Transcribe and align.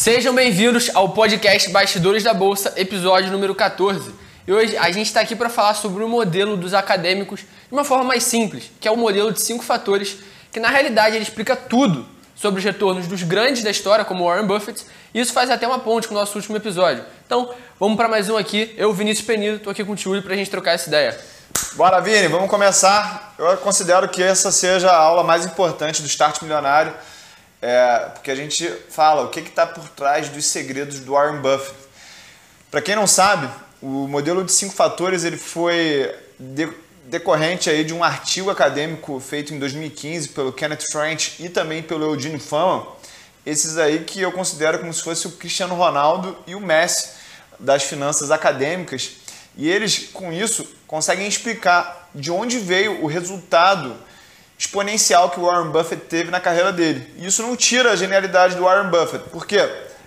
Sejam 0.00 0.34
bem-vindos 0.34 0.90
ao 0.94 1.10
podcast 1.10 1.68
Bastidores 1.68 2.22
da 2.22 2.32
Bolsa, 2.32 2.72
episódio 2.74 3.30
número 3.30 3.54
14. 3.54 4.10
E 4.46 4.50
hoje 4.50 4.74
a 4.78 4.90
gente 4.90 5.08
está 5.08 5.20
aqui 5.20 5.36
para 5.36 5.50
falar 5.50 5.74
sobre 5.74 6.02
o 6.02 6.08
modelo 6.08 6.56
dos 6.56 6.72
acadêmicos 6.72 7.40
de 7.40 7.46
uma 7.70 7.84
forma 7.84 8.04
mais 8.04 8.22
simples, 8.22 8.70
que 8.80 8.88
é 8.88 8.90
o 8.90 8.96
modelo 8.96 9.30
de 9.30 9.42
cinco 9.42 9.62
fatores, 9.62 10.16
que 10.50 10.58
na 10.58 10.70
realidade 10.70 11.16
ele 11.16 11.22
explica 11.22 11.54
tudo 11.54 12.06
sobre 12.34 12.60
os 12.60 12.64
retornos 12.64 13.06
dos 13.06 13.22
grandes 13.22 13.62
da 13.62 13.70
história, 13.70 14.02
como 14.02 14.24
Warren 14.24 14.46
Buffett, 14.46 14.86
e 15.12 15.20
isso 15.20 15.34
faz 15.34 15.50
até 15.50 15.66
uma 15.66 15.80
ponte 15.80 16.08
com 16.08 16.14
o 16.14 16.18
nosso 16.18 16.34
último 16.34 16.56
episódio. 16.56 17.04
Então, 17.26 17.50
vamos 17.78 17.98
para 17.98 18.08
mais 18.08 18.30
um 18.30 18.38
aqui. 18.38 18.74
Eu, 18.78 18.94
Vinícius 18.94 19.26
Penido, 19.26 19.58
estou 19.58 19.70
aqui 19.70 19.84
com 19.84 19.92
o 19.92 19.96
Tiúlio 19.96 20.22
para 20.22 20.32
a 20.32 20.36
gente 20.38 20.50
trocar 20.50 20.72
essa 20.72 20.88
ideia. 20.88 21.20
Bora, 21.74 22.00
Vini, 22.00 22.26
vamos 22.26 22.48
começar. 22.48 23.34
Eu 23.38 23.54
considero 23.58 24.08
que 24.08 24.22
essa 24.22 24.50
seja 24.50 24.90
a 24.90 24.96
aula 24.96 25.22
mais 25.22 25.44
importante 25.44 26.00
do 26.00 26.08
Start 26.08 26.40
Milionário, 26.40 26.94
é, 27.62 28.10
porque 28.14 28.30
a 28.30 28.34
gente 28.34 28.66
fala 28.88 29.22
o 29.22 29.28
que 29.28 29.40
está 29.40 29.66
por 29.66 29.88
trás 29.90 30.28
dos 30.28 30.46
segredos 30.46 31.00
do 31.00 31.12
Warren 31.12 31.40
Buffett. 31.40 31.76
Para 32.70 32.80
quem 32.80 32.94
não 32.94 33.06
sabe, 33.06 33.48
o 33.82 34.06
modelo 34.08 34.44
de 34.44 34.52
cinco 34.52 34.74
fatores 34.74 35.24
ele 35.24 35.36
foi 35.36 36.14
de, 36.38 36.68
decorrente 37.04 37.68
aí 37.68 37.84
de 37.84 37.92
um 37.92 38.02
artigo 38.02 38.50
acadêmico 38.50 39.20
feito 39.20 39.52
em 39.52 39.58
2015 39.58 40.28
pelo 40.28 40.52
Kenneth 40.52 40.84
French 40.90 41.36
e 41.40 41.48
também 41.48 41.82
pelo 41.82 42.14
Eugene 42.14 42.38
Fama. 42.38 42.86
Esses 43.44 43.76
aí 43.76 44.04
que 44.04 44.20
eu 44.20 44.32
considero 44.32 44.78
como 44.78 44.92
se 44.92 45.02
fosse 45.02 45.26
o 45.26 45.32
Cristiano 45.32 45.74
Ronaldo 45.74 46.36
e 46.46 46.54
o 46.54 46.60
Messi 46.60 47.10
das 47.58 47.82
finanças 47.82 48.30
acadêmicas. 48.30 49.12
E 49.56 49.68
eles, 49.68 50.10
com 50.12 50.32
isso, 50.32 50.66
conseguem 50.86 51.26
explicar 51.26 52.08
de 52.14 52.30
onde 52.30 52.58
veio 52.58 53.02
o 53.02 53.06
resultado 53.06 53.96
exponencial 54.60 55.30
que 55.30 55.40
o 55.40 55.44
Warren 55.44 55.70
Buffett 55.70 56.04
teve 56.04 56.30
na 56.30 56.38
carreira 56.38 56.70
dele. 56.70 57.10
E 57.16 57.26
isso 57.26 57.40
não 57.40 57.56
tira 57.56 57.92
a 57.92 57.96
genialidade 57.96 58.56
do 58.56 58.64
Warren 58.64 58.90
Buffett. 58.90 59.30
Por 59.30 59.46
quê? 59.46 59.66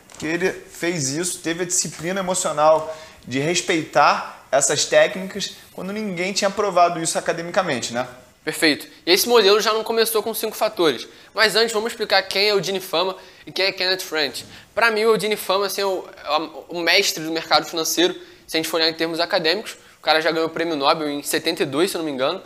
Porque 0.09 0.27
ele 0.27 0.51
fez 0.51 1.09
isso, 1.09 1.39
teve 1.39 1.63
a 1.63 1.65
disciplina 1.65 2.19
emocional 2.19 2.95
de 3.27 3.39
respeitar 3.39 4.45
essas 4.51 4.85
técnicas 4.85 5.55
quando 5.71 5.91
ninguém 5.91 6.33
tinha 6.33 6.51
provado 6.51 7.01
isso 7.01 7.17
academicamente, 7.17 7.91
né? 7.93 8.07
Perfeito. 8.45 8.85
E 9.03 9.11
esse 9.11 9.27
modelo 9.27 9.59
já 9.59 9.73
não 9.73 9.83
começou 9.83 10.21
com 10.21 10.35
cinco 10.35 10.55
fatores. 10.55 11.07
Mas 11.33 11.55
antes, 11.55 11.73
vamos 11.73 11.91
explicar 11.91 12.21
quem 12.21 12.49
é 12.49 12.53
o 12.53 12.61
Gene 12.61 12.79
Fama 12.79 13.15
e 13.47 13.51
quem 13.51 13.65
é 13.65 13.71
Kenneth 13.71 14.01
French. 14.01 14.45
Para 14.75 14.91
mim, 14.91 15.05
o 15.05 15.19
Gene 15.19 15.35
Fama 15.35 15.65
assim, 15.65 15.81
é 15.81 15.85
o, 15.85 16.05
é 16.23 16.49
o 16.69 16.79
mestre 16.79 17.23
do 17.23 17.31
mercado 17.31 17.65
financeiro, 17.65 18.13
se 18.45 18.55
a 18.55 18.59
gente 18.59 18.69
for 18.69 18.77
olhar 18.77 18.89
em 18.89 18.93
termos 18.93 19.19
acadêmicos. 19.19 19.77
O 19.97 20.03
cara 20.03 20.21
já 20.21 20.29
ganhou 20.29 20.47
o 20.47 20.51
prêmio 20.51 20.75
Nobel 20.75 21.09
em 21.09 21.23
72, 21.23 21.89
se 21.89 21.97
não 21.97 22.05
me 22.05 22.11
engano. 22.11 22.39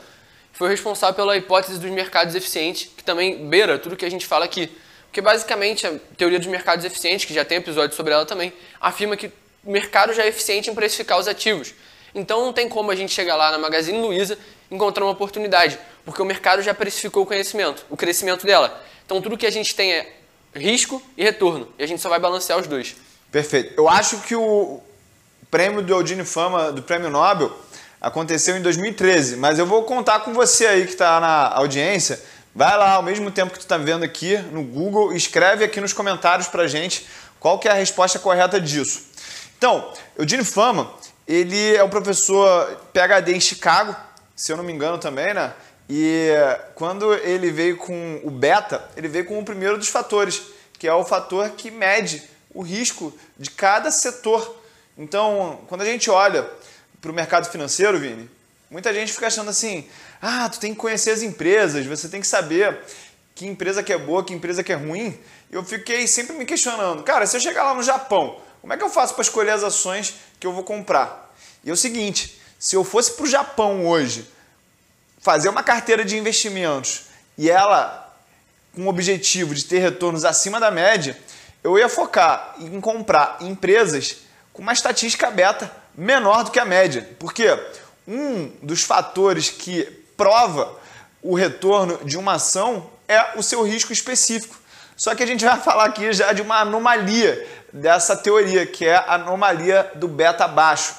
Foi 0.57 0.69
responsável 0.69 1.13
pela 1.13 1.37
hipótese 1.37 1.77
dos 1.77 1.91
mercados 1.91 2.33
eficientes, 2.33 2.89
que 2.97 3.03
também 3.03 3.47
beira 3.47 3.77
tudo 3.77 3.95
que 3.95 4.03
a 4.03 4.09
gente 4.09 4.25
fala 4.25 4.43
aqui. 4.43 4.75
Porque 5.05 5.21
basicamente 5.21 5.85
a 5.85 5.93
teoria 6.17 6.39
dos 6.39 6.47
mercados 6.47 6.83
eficientes, 6.83 7.25
que 7.25 7.33
já 7.33 7.45
tem 7.45 7.59
episódio 7.59 7.95
sobre 7.95 8.11
ela 8.11 8.25
também, 8.25 8.51
afirma 8.81 9.15
que 9.15 9.27
o 9.63 9.71
mercado 9.71 10.13
já 10.13 10.23
é 10.23 10.29
eficiente 10.29 10.67
em 10.67 10.73
precificar 10.73 11.19
os 11.19 11.27
ativos. 11.27 11.75
Então 12.15 12.43
não 12.43 12.51
tem 12.51 12.67
como 12.67 12.89
a 12.89 12.95
gente 12.95 13.13
chegar 13.13 13.35
lá 13.35 13.51
na 13.51 13.59
Magazine 13.59 13.99
Luiza 13.99 14.35
e 14.71 14.73
encontrar 14.73 15.05
uma 15.05 15.11
oportunidade, 15.11 15.77
porque 16.03 16.19
o 16.23 16.25
mercado 16.25 16.63
já 16.63 16.73
precificou 16.73 17.21
o 17.21 17.25
conhecimento, 17.27 17.85
o 17.87 17.95
crescimento 17.95 18.43
dela. 18.43 18.83
Então 19.05 19.21
tudo 19.21 19.37
que 19.37 19.45
a 19.45 19.51
gente 19.51 19.75
tem 19.75 19.93
é 19.93 20.11
risco 20.55 20.99
e 21.15 21.23
retorno, 21.23 21.71
e 21.77 21.83
a 21.83 21.87
gente 21.87 22.01
só 22.01 22.09
vai 22.09 22.19
balancear 22.19 22.57
os 22.57 22.65
dois. 22.65 22.95
Perfeito. 23.31 23.75
Eu 23.77 23.87
acho 23.87 24.21
que 24.21 24.35
o 24.35 24.81
prêmio 25.51 25.83
do 25.83 25.93
Eugene 25.93 26.25
Fama, 26.25 26.71
do 26.71 26.81
Prêmio 26.81 27.11
Nobel, 27.11 27.55
aconteceu 27.99 28.55
em 28.57 28.61
2013, 28.61 29.37
mas 29.37 29.59
eu 29.59 29.65
vou 29.65 29.83
contar 29.83 30.19
com 30.21 30.33
você 30.33 30.65
aí 30.65 30.85
que 30.85 30.93
está 30.93 31.19
na 31.19 31.49
audiência. 31.53 32.21
Vai 32.53 32.75
lá, 32.77 32.93
ao 32.93 33.03
mesmo 33.03 33.29
tempo 33.29 33.51
que 33.51 33.59
tu 33.59 33.63
está 33.63 33.77
vendo 33.77 34.03
aqui 34.03 34.37
no 34.51 34.63
Google, 34.63 35.13
escreve 35.13 35.63
aqui 35.63 35.79
nos 35.79 35.93
comentários 35.93 36.47
para 36.47 36.67
gente 36.67 37.07
qual 37.39 37.59
que 37.59 37.67
é 37.67 37.71
a 37.71 37.75
resposta 37.75 38.17
correta 38.17 38.59
disso. 38.59 39.03
Então, 39.57 39.91
Eugene 40.17 40.43
Fama, 40.43 40.91
ele 41.27 41.75
é 41.75 41.83
um 41.83 41.89
professor 41.89 42.79
PhD 42.93 43.35
em 43.35 43.39
Chicago, 43.39 43.95
se 44.35 44.51
eu 44.51 44.57
não 44.57 44.63
me 44.63 44.71
engano 44.71 44.97
também, 44.97 45.33
né? 45.33 45.53
E 45.89 46.31
quando 46.75 47.13
ele 47.13 47.51
veio 47.51 47.77
com 47.77 48.21
o 48.23 48.29
beta, 48.29 48.83
ele 48.95 49.07
veio 49.07 49.25
com 49.25 49.39
o 49.39 49.45
primeiro 49.45 49.77
dos 49.77 49.87
fatores, 49.87 50.41
que 50.77 50.87
é 50.87 50.93
o 50.93 51.05
fator 51.05 51.49
que 51.51 51.71
mede 51.71 52.23
o 52.53 52.61
risco 52.61 53.17
de 53.37 53.49
cada 53.49 53.89
setor. 53.91 54.57
Então, 54.97 55.61
quando 55.67 55.81
a 55.81 55.85
gente 55.85 56.09
olha 56.09 56.49
para 57.01 57.11
o 57.11 57.13
mercado 57.13 57.49
financeiro, 57.49 57.99
Vini, 57.99 58.29
muita 58.69 58.93
gente 58.93 59.13
fica 59.13 59.27
achando 59.27 59.49
assim: 59.49 59.87
ah, 60.21 60.49
tu 60.49 60.59
tem 60.59 60.73
que 60.73 60.79
conhecer 60.79 61.11
as 61.11 61.21
empresas, 61.21 61.85
você 61.85 62.09
tem 62.09 62.21
que 62.21 62.27
saber 62.27 62.79
que 63.35 63.45
empresa 63.45 63.83
que 63.83 63.93
é 63.93 63.97
boa, 63.97 64.23
que 64.23 64.33
empresa 64.33 64.63
que 64.63 64.71
é 64.71 64.75
ruim. 64.75 65.17
Eu 65.51 65.63
fiquei 65.63 66.07
sempre 66.07 66.35
me 66.35 66.45
questionando: 66.45 67.03
cara, 67.03 67.25
se 67.25 67.37
eu 67.37 67.41
chegar 67.41 67.63
lá 67.63 67.73
no 67.73 67.83
Japão, 67.83 68.39
como 68.61 68.73
é 68.73 68.77
que 68.77 68.83
eu 68.83 68.89
faço 68.89 69.13
para 69.13 69.21
escolher 69.21 69.51
as 69.51 69.63
ações 69.63 70.15
que 70.39 70.47
eu 70.47 70.53
vou 70.53 70.63
comprar? 70.63 71.33
E 71.63 71.69
é 71.69 71.73
o 71.73 71.77
seguinte: 71.77 72.41
se 72.59 72.75
eu 72.75 72.83
fosse 72.83 73.13
para 73.13 73.23
o 73.23 73.29
Japão 73.29 73.87
hoje 73.87 74.27
fazer 75.19 75.49
uma 75.49 75.63
carteira 75.63 76.03
de 76.03 76.17
investimentos 76.17 77.05
e 77.37 77.49
ela 77.49 78.05
com 78.73 78.83
o 78.83 78.87
objetivo 78.89 79.55
de 79.55 79.65
ter 79.65 79.79
retornos 79.79 80.23
acima 80.23 80.59
da 80.59 80.69
média, 80.69 81.17
eu 81.63 81.77
ia 81.77 81.89
focar 81.89 82.55
em 82.59 82.79
comprar 82.79 83.37
empresas 83.41 84.17
com 84.53 84.61
uma 84.61 84.73
estatística 84.73 85.29
beta 85.31 85.71
menor 85.97 86.43
do 86.43 86.51
que 86.51 86.59
a 86.59 86.65
média. 86.65 87.09
Porque 87.17 87.57
um 88.07 88.51
dos 88.61 88.83
fatores 88.83 89.49
que 89.49 89.83
prova 90.15 90.77
o 91.21 91.35
retorno 91.35 91.99
de 92.05 92.17
uma 92.17 92.33
ação 92.33 92.89
é 93.07 93.37
o 93.37 93.43
seu 93.43 93.63
risco 93.63 93.91
específico. 93.91 94.55
Só 94.95 95.15
que 95.15 95.23
a 95.23 95.27
gente 95.27 95.43
vai 95.43 95.57
falar 95.61 95.85
aqui 95.85 96.13
já 96.13 96.31
de 96.31 96.41
uma 96.41 96.59
anomalia 96.59 97.45
dessa 97.73 98.15
teoria, 98.15 98.65
que 98.65 98.85
é 98.85 98.95
a 98.95 99.15
anomalia 99.15 99.91
do 99.95 100.07
beta 100.07 100.47
baixo. 100.47 100.95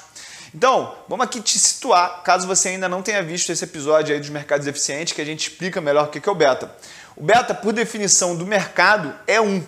Então, 0.53 0.95
vamos 1.07 1.25
aqui 1.25 1.41
te 1.41 1.59
situar, 1.59 2.23
caso 2.23 2.47
você 2.47 2.69
ainda 2.69 2.89
não 2.89 3.03
tenha 3.03 3.21
visto 3.21 3.51
esse 3.51 3.63
episódio 3.63 4.13
aí 4.13 4.19
dos 4.19 4.29
mercados 4.29 4.65
eficientes, 4.65 5.13
que 5.13 5.21
a 5.21 5.25
gente 5.25 5.47
explica 5.47 5.79
melhor 5.79 6.05
o 6.05 6.07
que 6.07 6.27
é 6.27 6.31
o 6.31 6.35
beta. 6.35 6.73
O 7.15 7.23
beta, 7.23 7.53
por 7.53 7.71
definição 7.71 8.35
do 8.35 8.47
mercado, 8.47 9.13
é 9.27 9.39
1. 9.39 9.63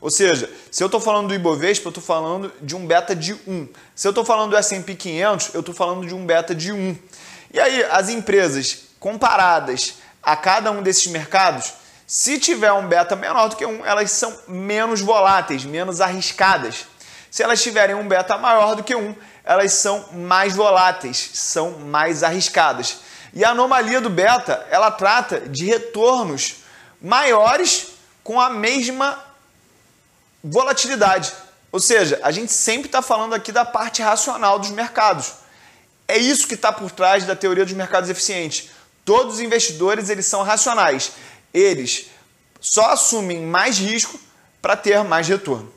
Ou 0.00 0.10
seja, 0.10 0.50
se 0.70 0.82
eu 0.82 0.86
estou 0.86 1.00
falando 1.00 1.28
do 1.28 1.34
Ibovespa, 1.34 1.86
eu 1.86 1.90
estou 1.90 2.02
falando 2.02 2.50
de 2.62 2.74
um 2.74 2.86
beta 2.86 3.14
de 3.14 3.34
1. 3.46 3.68
Se 3.94 4.08
eu 4.08 4.10
estou 4.10 4.24
falando 4.24 4.50
do 4.50 4.56
S&P 4.56 4.94
500, 4.94 5.54
eu 5.54 5.60
estou 5.60 5.74
falando 5.74 6.06
de 6.06 6.14
um 6.14 6.24
beta 6.24 6.54
de 6.54 6.72
1. 6.72 6.96
E 7.52 7.60
aí, 7.60 7.84
as 7.84 8.08
empresas 8.08 8.84
comparadas 8.98 9.96
a 10.22 10.36
cada 10.36 10.70
um 10.70 10.82
desses 10.82 11.06
mercados, 11.08 11.72
se 12.06 12.38
tiver 12.38 12.72
um 12.72 12.88
beta 12.88 13.14
menor 13.14 13.48
do 13.48 13.56
que 13.56 13.66
1, 13.66 13.84
elas 13.84 14.10
são 14.10 14.34
menos 14.48 15.00
voláteis, 15.00 15.64
menos 15.64 16.00
arriscadas. 16.00 16.86
Se 17.30 17.42
elas 17.42 17.62
tiverem 17.62 17.94
um 17.94 18.08
beta 18.08 18.38
maior 18.38 18.74
do 18.74 18.82
que 18.82 18.94
1, 18.94 19.14
elas 19.44 19.72
são 19.74 20.06
mais 20.12 20.56
voláteis, 20.56 21.30
são 21.34 21.72
mais 21.72 22.22
arriscadas. 22.22 22.98
E 23.32 23.44
a 23.44 23.50
anomalia 23.50 24.00
do 24.00 24.10
beta, 24.10 24.66
ela 24.70 24.90
trata 24.90 25.40
de 25.40 25.66
retornos 25.66 26.56
maiores 27.00 27.88
com 28.24 28.40
a 28.40 28.50
mesma 28.50 29.29
volatilidade. 30.42 31.32
Ou 31.72 31.78
seja, 31.78 32.18
a 32.22 32.30
gente 32.30 32.52
sempre 32.52 32.86
está 32.86 33.00
falando 33.00 33.34
aqui 33.34 33.52
da 33.52 33.64
parte 33.64 34.02
racional 34.02 34.58
dos 34.58 34.70
mercados. 34.70 35.32
É 36.08 36.18
isso 36.18 36.48
que 36.48 36.54
está 36.54 36.72
por 36.72 36.90
trás 36.90 37.24
da 37.24 37.36
teoria 37.36 37.64
dos 37.64 37.74
mercados 37.74 38.10
eficientes. 38.10 38.70
Todos 39.04 39.34
os 39.34 39.40
investidores 39.40 40.10
eles 40.10 40.26
são 40.26 40.42
racionais. 40.42 41.12
Eles 41.54 42.06
só 42.60 42.90
assumem 42.90 43.42
mais 43.42 43.78
risco 43.78 44.18
para 44.60 44.76
ter 44.76 45.02
mais 45.04 45.28
retorno. 45.28 45.72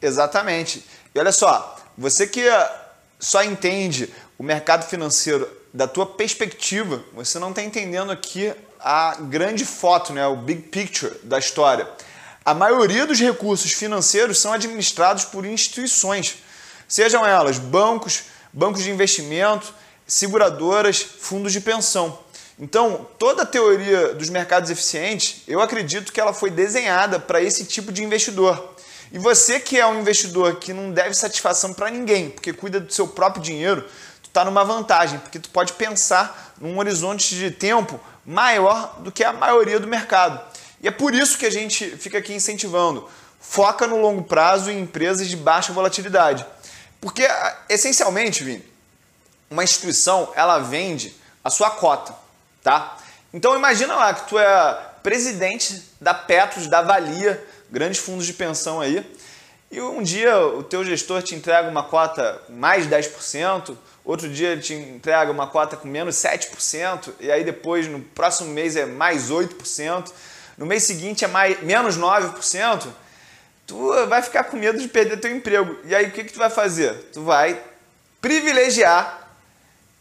Exatamente. 0.00 0.84
E 1.14 1.18
olha 1.18 1.32
só, 1.32 1.76
você 1.96 2.26
que 2.26 2.42
só 3.18 3.42
entende 3.42 4.12
o 4.38 4.42
mercado 4.42 4.86
financeiro 4.86 5.48
da 5.72 5.86
tua 5.86 6.06
perspectiva, 6.06 7.02
você 7.12 7.38
não 7.38 7.50
está 7.50 7.62
entendendo 7.62 8.10
aqui 8.10 8.52
a 8.80 9.16
grande 9.20 9.64
foto, 9.64 10.12
né, 10.12 10.26
o 10.26 10.36
big 10.36 10.62
picture 10.62 11.14
da 11.22 11.38
história. 11.38 11.88
A 12.44 12.54
maioria 12.54 13.06
dos 13.06 13.20
recursos 13.20 13.72
financeiros 13.72 14.38
são 14.38 14.52
administrados 14.52 15.24
por 15.26 15.44
instituições, 15.44 16.38
sejam 16.88 17.24
elas 17.26 17.58
bancos, 17.58 18.24
bancos 18.52 18.82
de 18.82 18.90
investimento, 18.90 19.72
seguradoras, 20.06 21.00
fundos 21.02 21.52
de 21.52 21.60
pensão. 21.60 22.18
Então, 22.58 23.06
toda 23.18 23.42
a 23.42 23.46
teoria 23.46 24.14
dos 24.14 24.28
mercados 24.28 24.70
eficientes, 24.70 25.42
eu 25.46 25.60
acredito 25.60 26.12
que 26.12 26.20
ela 26.20 26.34
foi 26.34 26.50
desenhada 26.50 27.18
para 27.18 27.40
esse 27.40 27.64
tipo 27.64 27.92
de 27.92 28.02
investidor. 28.02 28.69
E 29.12 29.18
você 29.18 29.58
que 29.58 29.78
é 29.78 29.86
um 29.86 30.00
investidor 30.00 30.56
que 30.56 30.72
não 30.72 30.92
deve 30.92 31.14
satisfação 31.14 31.74
para 31.74 31.90
ninguém, 31.90 32.30
porque 32.30 32.52
cuida 32.52 32.78
do 32.78 32.92
seu 32.92 33.08
próprio 33.08 33.42
dinheiro, 33.42 33.82
tu 34.22 34.28
está 34.28 34.44
numa 34.44 34.64
vantagem, 34.64 35.18
porque 35.18 35.38
tu 35.38 35.50
pode 35.50 35.72
pensar 35.72 36.54
num 36.60 36.78
horizonte 36.78 37.34
de 37.34 37.50
tempo 37.50 38.00
maior 38.24 38.96
do 39.00 39.10
que 39.10 39.24
a 39.24 39.32
maioria 39.32 39.80
do 39.80 39.86
mercado. 39.86 40.40
E 40.82 40.88
é 40.88 40.90
por 40.90 41.14
isso 41.14 41.36
que 41.36 41.46
a 41.46 41.50
gente 41.50 41.96
fica 41.96 42.18
aqui 42.18 42.32
incentivando. 42.32 43.08
Foca 43.40 43.86
no 43.86 44.00
longo 44.00 44.22
prazo 44.22 44.70
em 44.70 44.80
empresas 44.80 45.28
de 45.28 45.36
baixa 45.36 45.72
volatilidade. 45.72 46.46
Porque, 47.00 47.26
essencialmente, 47.68 48.44
Vini, 48.44 48.64
uma 49.50 49.64
instituição, 49.64 50.30
ela 50.36 50.58
vende 50.58 51.14
a 51.42 51.50
sua 51.50 51.70
cota 51.70 52.14
tá? 52.62 52.96
Então 53.32 53.56
imagina 53.56 53.94
lá 53.94 54.14
que 54.14 54.28
tu 54.28 54.38
é 54.38 54.74
presidente 55.02 55.82
da 56.00 56.12
Petros, 56.12 56.66
da 56.66 56.82
Valia, 56.82 57.42
grandes 57.70 58.00
fundos 58.00 58.26
de 58.26 58.32
pensão 58.32 58.80
aí, 58.80 59.04
e 59.70 59.80
um 59.80 60.02
dia 60.02 60.38
o 60.38 60.62
teu 60.62 60.84
gestor 60.84 61.22
te 61.22 61.34
entrega 61.34 61.68
uma 61.68 61.82
cota 61.82 62.42
mais 62.48 62.86
10%, 62.86 63.76
outro 64.04 64.28
dia 64.28 64.50
ele 64.50 64.60
te 64.60 64.74
entrega 64.74 65.30
uma 65.30 65.46
cota 65.46 65.76
com 65.76 65.86
menos 65.86 66.16
7%, 66.16 67.12
e 67.20 67.30
aí 67.30 67.44
depois 67.44 67.86
no 67.86 68.00
próximo 68.00 68.50
mês 68.50 68.76
é 68.76 68.84
mais 68.84 69.30
8%, 69.30 70.10
no 70.58 70.66
mês 70.66 70.82
seguinte 70.82 71.24
é 71.24 71.28
mais, 71.28 71.62
menos 71.62 71.96
9%, 71.96 72.88
tu 73.66 74.06
vai 74.08 74.22
ficar 74.22 74.44
com 74.44 74.56
medo 74.56 74.78
de 74.78 74.88
perder 74.88 75.20
teu 75.20 75.34
emprego. 75.34 75.76
E 75.84 75.94
aí 75.94 76.06
o 76.06 76.10
que, 76.10 76.24
que 76.24 76.32
tu 76.32 76.38
vai 76.38 76.50
fazer? 76.50 76.92
Tu 77.12 77.22
vai 77.22 77.62
privilegiar 78.20 79.30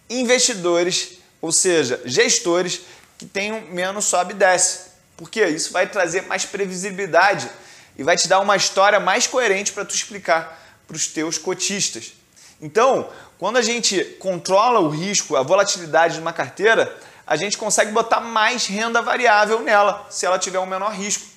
investidores 0.10 1.20
ou 1.42 1.52
seja, 1.52 2.02
gestores 2.06 2.82
que 3.18 3.26
tenham 3.26 3.62
menos 3.62 4.06
sobe 4.06 4.34
e 4.34 4.38
desce. 4.38 4.89
Porque 5.20 5.46
isso 5.46 5.74
vai 5.74 5.86
trazer 5.86 6.22
mais 6.28 6.46
previsibilidade 6.46 7.50
e 7.98 8.04
vai 8.04 8.16
te 8.16 8.26
dar 8.30 8.40
uma 8.40 8.56
história 8.56 9.02
mais 9.02 9.28
coerente 9.28 9.74
para 9.74 9.84
tu 9.84 9.94
explicar 9.94 10.58
para 10.88 10.96
os 10.96 11.08
teus 11.08 11.38
cotistas. 11.38 12.14
Então, 12.62 13.10
quando 13.38 13.58
a 13.58 13.62
gente 13.62 14.02
controla 14.18 14.80
o 14.80 14.88
risco, 14.88 15.36
a 15.36 15.44
volatilidade 15.44 16.14
de 16.14 16.22
uma 16.22 16.32
carteira, 16.32 16.98
a 17.28 17.36
gente 17.36 17.58
consegue 17.58 17.92
botar 17.92 18.22
mais 18.22 18.66
renda 18.66 19.02
variável 19.02 19.60
nela, 19.60 20.08
se 20.10 20.26
ela 20.26 20.40
tiver 20.40 20.60
um 20.60 20.66
menor 20.66 20.94
risco. 20.94 21.28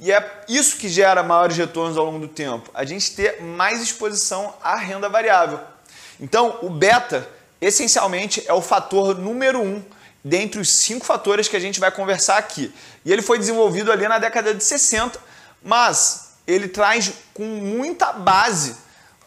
E 0.00 0.10
é 0.10 0.44
isso 0.48 0.78
que 0.78 0.88
gera 0.88 1.22
maiores 1.22 1.58
retornos 1.58 1.98
ao 1.98 2.06
longo 2.06 2.20
do 2.20 2.28
tempo, 2.28 2.70
a 2.72 2.86
gente 2.86 3.14
ter 3.14 3.42
mais 3.42 3.82
exposição 3.82 4.54
à 4.62 4.76
renda 4.76 5.10
variável. 5.10 5.60
Então, 6.18 6.58
o 6.62 6.70
beta 6.70 7.28
essencialmente 7.60 8.42
é 8.46 8.54
o 8.54 8.62
fator 8.62 9.14
número 9.14 9.60
um 9.60 9.84
dentre 10.26 10.60
os 10.60 10.68
cinco 10.68 11.06
fatores 11.06 11.46
que 11.46 11.54
a 11.54 11.60
gente 11.60 11.78
vai 11.78 11.92
conversar 11.92 12.36
aqui. 12.36 12.74
E 13.04 13.12
ele 13.12 13.22
foi 13.22 13.38
desenvolvido 13.38 13.92
ali 13.92 14.08
na 14.08 14.18
década 14.18 14.52
de 14.52 14.64
60, 14.64 15.20
mas 15.62 16.30
ele 16.44 16.66
traz 16.66 17.12
com 17.32 17.44
muita 17.44 18.12
base 18.12 18.74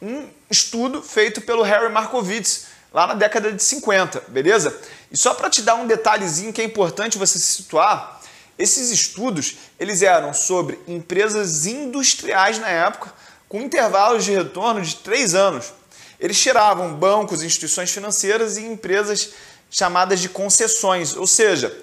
um 0.02 0.28
estudo 0.52 1.02
feito 1.02 1.40
pelo 1.40 1.64
Harry 1.64 1.90
Markowitz 1.90 2.66
lá 2.92 3.08
na 3.08 3.14
década 3.14 3.50
de 3.54 3.64
50, 3.64 4.26
beleza? 4.28 4.78
E 5.10 5.16
só 5.16 5.34
para 5.34 5.50
te 5.50 5.62
dar 5.62 5.76
um 5.76 5.88
detalhezinho 5.88 6.52
que 6.52 6.60
é 6.60 6.66
importante 6.66 7.18
você 7.18 7.40
se 7.40 7.46
situar, 7.46 8.20
esses 8.58 8.92
estudos 8.92 9.56
eles 9.80 10.02
eram 10.02 10.34
sobre 10.34 10.78
empresas 10.86 11.66
industriais 11.66 12.60
na 12.60 12.68
época 12.68 13.14
com 13.48 13.62
intervalos 13.62 14.26
de 14.26 14.34
retorno 14.34 14.82
de 14.82 14.98
três 14.98 15.34
anos. 15.34 15.72
Eles 16.20 16.38
tiravam 16.38 16.94
bancos, 16.94 17.42
instituições 17.42 17.90
financeiras 17.90 18.58
e 18.58 18.66
empresas 18.66 19.30
chamadas 19.70 20.20
de 20.20 20.30
concessões, 20.30 21.16
ou 21.16 21.28
seja, 21.28 21.76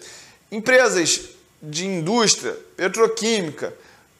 empresas 0.50 1.20
de 1.62 1.86
indústria, 1.86 2.56
petroquímica, 2.76 3.72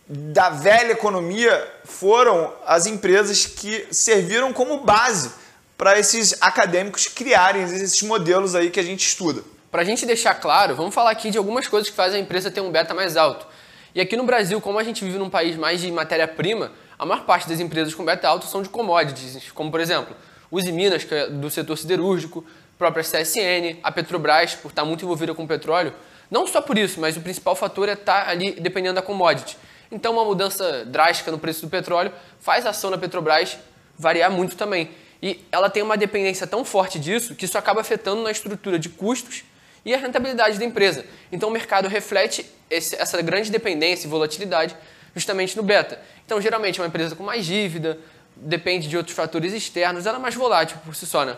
da 0.09 0.51
velha 0.51 0.93
economia 0.93 1.67
foram 1.85 2.53
as 2.65 2.87
empresas 2.87 3.45
que 3.45 3.87
serviram 3.91 4.53
como 4.53 4.85
base 4.85 5.33
para 5.77 5.99
esses 5.99 6.41
acadêmicos 6.41 7.07
criarem 7.09 7.63
esses 7.63 8.03
modelos 8.03 8.55
aí 8.55 8.71
que 8.71 8.81
a 8.81 8.83
gente 8.83 9.07
estuda. 9.07 9.43
Para 9.71 9.83
a 9.83 9.85
gente 9.85 10.07
deixar 10.07 10.35
claro, 10.35 10.75
vamos 10.75 10.95
falar 10.95 11.11
aqui 11.11 11.31
de 11.31 11.37
algumas 11.37 11.69
coisas 11.69 11.91
que 11.91 11.97
fazem 11.97 12.21
a 12.21 12.23
empresa 12.23 12.51
ter 12.51 12.61
um 12.61 12.71
beta 12.71 12.95
mais 12.95 13.17
alto. 13.17 13.47
E 13.95 14.01
aqui 14.01 14.17
no 14.17 14.25
Brasil, 14.25 14.61
como 14.61 14.79
a 14.79 14.85
gente 14.85 15.05
vive 15.05 15.19
num 15.19 15.29
país 15.29 15.57
mais 15.57 15.81
de 15.81 15.91
matéria-prima, 15.91 16.71
a 16.99 17.05
maior 17.05 17.25
parte 17.25 17.49
das 17.49 17.61
empresas 17.61 17.95
com 17.95 18.05
beta 18.05 18.29
alto 18.29 18.47
são 18.47 18.63
de 18.63 18.69
commodities, 18.69 19.51
como 19.53 19.71
por 19.71 19.81
exemplo, 19.81 20.17
Uzi 20.51 20.71
Minas, 20.71 21.05
que 21.05 21.15
é 21.15 21.27
do 21.29 21.51
setor 21.51 21.77
siderúrgico, 21.77 22.45
própria 22.79 23.03
CSN, 23.03 23.79
a 23.83 23.91
Petrobras, 23.91 24.55
por 24.55 24.71
estar 24.71 24.85
muito 24.85 25.05
envolvida 25.05 25.35
com 25.35 25.47
petróleo. 25.47 25.93
Não 26.31 26.47
só 26.47 26.61
por 26.61 26.77
isso, 26.77 27.01
mas 27.01 27.17
o 27.17 27.21
principal 27.21 27.55
fator 27.55 27.89
é 27.89 27.93
estar 27.93 28.29
ali 28.29 28.53
dependendo 28.53 28.95
da 28.95 29.03
commodity. 29.03 29.57
Então, 29.91 30.13
uma 30.13 30.25
mudança 30.25 30.85
drástica 30.85 31.31
no 31.31 31.39
preço 31.39 31.63
do 31.63 31.71
petróleo 31.71 32.13
faz 32.41 32.67
a 32.67 32.71
ação 32.71 32.91
da 32.91 32.99
Petrobras 32.99 33.57
variar 33.97 34.31
muito 34.31 34.57
também. 34.57 34.91
E 35.23 35.45
ela 35.51 35.71
tem 35.71 35.83
uma 35.83 35.97
dependência 35.97 36.47
tão 36.47 36.65
forte 36.65 36.99
disso 36.99 37.35
que 37.35 37.45
isso 37.45 37.57
acaba 37.57 37.81
afetando 37.81 38.23
na 38.23 38.31
estrutura 38.31 38.79
de 38.79 38.89
custos 38.89 39.45
e 39.85 39.95
a 39.95 39.97
rentabilidade 39.97 40.59
da 40.59 40.65
empresa. 40.65 41.07
Então, 41.31 41.49
o 41.49 41.53
mercado 41.53 41.89
reflete 41.89 42.45
esse, 42.69 42.97
essa 42.97 43.23
grande 43.23 43.51
dependência 43.51 44.07
e 44.07 44.11
volatilidade 44.11 44.77
justamente 45.15 45.57
no 45.57 45.63
beta. 45.63 46.01
Então, 46.27 46.41
geralmente, 46.41 46.81
é 46.81 46.83
uma 46.83 46.89
empresa 46.89 47.15
com 47.15 47.23
mais 47.23 47.47
dívida, 47.47 47.99
depende 48.35 48.89
de 48.89 48.97
outros 48.97 49.17
fatores 49.17 49.53
externos, 49.53 50.05
ela 50.05 50.19
é 50.19 50.21
mais 50.21 50.35
volátil 50.35 50.77
por 50.85 50.95
si 50.95 51.07
só, 51.07 51.25
né? 51.25 51.37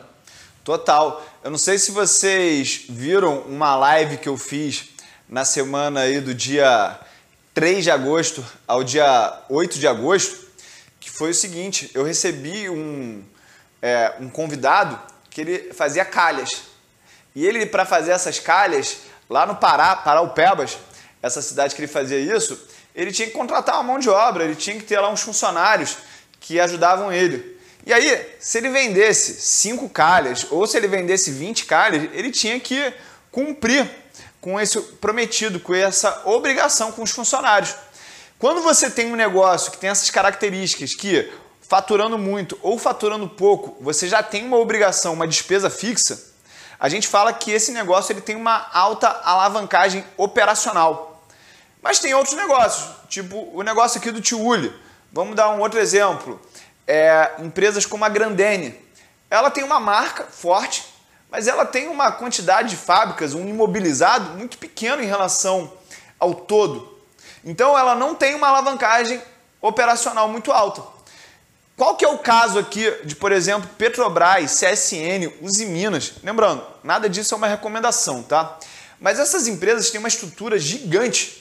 Total. 0.69 1.27
Eu 1.43 1.51
não 1.51 1.57
sei 1.57 1.79
se 1.79 1.91
vocês 1.93 2.85
viram 2.91 3.39
uma 3.39 3.75
live 3.75 4.19
que 4.19 4.29
eu 4.29 4.37
fiz 4.37 4.91
na 5.27 5.43
semana 5.43 6.01
aí 6.01 6.21
do 6.21 6.35
dia 6.35 7.01
3 7.55 7.85
de 7.85 7.91
agosto 7.91 8.45
ao 8.67 8.85
dia 8.85 9.45
8 9.49 9.79
de 9.79 9.89
agosto, 9.89 10.47
que 11.01 11.11
foi 11.11 11.31
o 11.31 11.35
seguinte, 11.35 11.91
eu 11.95 12.05
recebi 12.05 12.69
um, 12.69 13.25
é, 13.81 14.13
um 14.21 14.29
convidado 14.29 15.01
que 15.31 15.41
ele 15.41 15.73
fazia 15.73 16.05
calhas. 16.05 16.51
E 17.35 17.47
ele, 17.47 17.65
para 17.65 17.87
fazer 17.87 18.11
essas 18.11 18.39
calhas, 18.39 18.99
lá 19.31 19.47
no 19.47 19.57
Pará, 19.57 19.97
Paraupebas, 19.97 20.77
essa 21.23 21.41
cidade 21.41 21.75
que 21.75 21.81
ele 21.81 21.89
fazia 21.89 22.19
isso, 22.19 22.61
ele 22.95 23.11
tinha 23.11 23.27
que 23.27 23.33
contratar 23.33 23.77
uma 23.77 23.85
mão 23.85 23.99
de 23.99 24.11
obra, 24.11 24.45
ele 24.45 24.55
tinha 24.55 24.77
que 24.77 24.85
ter 24.85 25.01
lá 25.01 25.09
uns 25.09 25.23
funcionários 25.23 25.97
que 26.39 26.61
ajudavam 26.61 27.11
ele. 27.11 27.58
E 27.89 27.93
aí, 27.95 28.37
se 28.39 28.59
ele 28.59 28.69
vendesse 28.69 29.41
5 29.41 29.89
calhas 29.89 30.47
ou 30.51 30.67
se 30.67 30.77
ele 30.77 30.87
vendesse 30.87 31.31
20 31.31 31.65
calhas, 31.65 32.11
ele 32.13 32.31
tinha 32.31 32.61
que 32.61 32.93
cumprir 33.33 33.91
com 34.43 34.61
esse 34.61 34.79
prometido, 34.79 35.59
com 35.59 35.75
essa 35.75 36.21
obrigação 36.27 36.93
com 36.93 37.03
os 37.03 37.11
funcionários. 37.11 37.75
Quando 38.39 38.61
você 38.61 38.91
tem 38.91 39.11
um 39.11 39.17
negócio 39.17 39.71
que 39.73 39.79
tem 39.79 39.89
essas 39.89 40.11
características, 40.11 40.95
que 40.95 41.33
faturando 41.63 42.19
muito 42.19 42.59
ou 42.61 42.79
faturando 42.79 43.27
pouco, 43.27 43.83
você 43.83 44.07
já 44.07 44.23
tem 44.23 44.45
uma 44.45 44.59
obrigação, 44.59 45.15
uma 45.15 45.27
despesa 45.27 45.71
fixa, 45.71 46.23
a 46.79 46.91
gente 46.91 47.09
fala 47.09 47.33
que 47.33 47.51
esse 47.51 47.73
negócio 47.73 48.13
ele 48.13 48.21
tem 48.21 48.37
uma 48.37 48.69
alta 48.71 49.09
alavancagem 49.25 50.05
operacional. 50.19 51.27
Mas 51.81 52.01
tem 52.01 52.13
outros 52.13 52.37
negócios, 52.37 52.87
tipo 53.09 53.49
o 53.55 53.63
negócio 53.63 53.99
aqui 53.99 54.11
do 54.11 54.21
Tiuli. 54.21 54.71
Vamos 55.11 55.35
dar 55.35 55.49
um 55.49 55.61
outro 55.61 55.81
exemplo. 55.81 56.39
É, 56.89 57.35
empresas 57.39 57.87
como 57.87 58.05
a 58.05 58.09
Grandene. 58.09 58.75
Ela 59.31 59.51
tem 59.51 59.63
uma 59.63 59.79
marca 59.79 60.25
forte, 60.25 60.85
mas 61.31 61.47
ela 61.47 61.65
tem 61.65 61.87
uma 61.87 62.11
quantidade 62.11 62.71
de 62.71 62.77
fábricas, 62.77 63.35
um 63.35 63.47
imobilizado 63.47 64.31
muito 64.31 64.57
pequeno 64.57 65.03
em 65.03 65.07
relação 65.07 65.71
ao 66.19 66.35
todo. 66.35 66.99
Então 67.45 67.79
ela 67.79 67.95
não 67.95 68.15
tem 68.15 68.35
uma 68.35 68.49
alavancagem 68.49 69.23
operacional 69.61 70.29
muito 70.29 70.51
alta. 70.51 70.83
Qual 71.77 71.95
que 71.95 72.05
é 72.05 72.09
o 72.09 72.19
caso 72.19 72.59
aqui 72.59 72.91
de, 73.05 73.15
por 73.15 73.31
exemplo, 73.31 73.71
Petrobras, 73.79 74.59
CSN, 74.59 75.31
Uzi 75.43 75.67
Minas? 75.67 76.15
Lembrando, 76.25 76.65
nada 76.83 77.09
disso 77.09 77.35
é 77.35 77.37
uma 77.37 77.47
recomendação, 77.47 78.23
tá? 78.23 78.59
Mas 78.99 79.21
essas 79.21 79.47
empresas 79.47 79.91
têm 79.91 80.01
uma 80.01 80.09
estrutura 80.09 80.59
gigante 80.59 81.39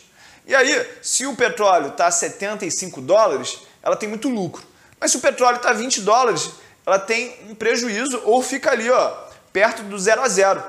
e 0.48 0.56
aí, 0.56 0.90
se 1.02 1.26
o 1.26 1.36
petróleo 1.36 1.90
está 1.90 2.08
a 2.08 2.12
75 2.12 3.02
dólares, 3.02 3.60
ela 3.84 3.98
tem 3.98 4.08
muito 4.08 4.30
lucro. 4.30 4.66
Mas 5.00 5.12
se 5.12 5.18
o 5.18 5.22
petróleo 5.22 5.58
está 5.58 5.70
a 5.70 5.74
20 5.74 6.02
dólares, 6.02 6.52
ela 6.86 6.98
tem 7.00 7.38
um 7.50 7.56
prejuízo 7.56 8.22
ou 8.24 8.42
fica 8.42 8.72
ali, 8.72 8.90
ó, 8.90 9.14
perto 9.52 9.84
do 9.84 9.98
zero 10.00 10.22
a 10.22 10.30
zero. 10.30 10.64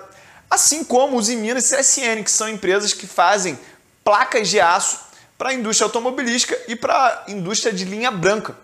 Assim 0.50 0.82
como 0.82 1.16
os 1.16 1.28
Minas 1.28 1.70
e 1.70 1.76
CSN, 1.76 2.24
que 2.24 2.30
são 2.30 2.48
empresas 2.48 2.92
que 2.92 3.06
fazem 3.06 3.58
placas 4.02 4.48
de 4.48 4.60
aço 4.60 5.00
para 5.36 5.50
a 5.50 5.54
indústria 5.54 5.86
automobilística 5.86 6.58
e 6.66 6.74
para 6.74 7.24
a 7.26 7.30
indústria 7.30 7.72
de 7.72 7.84
linha 7.84 8.10
branca. 8.10 8.56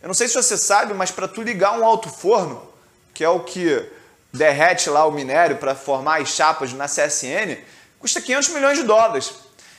Eu 0.00 0.06
não 0.08 0.14
sei 0.14 0.28
se 0.28 0.34
você 0.34 0.56
sabe, 0.56 0.94
mas 0.94 1.10
para 1.10 1.26
tu 1.26 1.42
ligar 1.42 1.78
um 1.78 1.84
alto 1.84 2.08
forno, 2.08 2.70
que 3.12 3.24
é 3.24 3.28
o 3.28 3.40
que 3.40 3.84
derrete 4.32 4.88
lá 4.88 5.04
o 5.04 5.10
minério 5.10 5.56
para 5.56 5.74
formar 5.74 6.20
as 6.20 6.28
chapas 6.28 6.72
na 6.72 6.86
CSN, 6.86 7.58
custa 7.98 8.20
500 8.20 8.48
milhões 8.50 8.78
de 8.78 8.84
dólares. 8.84 9.34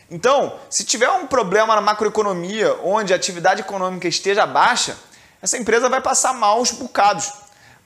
Então, 0.10 0.60
se 0.69 0.84
tiver 0.84 1.10
um 1.10 1.27
problema 1.27 1.75
na 1.75 1.81
macroeconomia 1.81 2.74
onde 2.84 3.13
a 3.13 3.15
atividade 3.15 3.62
econômica 3.62 4.07
esteja 4.07 4.46
baixa, 4.46 4.98
essa 5.41 5.58
empresa 5.58 5.89
vai 5.89 6.01
passar 6.01 6.34
maus 6.34 6.72
bocados. 6.72 7.32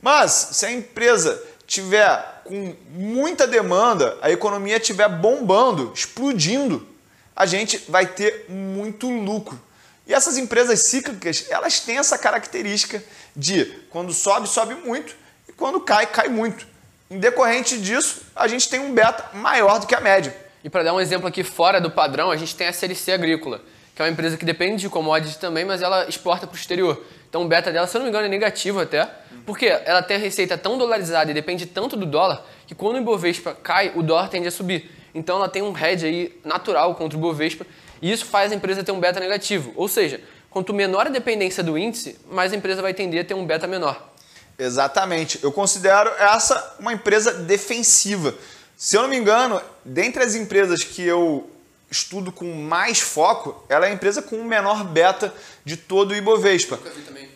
Mas 0.01 0.31
se 0.51 0.65
a 0.65 0.71
empresa 0.71 1.41
tiver 1.67 2.41
com 2.43 2.75
muita 2.89 3.47
demanda, 3.47 4.17
a 4.21 4.31
economia 4.31 4.77
estiver 4.77 5.07
bombando, 5.07 5.91
explodindo, 5.95 6.87
a 7.35 7.45
gente 7.45 7.77
vai 7.89 8.05
ter 8.05 8.45
muito 8.49 9.09
lucro. 9.09 9.59
E 10.05 10.13
essas 10.13 10.37
empresas 10.37 10.81
cíclicas, 10.81 11.45
elas 11.49 11.79
têm 11.79 11.97
essa 11.97 12.17
característica 12.17 13.01
de 13.35 13.65
quando 13.89 14.11
sobe, 14.11 14.49
sobe 14.49 14.75
muito 14.75 15.15
e 15.47 15.53
quando 15.53 15.79
cai, 15.79 16.07
cai 16.07 16.27
muito. 16.27 16.67
Em 17.09 17.19
decorrente 17.19 17.79
disso, 17.79 18.23
a 18.35 18.47
gente 18.47 18.69
tem 18.69 18.79
um 18.79 18.93
beta 18.93 19.29
maior 19.33 19.79
do 19.79 19.87
que 19.87 19.95
a 19.95 20.01
média. 20.01 20.35
E 20.63 20.69
para 20.69 20.83
dar 20.83 20.93
um 20.93 20.99
exemplo 20.99 21.27
aqui 21.27 21.43
fora 21.43 21.79
do 21.79 21.89
padrão, 21.89 22.31
a 22.31 22.37
gente 22.37 22.55
tem 22.55 22.67
a 22.67 22.73
CLC 22.73 23.11
Agrícola, 23.11 23.61
que 23.95 24.01
é 24.01 24.05
uma 24.05 24.11
empresa 24.11 24.37
que 24.37 24.45
depende 24.45 24.81
de 24.81 24.89
commodities 24.89 25.37
também, 25.37 25.65
mas 25.65 25.81
ela 25.81 26.07
exporta 26.07 26.45
para 26.45 26.55
o 26.55 26.57
exterior. 26.57 27.01
Então 27.31 27.43
o 27.43 27.47
beta 27.47 27.71
dela, 27.71 27.87
se 27.87 27.95
eu 27.95 27.99
não 27.99 28.03
me 28.03 28.09
engano, 28.09 28.25
é 28.25 28.27
negativo 28.27 28.81
até, 28.81 29.09
porque 29.45 29.65
ela 29.65 30.03
tem 30.03 30.17
a 30.17 30.19
receita 30.19 30.57
tão 30.57 30.77
dolarizada 30.77 31.31
e 31.31 31.33
depende 31.33 31.65
tanto 31.65 31.95
do 31.95 32.05
dólar, 32.05 32.45
que 32.67 32.75
quando 32.75 32.97
o 32.97 32.99
Ibovespa 32.99 33.55
cai, 33.63 33.93
o 33.95 34.03
dólar 34.03 34.27
tende 34.27 34.49
a 34.49 34.51
subir. 34.51 34.91
Então 35.15 35.37
ela 35.37 35.47
tem 35.47 35.61
um 35.61 35.73
hedge 35.73 36.05
aí 36.05 36.39
natural 36.43 36.93
contra 36.95 37.17
o 37.17 37.21
Ibovespa, 37.21 37.65
e 38.01 38.11
isso 38.11 38.25
faz 38.25 38.51
a 38.51 38.55
empresa 38.55 38.83
ter 38.83 38.91
um 38.91 38.99
beta 38.99 39.17
negativo. 39.17 39.71
Ou 39.77 39.87
seja, 39.87 40.19
quanto 40.49 40.73
menor 40.73 41.07
a 41.07 41.09
dependência 41.09 41.63
do 41.63 41.77
índice, 41.77 42.19
mais 42.29 42.51
a 42.51 42.55
empresa 42.57 42.81
vai 42.81 42.93
tender 42.93 43.21
a 43.21 43.23
ter 43.23 43.33
um 43.33 43.45
beta 43.45 43.65
menor. 43.65 44.11
Exatamente. 44.59 45.39
Eu 45.41 45.53
considero 45.53 46.09
essa 46.19 46.75
uma 46.81 46.91
empresa 46.91 47.33
defensiva. 47.33 48.35
Se 48.75 48.97
eu 48.97 49.03
não 49.03 49.09
me 49.09 49.15
engano, 49.15 49.61
dentre 49.85 50.21
as 50.21 50.35
empresas 50.35 50.83
que 50.83 51.01
eu 51.01 51.49
estudo 51.91 52.31
com 52.31 52.53
mais 52.55 53.01
foco, 53.01 53.63
ela 53.67 53.85
é 53.85 53.89
a 53.89 53.93
empresa 53.93 54.21
com 54.21 54.37
o 54.37 54.45
menor 54.45 54.85
beta 54.85 55.33
de 55.65 55.75
todo 55.75 56.11
o 56.11 56.15
Ibovespa. 56.15 56.79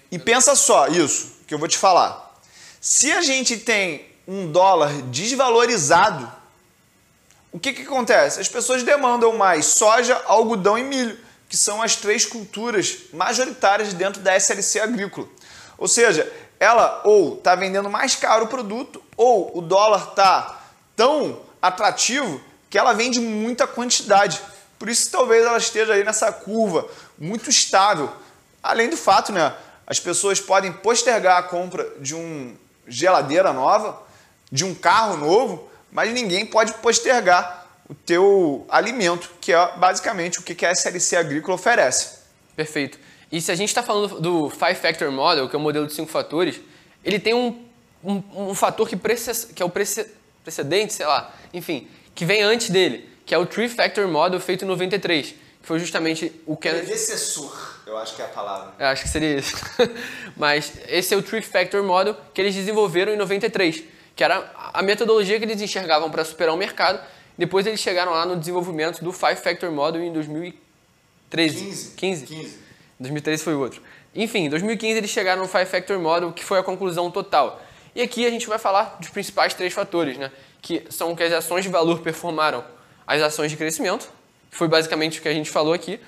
E 0.09 0.17
pensa 0.17 0.55
só 0.55 0.88
isso 0.88 1.35
que 1.45 1.53
eu 1.53 1.59
vou 1.59 1.67
te 1.67 1.77
falar. 1.77 2.39
Se 2.79 3.12
a 3.12 3.21
gente 3.21 3.57
tem 3.57 4.07
um 4.25 4.50
dólar 4.50 4.93
desvalorizado, 5.03 6.31
o 7.51 7.59
que, 7.59 7.74
que 7.74 7.81
acontece? 7.81 8.39
As 8.39 8.47
pessoas 8.47 8.81
demandam 8.81 9.38
mais 9.38 9.65
soja, 9.65 10.21
algodão 10.25 10.77
e 10.77 10.83
milho, 10.83 11.17
que 11.50 11.57
são 11.57 11.81
as 11.81 11.95
três 11.97 12.25
culturas 12.25 12.97
majoritárias 13.13 13.93
dentro 13.93 14.21
da 14.21 14.35
SLC 14.35 14.79
agrícola. 14.79 15.27
Ou 15.77 15.88
seja, 15.88 16.31
ela 16.59 17.01
ou 17.03 17.35
está 17.35 17.55
vendendo 17.55 17.89
mais 17.89 18.15
caro 18.15 18.45
o 18.45 18.47
produto, 18.47 19.03
ou 19.17 19.57
o 19.57 19.62
dólar 19.62 20.09
está 20.09 20.63
tão 20.95 21.41
atrativo 21.62 22.41
que 22.75 22.79
ela 22.79 22.91
vende 22.91 23.22
muita 23.22 23.65
quantidade. 23.65 24.41
Por 24.77 24.89
isso 24.89 25.10
talvez 25.10 25.46
ela 25.46 25.58
esteja 25.58 25.94
aí 25.94 26.03
nessa 26.03 26.29
curva 26.29 26.86
muito 27.17 27.50
estável. 27.50 28.12
Além 28.62 28.89
do 28.89 28.98
fato, 28.98 29.32
né, 29.32 29.55
as 29.88 29.98
pessoas 29.98 30.41
podem 30.41 30.74
postergar 30.74 31.38
a 31.38 31.44
compra 31.44 31.89
de 32.01 32.13
uma 32.13 32.51
geladeira 32.86 33.53
nova, 33.53 34.03
de 34.51 34.65
um 34.65 34.75
carro 34.75 35.15
novo, 35.15 35.70
mas 35.89 36.12
ninguém 36.13 36.46
pode 36.46 36.74
postergar 36.74 37.65
o 37.88 37.96
teu 37.96 38.65
alimento, 38.67 39.32
que 39.39 39.53
é 39.53 39.77
basicamente 39.77 40.39
o 40.39 40.44
que 40.44 40.65
a 40.65 40.74
SLC 40.74 41.15
Agrícola 41.15 41.55
oferece. 41.55 42.17
Perfeito. 42.58 43.00
E 43.32 43.39
se 43.39 43.53
a 43.53 43.55
gente 43.55 43.70
está 43.70 43.84
falando 43.84 44.20
do 44.20 44.50
Five 44.50 44.75
Factor 44.75 45.10
Model, 45.13 45.48
que 45.48 45.55
é 45.55 45.60
o 45.60 45.62
modelo 45.62 45.88
de 45.88 45.94
cinco 45.94 46.12
fatores, 46.12 46.60
ele 47.05 47.20
tem 47.20 47.34
um, 47.34 47.65
um, 48.03 48.50
um 48.50 48.53
fator 48.53 48.86
que, 48.86 48.98
que 48.98 49.63
é 49.63 49.65
o 49.65 49.72
precedente, 50.44 50.91
sei 50.91 51.05
lá, 51.05 51.34
enfim, 51.53 51.88
que 52.15 52.24
vem 52.25 52.41
antes 52.41 52.69
dele, 52.69 53.07
que 53.25 53.36
é 53.36 53.38
o 53.38 53.45
Three 53.45 53.67
Factor 53.67 54.07
Model 54.07 54.39
feito 54.39 54.63
em 54.63 54.67
93, 54.67 55.27
que 55.27 55.38
foi 55.62 55.77
justamente 55.79 56.31
o 56.45 56.55
que... 56.55 56.69
Predecessor, 56.69 57.79
eu 57.86 57.98
acho 57.98 58.15
que 58.15 58.22
é 58.22 58.25
a 58.25 58.29
palavra. 58.29 58.74
Eu 58.79 58.88
acho 58.88 59.03
que 59.03 59.10
seria 59.10 59.38
isso. 59.38 59.55
Mas 60.38 60.72
esse 60.88 61.13
é 61.13 61.17
o 61.17 61.22
Three 61.22 61.41
Factor 61.41 61.84
Model 61.84 62.15
que 62.34 62.41
eles 62.41 62.55
desenvolveram 62.55 63.13
em 63.13 63.17
93, 63.17 63.84
que 64.15 64.24
era 64.24 64.50
a 64.74 64.81
metodologia 64.81 65.38
que 65.38 65.45
eles 65.45 65.62
enxergavam 65.62 66.10
para 66.10 66.24
superar 66.24 66.55
o 66.55 66.57
mercado. 66.57 67.00
Depois 67.38 67.67
eles 67.67 67.81
chegaram 67.81 68.13
lá 68.13 68.25
no 68.25 68.38
desenvolvimento 68.38 69.03
do 69.03 69.12
Five 69.12 69.36
Factor 69.36 69.69
Model 69.72 70.01
em 70.01 70.13
2013. 70.13 71.65
15. 71.65 71.91
15. 71.95 72.25
15. 72.25 72.60
2013 72.98 73.43
foi 73.43 73.53
o 73.55 73.60
outro. 73.60 73.81
Enfim, 74.15 74.45
em 74.45 74.50
2015 74.50 74.98
eles 74.98 75.10
chegaram 75.10 75.41
no 75.41 75.48
Five 75.50 75.65
Factor 75.65 76.00
Model, 76.00 76.31
que 76.31 76.45
foi 76.45 76.60
a 76.60 76.63
conclusão 76.63 77.12
total. 77.12 77.62
E 77.93 78.01
aqui 78.01 78.25
a 78.25 78.29
gente 78.29 78.48
vai 78.48 78.57
falar 78.57 78.98
dos 79.00 79.10
principais 79.10 79.53
três 79.53 79.74
fatores, 79.74 80.17
né? 80.17 80.31
Que 80.65 80.84
são 80.89 81.15
que 81.15 81.22
as 81.22 81.31
ações 81.31 81.63
de 81.63 81.69
valor 81.69 82.00
performaram 82.00 82.65
as 83.05 83.22
ações 83.22 83.51
de 83.51 83.55
crescimento, 83.55 84.10
que 84.50 84.57
foi 84.57 84.67
basicamente 84.67 85.19
o 85.19 85.22
que 85.22 85.27
a 85.27 85.34
gente 85.34 85.48
falou 85.48 85.74
aqui. 85.74 86.00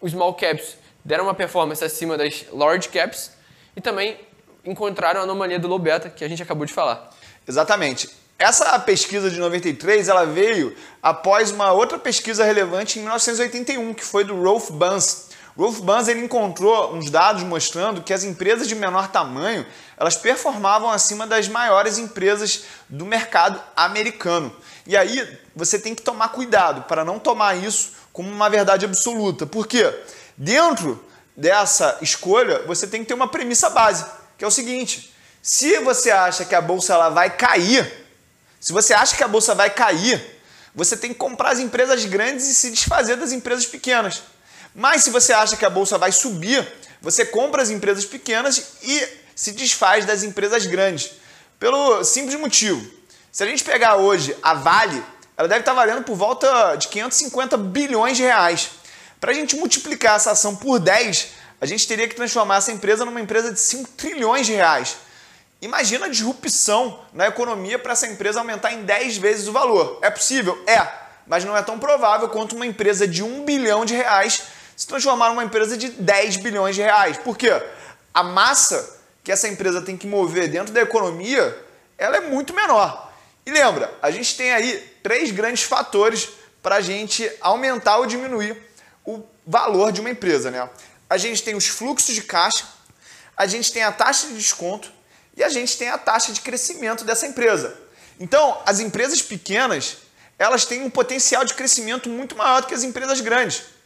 Os 0.00 0.12
small 0.12 0.32
caps 0.32 0.78
deram 1.04 1.24
uma 1.24 1.34
performance 1.34 1.84
acima 1.84 2.16
das 2.16 2.46
large 2.50 2.88
caps 2.88 3.32
e 3.76 3.82
também 3.82 4.18
encontraram 4.64 5.20
a 5.20 5.24
anomalia 5.24 5.58
do 5.58 5.68
low 5.68 5.78
beta, 5.78 6.08
que 6.08 6.24
a 6.24 6.28
gente 6.28 6.42
acabou 6.42 6.64
de 6.64 6.72
falar. 6.72 7.10
Exatamente. 7.46 8.08
Essa 8.38 8.78
pesquisa 8.78 9.30
de 9.30 9.38
93 9.38 10.08
ela 10.08 10.24
veio 10.24 10.74
após 11.02 11.50
uma 11.50 11.72
outra 11.72 11.98
pesquisa 11.98 12.44
relevante 12.44 12.98
em 12.98 13.02
1981, 13.02 13.92
que 13.92 14.04
foi 14.04 14.24
do 14.24 14.42
Rolf 14.42 14.70
Bunz, 14.70 15.27
Rolf 15.58 15.80
ele 16.06 16.20
encontrou 16.20 16.94
uns 16.94 17.10
dados 17.10 17.42
mostrando 17.42 18.00
que 18.00 18.14
as 18.14 18.22
empresas 18.22 18.68
de 18.68 18.76
menor 18.76 19.08
tamanho 19.08 19.66
elas 19.96 20.16
performavam 20.16 20.88
acima 20.88 21.26
das 21.26 21.48
maiores 21.48 21.98
empresas 21.98 22.62
do 22.88 23.04
mercado 23.04 23.60
americano. 23.74 24.54
E 24.86 24.96
aí 24.96 25.36
você 25.56 25.76
tem 25.76 25.96
que 25.96 26.02
tomar 26.02 26.28
cuidado 26.28 26.82
para 26.82 27.04
não 27.04 27.18
tomar 27.18 27.56
isso 27.56 27.94
como 28.12 28.30
uma 28.30 28.48
verdade 28.48 28.84
absoluta. 28.84 29.46
Porque 29.46 29.92
dentro 30.36 31.04
dessa 31.36 31.98
escolha 32.00 32.62
você 32.64 32.86
tem 32.86 33.02
que 33.02 33.08
ter 33.08 33.14
uma 33.14 33.26
premissa 33.26 33.68
base, 33.68 34.06
que 34.38 34.44
é 34.44 34.46
o 34.46 34.52
seguinte: 34.52 35.12
se 35.42 35.80
você 35.80 36.12
acha 36.12 36.44
que 36.44 36.54
a 36.54 36.60
bolsa 36.60 36.94
ela 36.94 37.08
vai 37.08 37.30
cair, 37.30 38.06
se 38.60 38.72
você 38.72 38.94
acha 38.94 39.16
que 39.16 39.24
a 39.24 39.28
bolsa 39.28 39.56
vai 39.56 39.70
cair, 39.70 40.24
você 40.72 40.96
tem 40.96 41.12
que 41.12 41.18
comprar 41.18 41.50
as 41.50 41.58
empresas 41.58 42.04
grandes 42.04 42.46
e 42.46 42.54
se 42.54 42.70
desfazer 42.70 43.16
das 43.16 43.32
empresas 43.32 43.66
pequenas. 43.66 44.22
Mas 44.74 45.04
se 45.04 45.10
você 45.10 45.32
acha 45.32 45.56
que 45.56 45.64
a 45.64 45.70
bolsa 45.70 45.98
vai 45.98 46.12
subir, 46.12 46.66
você 47.00 47.24
compra 47.24 47.62
as 47.62 47.70
empresas 47.70 48.04
pequenas 48.04 48.74
e 48.82 49.08
se 49.34 49.52
desfaz 49.52 50.04
das 50.04 50.22
empresas 50.22 50.66
grandes. 50.66 51.12
Pelo 51.58 52.02
simples 52.04 52.38
motivo. 52.38 52.84
Se 53.30 53.42
a 53.42 53.46
gente 53.46 53.62
pegar 53.62 53.96
hoje 53.96 54.36
a 54.42 54.54
Vale, 54.54 55.02
ela 55.36 55.46
deve 55.46 55.60
estar 55.60 55.72
valendo 55.72 56.02
por 56.02 56.16
volta 56.16 56.74
de 56.76 56.88
550 56.88 57.56
bilhões 57.56 58.16
de 58.16 58.24
reais. 58.24 58.70
Para 59.20 59.30
a 59.30 59.34
gente 59.34 59.56
multiplicar 59.56 60.16
essa 60.16 60.32
ação 60.32 60.56
por 60.56 60.78
10, 60.78 61.28
a 61.60 61.66
gente 61.66 61.86
teria 61.86 62.08
que 62.08 62.14
transformar 62.14 62.56
essa 62.56 62.72
empresa 62.72 63.04
numa 63.04 63.20
empresa 63.20 63.52
de 63.52 63.60
5 63.60 63.90
trilhões 63.90 64.46
de 64.46 64.52
reais. 64.52 64.96
Imagina 65.60 66.06
a 66.06 66.08
disrupção 66.08 67.00
na 67.12 67.26
economia 67.26 67.78
para 67.78 67.92
essa 67.92 68.06
empresa 68.06 68.38
aumentar 68.38 68.72
em 68.72 68.84
10 68.84 69.18
vezes 69.18 69.48
o 69.48 69.52
valor. 69.52 69.98
É 70.02 70.10
possível? 70.10 70.56
É, 70.66 70.86
mas 71.26 71.44
não 71.44 71.56
é 71.56 71.62
tão 71.62 71.78
provável 71.78 72.28
quanto 72.28 72.54
uma 72.54 72.66
empresa 72.66 73.08
de 73.08 73.22
1 73.24 73.44
bilhão 73.44 73.84
de 73.84 73.94
reais 73.94 74.42
se 74.78 74.86
transformar 74.86 75.30
numa 75.30 75.42
empresa 75.42 75.76
de 75.76 75.88
10 75.88 76.36
bilhões 76.36 76.76
de 76.76 76.82
reais. 76.82 77.18
Por 77.18 77.36
quê? 77.36 77.50
A 78.14 78.22
massa 78.22 78.96
que 79.24 79.32
essa 79.32 79.48
empresa 79.48 79.82
tem 79.82 79.96
que 79.96 80.06
mover 80.06 80.48
dentro 80.48 80.72
da 80.72 80.80
economia, 80.80 81.66
ela 81.98 82.18
é 82.18 82.20
muito 82.20 82.54
menor. 82.54 83.12
E 83.44 83.50
lembra, 83.50 83.92
a 84.00 84.12
gente 84.12 84.36
tem 84.36 84.52
aí 84.52 84.78
três 85.02 85.32
grandes 85.32 85.64
fatores 85.64 86.28
para 86.62 86.76
a 86.76 86.80
gente 86.80 87.28
aumentar 87.40 87.96
ou 87.96 88.06
diminuir 88.06 88.56
o 89.04 89.20
valor 89.44 89.90
de 89.90 90.00
uma 90.00 90.10
empresa. 90.10 90.48
Né? 90.48 90.70
A 91.10 91.18
gente 91.18 91.42
tem 91.42 91.56
os 91.56 91.66
fluxos 91.66 92.14
de 92.14 92.22
caixa, 92.22 92.64
a 93.36 93.46
gente 93.48 93.72
tem 93.72 93.82
a 93.82 93.90
taxa 93.90 94.28
de 94.28 94.34
desconto 94.34 94.92
e 95.36 95.42
a 95.42 95.48
gente 95.48 95.76
tem 95.76 95.88
a 95.88 95.98
taxa 95.98 96.32
de 96.32 96.40
crescimento 96.40 97.02
dessa 97.02 97.26
empresa. 97.26 97.76
Então, 98.20 98.62
as 98.64 98.78
empresas 98.78 99.20
pequenas, 99.22 99.96
elas 100.38 100.64
têm 100.64 100.82
um 100.82 100.90
potencial 100.90 101.44
de 101.44 101.54
crescimento 101.54 102.08
muito 102.08 102.36
maior 102.36 102.60
do 102.60 102.68
que 102.68 102.74
as 102.74 102.84
empresas 102.84 103.20
grandes. 103.20 103.76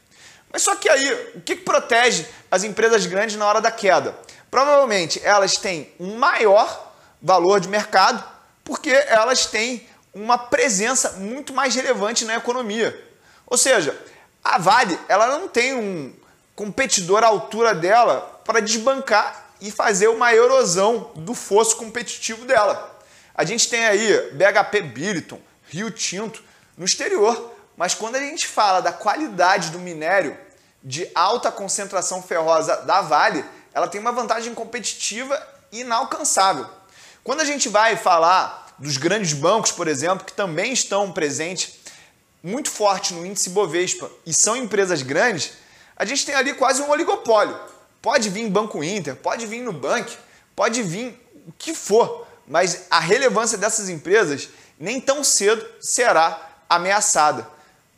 Mas 0.53 0.63
só 0.63 0.77
que 0.77 0.89
aí, 0.89 1.33
o 1.35 1.41
que, 1.41 1.57
protege 1.57 2.27
as 2.51 2.63
empresas 2.63 3.07
grandes 3.07 3.37
na 3.37 3.47
hora 3.47 3.61
da 3.61 3.71
queda? 3.71 4.15
Provavelmente 4.51 5.21
elas 5.25 5.57
têm 5.57 5.91
um 5.99 6.17
maior 6.17 6.93
valor 7.23 7.59
de 7.59 7.69
mercado 7.69 8.23
porque 8.63 8.91
elas 8.91 9.47
têm 9.47 9.89
uma 10.13 10.37
presença 10.37 11.13
muito 11.13 11.55
mais 11.55 11.75
relevante 11.75 12.27
na 12.27 12.37
economia. 12.37 12.95
Ou 13.47 13.57
seja, 13.57 13.99
a 14.45 14.59
Vale 14.59 14.99
ela 15.09 15.27
não 15.27 15.49
tem 15.49 15.75
um 15.75 16.13
competidor 16.55 17.25
à 17.25 17.29
altura 17.29 17.75
dela 17.75 18.41
para 18.45 18.61
desbancar 18.61 19.47
e 19.59 19.71
fazer 19.71 20.09
uma 20.09 20.35
erosão 20.35 21.13
do 21.15 21.33
fosso 21.33 21.77
competitivo 21.77 22.45
dela. 22.45 23.01
A 23.35 23.45
gente 23.45 23.71
tem 23.71 23.85
aí 23.87 24.31
BHP 24.33 24.83
Billiton, 24.83 25.41
Rio 25.69 25.91
Tinto 25.91 26.43
no 26.77 26.85
exterior 26.85 27.52
mas 27.83 27.95
quando 27.95 28.15
a 28.15 28.21
gente 28.21 28.47
fala 28.47 28.81
da 28.81 28.93
qualidade 28.93 29.71
do 29.71 29.81
minério 29.81 30.39
de 30.85 31.11
alta 31.17 31.51
concentração 31.51 32.23
ferrosa 32.23 32.77
da 32.83 33.01
Vale, 33.01 33.45
ela 33.75 33.89
tem 33.89 34.01
uma 34.01 34.13
vantagem 34.13 34.55
competitiva 34.55 35.37
inalcançável. 35.73 36.65
Quando 37.25 37.41
a 37.41 37.45
gente 37.45 37.69
vai 37.69 37.97
falar 37.97 38.73
dos 38.79 38.97
grandes 38.99 39.33
bancos, 39.33 39.73
por 39.73 39.89
exemplo, 39.89 40.25
que 40.25 40.33
também 40.33 40.73
estão 40.73 41.11
presentes 41.11 41.81
muito 42.41 42.71
forte 42.71 43.15
no 43.15 43.27
índice 43.27 43.51
Bovespa 43.51 44.09
e 44.25 44.33
são 44.33 44.55
empresas 44.55 45.03
grandes, 45.03 45.55
a 45.97 46.05
gente 46.05 46.25
tem 46.25 46.37
ali 46.37 46.55
quase 46.55 46.81
um 46.83 46.89
oligopólio. 46.89 47.59
Pode 48.01 48.31
vir 48.31 48.49
Banco 48.49 48.85
Inter, 48.85 49.17
pode 49.17 49.45
vir 49.45 49.61
Nubank, 49.61 50.17
pode 50.55 50.85
vir 50.85 51.21
o 51.49 51.53
que 51.59 51.75
for, 51.75 52.29
mas 52.47 52.85
a 52.89 53.01
relevância 53.01 53.59
dessas 53.59 53.89
empresas 53.89 54.49
nem 54.79 55.01
tão 55.01 55.25
cedo 55.25 55.67
será 55.81 56.49
ameaçada. 56.71 57.51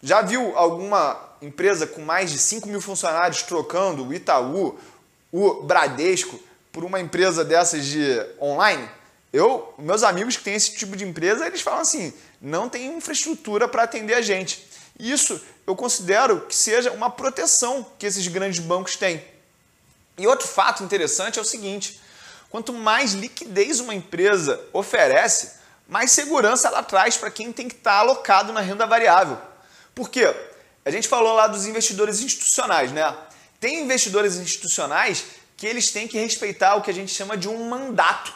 Já 0.04 0.20
viu 0.20 0.52
alguma 0.54 1.18
empresa 1.40 1.87
com 1.87 2.02
mais 2.02 2.30
de 2.30 2.37
5 2.37 2.68
mil 2.68 2.82
funcionários 2.82 3.42
trocando 3.42 4.06
o 4.06 4.12
Itaú, 4.12 4.78
o 5.32 5.62
Bradesco, 5.62 6.38
por 6.70 6.84
uma 6.84 7.00
empresa 7.00 7.42
dessas 7.42 7.87
de 7.87 8.04
online? 8.38 8.87
Eu, 9.32 9.73
meus 9.78 10.02
amigos 10.02 10.37
que 10.37 10.44
têm 10.44 10.56
esse 10.56 10.76
tipo 10.76 10.94
de 10.94 11.06
empresa, 11.06 11.46
eles 11.46 11.62
falam 11.62 11.80
assim: 11.80 12.12
não 12.38 12.68
tem 12.68 12.94
infraestrutura 12.94 13.66
para 13.66 13.84
atender 13.84 14.12
a 14.12 14.20
gente. 14.20 14.68
Isso 15.00 15.40
eu 15.66 15.75
considero 15.75 16.42
que 16.42 16.54
seja 16.54 16.92
uma 16.92 17.08
proteção 17.08 17.87
que 17.99 18.04
esses 18.04 18.26
grandes 18.26 18.58
bancos 18.58 18.96
têm. 18.96 19.25
E 20.18 20.26
outro 20.26 20.46
fato 20.46 20.84
interessante 20.84 21.38
é 21.38 21.42
o 21.42 21.46
seguinte: 21.46 21.99
quanto 22.50 22.75
mais 22.75 23.14
liquidez 23.14 23.80
uma 23.80 23.94
empresa 23.94 24.61
oferece, 24.70 25.52
mais 25.88 26.11
segurança 26.12 26.68
ela 26.68 26.82
traz 26.82 27.16
para 27.16 27.30
quem 27.30 27.50
tem 27.54 27.68
que 27.68 27.75
estar 27.76 27.92
tá 27.92 27.99
alocado 28.00 28.52
na 28.52 28.61
renda 28.61 28.87
variável. 28.87 29.53
Por 29.95 30.11
quê? 30.11 30.35
A 30.85 30.91
gente 30.91 31.09
falou 31.09 31.35
lá 31.35 31.47
dos 31.47 31.67
investidores 31.67 32.21
institucionais, 32.21 32.93
né? 32.93 33.15
Tem 33.61 33.81
investidores 33.81 34.37
institucionais 34.37 35.25
que 35.57 35.67
eles 35.67 35.91
têm 35.91 36.09
que 36.09 36.19
respeitar 36.19 36.75
o 36.75 36.83
que 36.83 36.91
a 36.91 36.95
gente 36.95 37.13
chama 37.13 37.37
de 37.37 37.49
um 37.49 37.69
mandato. 37.69 38.33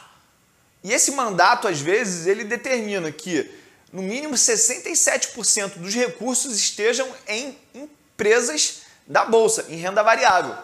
E 0.83 0.93
esse 0.93 1.11
mandato, 1.11 1.69
às 1.69 1.81
vezes, 1.81 2.27
ele 2.27 2.45
determina 2.45 3.11
que 3.11 3.51
no 3.93 4.03
mínimo 4.03 4.35
67% 4.35 5.79
dos 5.79 5.95
recursos 5.95 6.57
estejam 6.57 7.09
em 7.27 7.59
empresas 7.75 8.83
da 9.07 9.25
bolsa, 9.25 9.67
em 9.69 9.77
renda 9.77 10.03
variável. 10.03 10.57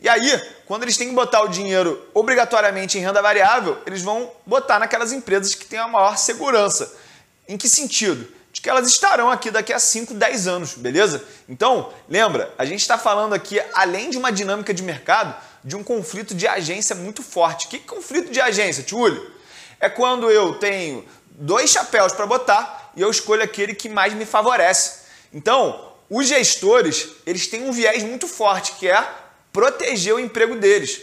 E 0.00 0.08
aí, 0.08 0.40
quando 0.66 0.82
eles 0.82 0.96
têm 0.96 1.08
que 1.08 1.14
botar 1.14 1.42
o 1.42 1.48
dinheiro 1.48 2.06
obrigatoriamente 2.12 2.98
em 2.98 3.00
renda 3.00 3.22
variável, 3.22 3.80
eles 3.86 4.02
vão 4.02 4.30
botar 4.44 4.78
naquelas 4.78 5.12
empresas 5.12 5.54
que 5.54 5.64
têm 5.64 5.78
a 5.78 5.88
maior 5.88 6.16
segurança. 6.18 6.94
Em 7.48 7.56
que 7.56 7.68
sentido? 7.68 8.35
De 8.56 8.62
que 8.62 8.70
elas 8.70 8.88
estarão 8.88 9.30
aqui 9.30 9.50
daqui 9.50 9.70
a 9.70 9.78
5, 9.78 10.14
10 10.14 10.48
anos, 10.48 10.74
beleza? 10.76 11.22
Então, 11.46 11.92
lembra, 12.08 12.54
a 12.56 12.64
gente 12.64 12.80
está 12.80 12.96
falando 12.96 13.34
aqui, 13.34 13.60
além 13.74 14.08
de 14.08 14.16
uma 14.16 14.32
dinâmica 14.32 14.72
de 14.72 14.82
mercado, 14.82 15.36
de 15.62 15.76
um 15.76 15.84
conflito 15.84 16.34
de 16.34 16.48
agência 16.48 16.96
muito 16.96 17.22
forte. 17.22 17.68
Que 17.68 17.78
conflito 17.80 18.32
de 18.32 18.40
agência, 18.40 18.82
Tchulho? 18.82 19.30
É 19.78 19.90
quando 19.90 20.30
eu 20.30 20.54
tenho 20.54 21.04
dois 21.32 21.68
chapéus 21.68 22.14
para 22.14 22.24
botar 22.24 22.92
e 22.96 23.02
eu 23.02 23.10
escolho 23.10 23.42
aquele 23.42 23.74
que 23.74 23.90
mais 23.90 24.14
me 24.14 24.24
favorece. 24.24 25.00
Então, 25.34 25.92
os 26.08 26.26
gestores, 26.26 27.08
eles 27.26 27.46
têm 27.48 27.68
um 27.68 27.72
viés 27.72 28.02
muito 28.04 28.26
forte, 28.26 28.72
que 28.78 28.88
é 28.88 29.06
proteger 29.52 30.14
o 30.14 30.18
emprego 30.18 30.56
deles. 30.56 30.98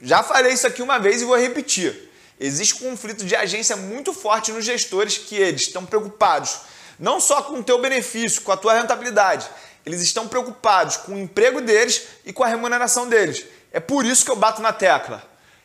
Já 0.00 0.22
falei 0.22 0.52
isso 0.52 0.68
aqui 0.68 0.80
uma 0.80 1.00
vez 1.00 1.20
e 1.20 1.24
vou 1.24 1.36
repetir. 1.36 2.08
Existe 2.38 2.74
um 2.76 2.90
conflito 2.90 3.24
de 3.24 3.34
agência 3.34 3.74
muito 3.74 4.12
forte 4.12 4.52
nos 4.52 4.64
gestores 4.64 5.18
que 5.18 5.34
eles 5.34 5.62
estão 5.62 5.84
preocupados 5.84 6.72
não 6.98 7.20
só 7.20 7.42
com 7.42 7.58
o 7.58 7.64
teu 7.64 7.80
benefício, 7.80 8.42
com 8.42 8.52
a 8.52 8.56
tua 8.56 8.74
rentabilidade, 8.74 9.48
eles 9.84 10.00
estão 10.00 10.26
preocupados 10.26 10.96
com 10.96 11.12
o 11.12 11.18
emprego 11.18 11.60
deles 11.60 12.06
e 12.24 12.32
com 12.32 12.42
a 12.42 12.48
remuneração 12.48 13.08
deles. 13.08 13.44
É 13.72 13.80
por 13.80 14.04
isso 14.04 14.24
que 14.24 14.30
eu 14.30 14.36
bato 14.36 14.62
na 14.62 14.72
tecla. 14.72 15.22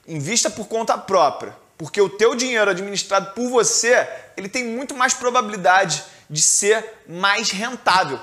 Invista 0.08 0.50
por 0.50 0.68
conta 0.68 0.98
própria, 0.98 1.56
porque 1.78 2.02
o 2.02 2.10
teu 2.10 2.36
dinheiro 2.36 2.72
administrado 2.72 3.34
por 3.34 3.50
você, 3.50 4.08
ele 4.36 4.50
tem 4.50 4.66
muito 4.66 4.96
mais 4.96 5.14
probabilidade 5.14 6.04
de 6.30 6.42
ser 6.42 7.04
mais 7.08 7.52
rentável. 7.52 8.20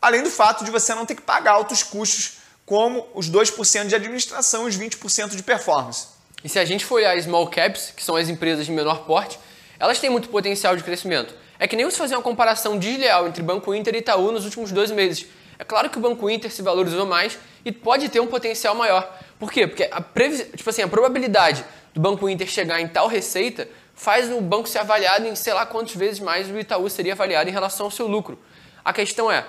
Além 0.00 0.22
do 0.22 0.30
fato 0.30 0.64
de 0.64 0.70
você 0.70 0.94
não 0.94 1.04
ter 1.04 1.14
que 1.14 1.22
pagar 1.22 1.52
altos 1.52 1.82
custos 1.82 2.38
como 2.64 3.06
os 3.14 3.28
2% 3.28 3.86
de 3.86 3.94
administração 3.94 4.66
e 4.66 4.68
os 4.68 4.78
20% 4.78 5.34
de 5.34 5.42
performance. 5.42 6.06
E 6.44 6.48
se 6.48 6.58
a 6.58 6.64
gente 6.64 6.84
for 6.84 6.96
olhar 6.96 7.20
small 7.20 7.48
caps, 7.48 7.92
que 7.96 8.02
são 8.02 8.16
as 8.16 8.28
empresas 8.28 8.64
de 8.64 8.72
menor 8.72 9.04
porte, 9.04 9.38
elas 9.78 9.98
têm 9.98 10.08
muito 10.08 10.28
potencial 10.28 10.76
de 10.76 10.84
crescimento. 10.84 11.34
É 11.60 11.68
que 11.68 11.76
nem 11.76 11.84
você 11.84 11.98
fazer 11.98 12.16
uma 12.16 12.22
comparação 12.22 12.78
desleal 12.78 13.28
entre 13.28 13.42
Banco 13.42 13.74
Inter 13.74 13.94
e 13.94 13.98
Itaú 13.98 14.32
nos 14.32 14.46
últimos 14.46 14.72
dois 14.72 14.90
meses. 14.90 15.26
É 15.58 15.62
claro 15.62 15.90
que 15.90 15.98
o 15.98 16.00
Banco 16.00 16.30
Inter 16.30 16.50
se 16.50 16.62
valorizou 16.62 17.04
mais 17.04 17.38
e 17.62 17.70
pode 17.70 18.08
ter 18.08 18.18
um 18.18 18.26
potencial 18.26 18.74
maior. 18.74 19.14
Por 19.38 19.52
quê? 19.52 19.66
Porque 19.66 19.86
a, 19.92 20.00
previs... 20.00 20.48
tipo 20.56 20.70
assim, 20.70 20.80
a 20.80 20.88
probabilidade 20.88 21.62
do 21.92 22.00
Banco 22.00 22.26
Inter 22.30 22.48
chegar 22.48 22.80
em 22.80 22.88
tal 22.88 23.08
receita 23.08 23.68
faz 23.94 24.32
o 24.32 24.40
banco 24.40 24.66
ser 24.66 24.78
avaliado 24.78 25.26
em 25.26 25.34
sei 25.34 25.52
lá 25.52 25.66
quantas 25.66 25.94
vezes 25.94 26.18
mais 26.18 26.50
o 26.50 26.58
Itaú 26.58 26.88
seria 26.88 27.12
avaliado 27.12 27.50
em 27.50 27.52
relação 27.52 27.84
ao 27.86 27.90
seu 27.90 28.06
lucro. 28.06 28.38
A 28.82 28.94
questão 28.94 29.30
é, 29.30 29.44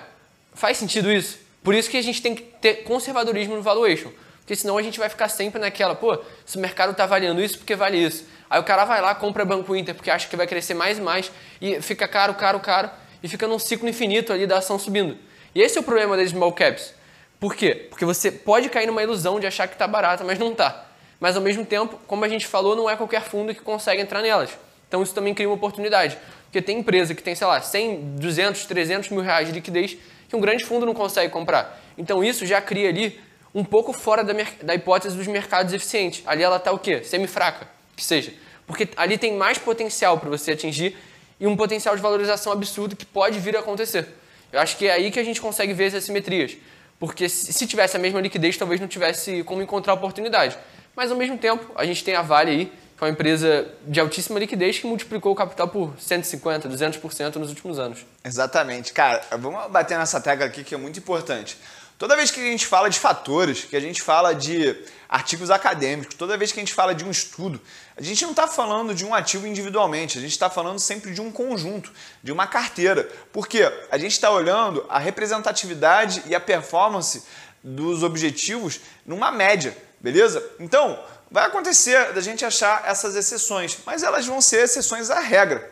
faz 0.52 0.76
sentido 0.76 1.10
isso? 1.10 1.38
Por 1.64 1.74
isso 1.74 1.88
que 1.88 1.96
a 1.96 2.02
gente 2.02 2.20
tem 2.20 2.34
que 2.34 2.42
ter 2.42 2.84
conservadorismo 2.84 3.56
no 3.56 3.62
valuation. 3.62 4.10
Porque 4.52 4.60
senão 4.60 4.76
a 4.76 4.82
gente 4.82 4.98
vai 4.98 5.08
ficar 5.08 5.30
sempre 5.30 5.58
naquela, 5.58 5.94
pô, 5.94 6.18
se 6.44 6.58
o 6.58 6.60
mercado 6.60 6.90
está 6.90 7.04
avaliando 7.04 7.42
isso, 7.42 7.56
porque 7.56 7.74
vale 7.74 7.96
isso? 7.96 8.26
Aí 8.50 8.60
o 8.60 8.62
cara 8.62 8.84
vai 8.84 9.00
lá, 9.00 9.14
compra 9.14 9.46
Banco 9.46 9.74
Inter, 9.74 9.94
porque 9.94 10.10
acha 10.10 10.28
que 10.28 10.36
vai 10.36 10.46
crescer 10.46 10.74
mais 10.74 10.98
e 10.98 11.00
mais, 11.00 11.32
e 11.58 11.80
fica 11.80 12.06
caro, 12.06 12.34
caro, 12.34 12.60
caro, 12.60 12.90
e 13.22 13.28
fica 13.28 13.48
num 13.48 13.58
ciclo 13.58 13.88
infinito 13.88 14.30
ali 14.30 14.46
da 14.46 14.58
ação 14.58 14.78
subindo. 14.78 15.16
E 15.54 15.62
esse 15.62 15.78
é 15.78 15.80
o 15.80 15.82
problema 15.82 16.18
das 16.18 16.28
small 16.28 16.52
caps. 16.52 16.92
Por 17.40 17.54
quê? 17.54 17.86
Porque 17.88 18.04
você 18.04 18.30
pode 18.30 18.68
cair 18.68 18.84
numa 18.84 19.02
ilusão 19.02 19.40
de 19.40 19.46
achar 19.46 19.66
que 19.66 19.74
está 19.74 19.88
barata, 19.88 20.22
mas 20.22 20.38
não 20.38 20.52
está. 20.52 20.84
Mas 21.18 21.34
ao 21.34 21.40
mesmo 21.40 21.64
tempo, 21.64 21.98
como 22.06 22.22
a 22.22 22.28
gente 22.28 22.46
falou, 22.46 22.76
não 22.76 22.90
é 22.90 22.94
qualquer 22.94 23.22
fundo 23.22 23.54
que 23.54 23.62
consegue 23.62 24.02
entrar 24.02 24.20
nelas. 24.20 24.50
Então 24.86 25.02
isso 25.02 25.14
também 25.14 25.32
cria 25.32 25.48
uma 25.48 25.54
oportunidade. 25.54 26.18
Porque 26.44 26.60
tem 26.60 26.80
empresa 26.80 27.14
que 27.14 27.22
tem, 27.22 27.34
sei 27.34 27.46
lá, 27.46 27.58
100, 27.58 28.16
200, 28.16 28.66
300 28.66 29.08
mil 29.08 29.22
reais 29.22 29.48
de 29.48 29.54
liquidez 29.54 29.96
que 30.28 30.36
um 30.36 30.40
grande 30.42 30.66
fundo 30.66 30.84
não 30.84 30.92
consegue 30.92 31.32
comprar. 31.32 31.80
Então 31.96 32.22
isso 32.22 32.44
já 32.44 32.60
cria 32.60 32.90
ali 32.90 33.18
um 33.54 33.64
pouco 33.64 33.92
fora 33.92 34.24
da, 34.24 34.32
da 34.62 34.74
hipótese 34.74 35.16
dos 35.16 35.26
mercados 35.26 35.72
eficientes. 35.72 36.22
Ali 36.26 36.42
ela 36.42 36.56
está 36.56 36.72
o 36.72 36.78
quê? 36.78 37.02
Semi-fraca, 37.04 37.68
que 37.94 38.04
seja. 38.04 38.32
Porque 38.66 38.88
ali 38.96 39.18
tem 39.18 39.36
mais 39.36 39.58
potencial 39.58 40.18
para 40.18 40.30
você 40.30 40.52
atingir 40.52 40.96
e 41.38 41.46
um 41.46 41.56
potencial 41.56 41.94
de 41.96 42.02
valorização 42.02 42.52
absurdo 42.52 42.96
que 42.96 43.04
pode 43.04 43.38
vir 43.38 43.56
a 43.56 43.60
acontecer. 43.60 44.08
Eu 44.52 44.60
acho 44.60 44.76
que 44.76 44.86
é 44.86 44.92
aí 44.92 45.10
que 45.10 45.18
a 45.18 45.24
gente 45.24 45.40
consegue 45.40 45.72
ver 45.72 45.86
as 45.86 45.94
assimetrias. 45.94 46.56
Porque 46.98 47.28
se 47.28 47.66
tivesse 47.66 47.96
a 47.96 47.98
mesma 47.98 48.20
liquidez, 48.20 48.56
talvez 48.56 48.80
não 48.80 48.86
tivesse 48.86 49.42
como 49.42 49.60
encontrar 49.60 49.94
oportunidade. 49.94 50.56
Mas 50.94 51.10
ao 51.10 51.16
mesmo 51.16 51.36
tempo, 51.36 51.72
a 51.74 51.84
gente 51.84 52.04
tem 52.04 52.14
a 52.14 52.22
Vale 52.22 52.50
aí, 52.50 52.66
que 52.66 53.02
é 53.02 53.04
uma 53.06 53.10
empresa 53.10 53.66
de 53.86 53.98
altíssima 53.98 54.38
liquidez 54.38 54.78
que 54.78 54.86
multiplicou 54.86 55.32
o 55.32 55.34
capital 55.34 55.66
por 55.66 55.94
150%, 55.96 56.68
200% 56.68 57.36
nos 57.36 57.48
últimos 57.48 57.78
anos. 57.80 58.06
Exatamente. 58.24 58.92
Cara, 58.92 59.20
vamos 59.32 59.68
bater 59.70 59.98
nessa 59.98 60.20
tecla 60.20 60.46
aqui 60.46 60.62
que 60.62 60.74
é 60.74 60.78
muito 60.78 61.00
importante. 61.00 61.58
Toda 62.02 62.16
vez 62.16 62.32
que 62.32 62.40
a 62.40 62.50
gente 62.50 62.66
fala 62.66 62.90
de 62.90 62.98
fatores, 62.98 63.64
que 63.64 63.76
a 63.76 63.80
gente 63.80 64.02
fala 64.02 64.34
de 64.34 64.76
artigos 65.08 65.52
acadêmicos, 65.52 66.16
toda 66.16 66.36
vez 66.36 66.50
que 66.50 66.58
a 66.58 66.62
gente 66.62 66.74
fala 66.74 66.92
de 66.96 67.04
um 67.04 67.12
estudo, 67.12 67.60
a 67.96 68.02
gente 68.02 68.24
não 68.24 68.32
está 68.32 68.48
falando 68.48 68.92
de 68.92 69.04
um 69.04 69.14
ativo 69.14 69.46
individualmente, 69.46 70.18
a 70.18 70.20
gente 70.20 70.32
está 70.32 70.50
falando 70.50 70.80
sempre 70.80 71.14
de 71.14 71.20
um 71.20 71.30
conjunto, 71.30 71.92
de 72.20 72.32
uma 72.32 72.44
carteira. 72.44 73.08
Porque 73.32 73.62
a 73.88 73.96
gente 73.98 74.10
está 74.10 74.32
olhando 74.32 74.84
a 74.88 74.98
representatividade 74.98 76.24
e 76.26 76.34
a 76.34 76.40
performance 76.40 77.22
dos 77.62 78.02
objetivos 78.02 78.80
numa 79.06 79.30
média, 79.30 79.72
beleza? 80.00 80.44
Então, 80.58 80.98
vai 81.30 81.46
acontecer 81.46 82.12
da 82.14 82.20
gente 82.20 82.44
achar 82.44 82.82
essas 82.84 83.14
exceções, 83.14 83.78
mas 83.86 84.02
elas 84.02 84.26
vão 84.26 84.40
ser 84.40 84.64
exceções 84.64 85.08
à 85.08 85.20
regra. 85.20 85.70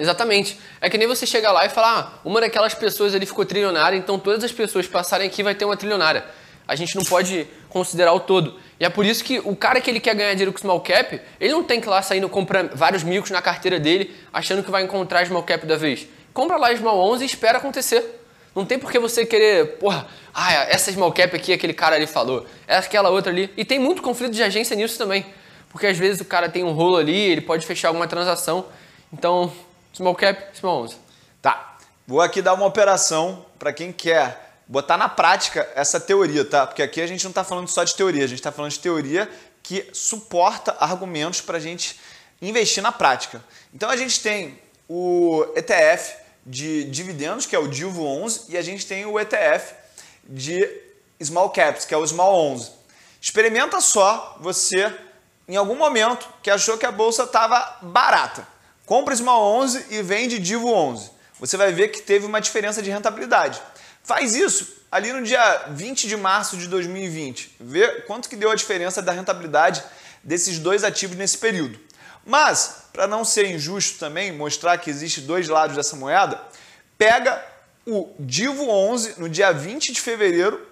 Exatamente. 0.00 0.58
É 0.80 0.88
que 0.88 0.96
nem 0.96 1.06
você 1.06 1.26
chegar 1.26 1.52
lá 1.52 1.66
e 1.66 1.68
falar, 1.68 1.98
ah, 1.98 2.20
uma 2.24 2.40
daquelas 2.40 2.72
pessoas 2.72 3.14
ali 3.14 3.26
ficou 3.26 3.44
trilionária, 3.44 3.98
então 3.98 4.18
todas 4.18 4.42
as 4.42 4.50
pessoas 4.50 4.86
que 4.86 4.92
passarem 4.92 5.28
aqui 5.28 5.42
vai 5.42 5.54
ter 5.54 5.66
uma 5.66 5.76
trilionária. 5.76 6.24
A 6.66 6.74
gente 6.74 6.96
não 6.96 7.04
pode 7.04 7.46
considerar 7.68 8.14
o 8.14 8.20
todo. 8.20 8.58
E 8.78 8.84
é 8.84 8.88
por 8.88 9.04
isso 9.04 9.22
que 9.22 9.38
o 9.40 9.54
cara 9.54 9.78
que 9.78 9.90
ele 9.90 10.00
quer 10.00 10.14
ganhar 10.14 10.30
dinheiro 10.32 10.52
com 10.52 10.58
small 10.58 10.80
cap, 10.80 11.20
ele 11.38 11.52
não 11.52 11.62
tem 11.62 11.80
que 11.80 11.86
ir 11.86 11.90
lá 11.90 12.00
saindo 12.00 12.30
comprar 12.30 12.68
vários 12.68 13.02
micos 13.02 13.30
na 13.30 13.42
carteira 13.42 13.78
dele, 13.78 14.14
achando 14.32 14.62
que 14.62 14.70
vai 14.70 14.82
encontrar 14.82 15.26
small 15.26 15.42
cap 15.42 15.66
da 15.66 15.76
vez. 15.76 16.06
Compra 16.32 16.56
lá 16.56 16.74
small 16.74 16.98
11 17.12 17.22
e 17.22 17.26
espera 17.26 17.58
acontecer. 17.58 18.22
Não 18.54 18.64
tem 18.64 18.78
por 18.78 18.90
que 18.90 18.98
você 18.98 19.26
querer, 19.26 19.78
porra, 19.78 20.06
ah, 20.32 20.52
essa 20.64 20.90
small 20.90 21.12
cap 21.12 21.36
aqui, 21.36 21.52
aquele 21.52 21.74
cara 21.74 21.96
ali 21.96 22.06
falou, 22.06 22.46
é 22.66 22.76
aquela 22.76 23.10
outra 23.10 23.30
ali. 23.30 23.52
E 23.54 23.64
tem 23.66 23.78
muito 23.78 24.00
conflito 24.00 24.32
de 24.32 24.42
agência 24.42 24.74
nisso 24.74 24.96
também. 24.96 25.26
Porque 25.68 25.86
às 25.86 25.98
vezes 25.98 26.20
o 26.20 26.24
cara 26.24 26.48
tem 26.48 26.64
um 26.64 26.72
rolo 26.72 26.96
ali, 26.96 27.16
ele 27.16 27.42
pode 27.42 27.66
fechar 27.66 27.88
alguma 27.88 28.06
transação. 28.06 28.66
Então, 29.12 29.52
Small 29.92 30.14
cap, 30.14 30.56
small 30.56 30.82
11. 30.84 30.96
Tá. 31.42 31.78
Vou 32.06 32.20
aqui 32.20 32.40
dar 32.42 32.54
uma 32.54 32.66
operação 32.66 33.44
para 33.58 33.72
quem 33.72 33.92
quer 33.92 34.50
botar 34.66 34.96
na 34.96 35.08
prática 35.08 35.68
essa 35.74 35.98
teoria, 35.98 36.44
tá? 36.44 36.66
Porque 36.66 36.82
aqui 36.82 37.00
a 37.00 37.06
gente 37.06 37.24
não 37.24 37.30
está 37.30 37.42
falando 37.42 37.68
só 37.68 37.82
de 37.82 37.94
teoria, 37.94 38.24
a 38.24 38.28
gente 38.28 38.38
está 38.38 38.52
falando 38.52 38.70
de 38.70 38.78
teoria 38.78 39.28
que 39.62 39.88
suporta 39.92 40.76
argumentos 40.78 41.40
para 41.40 41.56
a 41.56 41.60
gente 41.60 41.98
investir 42.40 42.82
na 42.82 42.92
prática. 42.92 43.44
Então 43.74 43.90
a 43.90 43.96
gente 43.96 44.20
tem 44.20 44.58
o 44.88 45.44
ETF 45.56 46.16
de 46.46 46.84
dividendos, 46.84 47.46
que 47.46 47.54
é 47.54 47.58
o 47.58 47.68
Dilvo 47.68 48.04
11, 48.04 48.46
e 48.48 48.56
a 48.56 48.62
gente 48.62 48.86
tem 48.86 49.04
o 49.04 49.18
ETF 49.18 49.74
de 50.24 50.68
small 51.22 51.50
caps, 51.50 51.84
que 51.84 51.92
é 51.92 51.96
o 51.96 52.06
Small 52.06 52.34
11. 52.52 52.70
Experimenta 53.20 53.80
só 53.80 54.36
você 54.40 54.92
em 55.46 55.56
algum 55.56 55.76
momento 55.76 56.28
que 56.42 56.50
achou 56.50 56.78
que 56.78 56.86
a 56.86 56.92
bolsa 56.92 57.24
estava 57.24 57.78
barata. 57.82 58.46
Compra 58.90 59.14
Small 59.14 59.54
11 59.60 59.86
e 59.90 60.02
vende 60.02 60.40
Divo 60.40 60.68
11. 60.68 61.12
Você 61.38 61.56
vai 61.56 61.72
ver 61.72 61.92
que 61.92 62.02
teve 62.02 62.26
uma 62.26 62.40
diferença 62.40 62.82
de 62.82 62.90
rentabilidade. 62.90 63.62
Faz 64.02 64.34
isso 64.34 64.66
ali 64.90 65.12
no 65.12 65.22
dia 65.22 65.66
20 65.68 66.08
de 66.08 66.16
março 66.16 66.56
de 66.56 66.66
2020. 66.66 67.54
Vê 67.60 68.00
quanto 68.00 68.28
que 68.28 68.34
deu 68.34 68.50
a 68.50 68.54
diferença 68.56 69.00
da 69.00 69.12
rentabilidade 69.12 69.80
desses 70.24 70.58
dois 70.58 70.82
ativos 70.82 71.16
nesse 71.16 71.38
período. 71.38 71.78
Mas, 72.26 72.86
para 72.92 73.06
não 73.06 73.24
ser 73.24 73.48
injusto 73.48 73.96
também, 73.96 74.32
mostrar 74.32 74.76
que 74.78 74.90
existe 74.90 75.20
dois 75.20 75.48
lados 75.48 75.76
dessa 75.76 75.94
moeda, 75.94 76.42
pega 76.98 77.46
o 77.86 78.12
Divo 78.18 78.68
11 78.68 79.20
no 79.20 79.28
dia 79.28 79.52
20 79.52 79.92
de 79.92 80.00
fevereiro, 80.00 80.66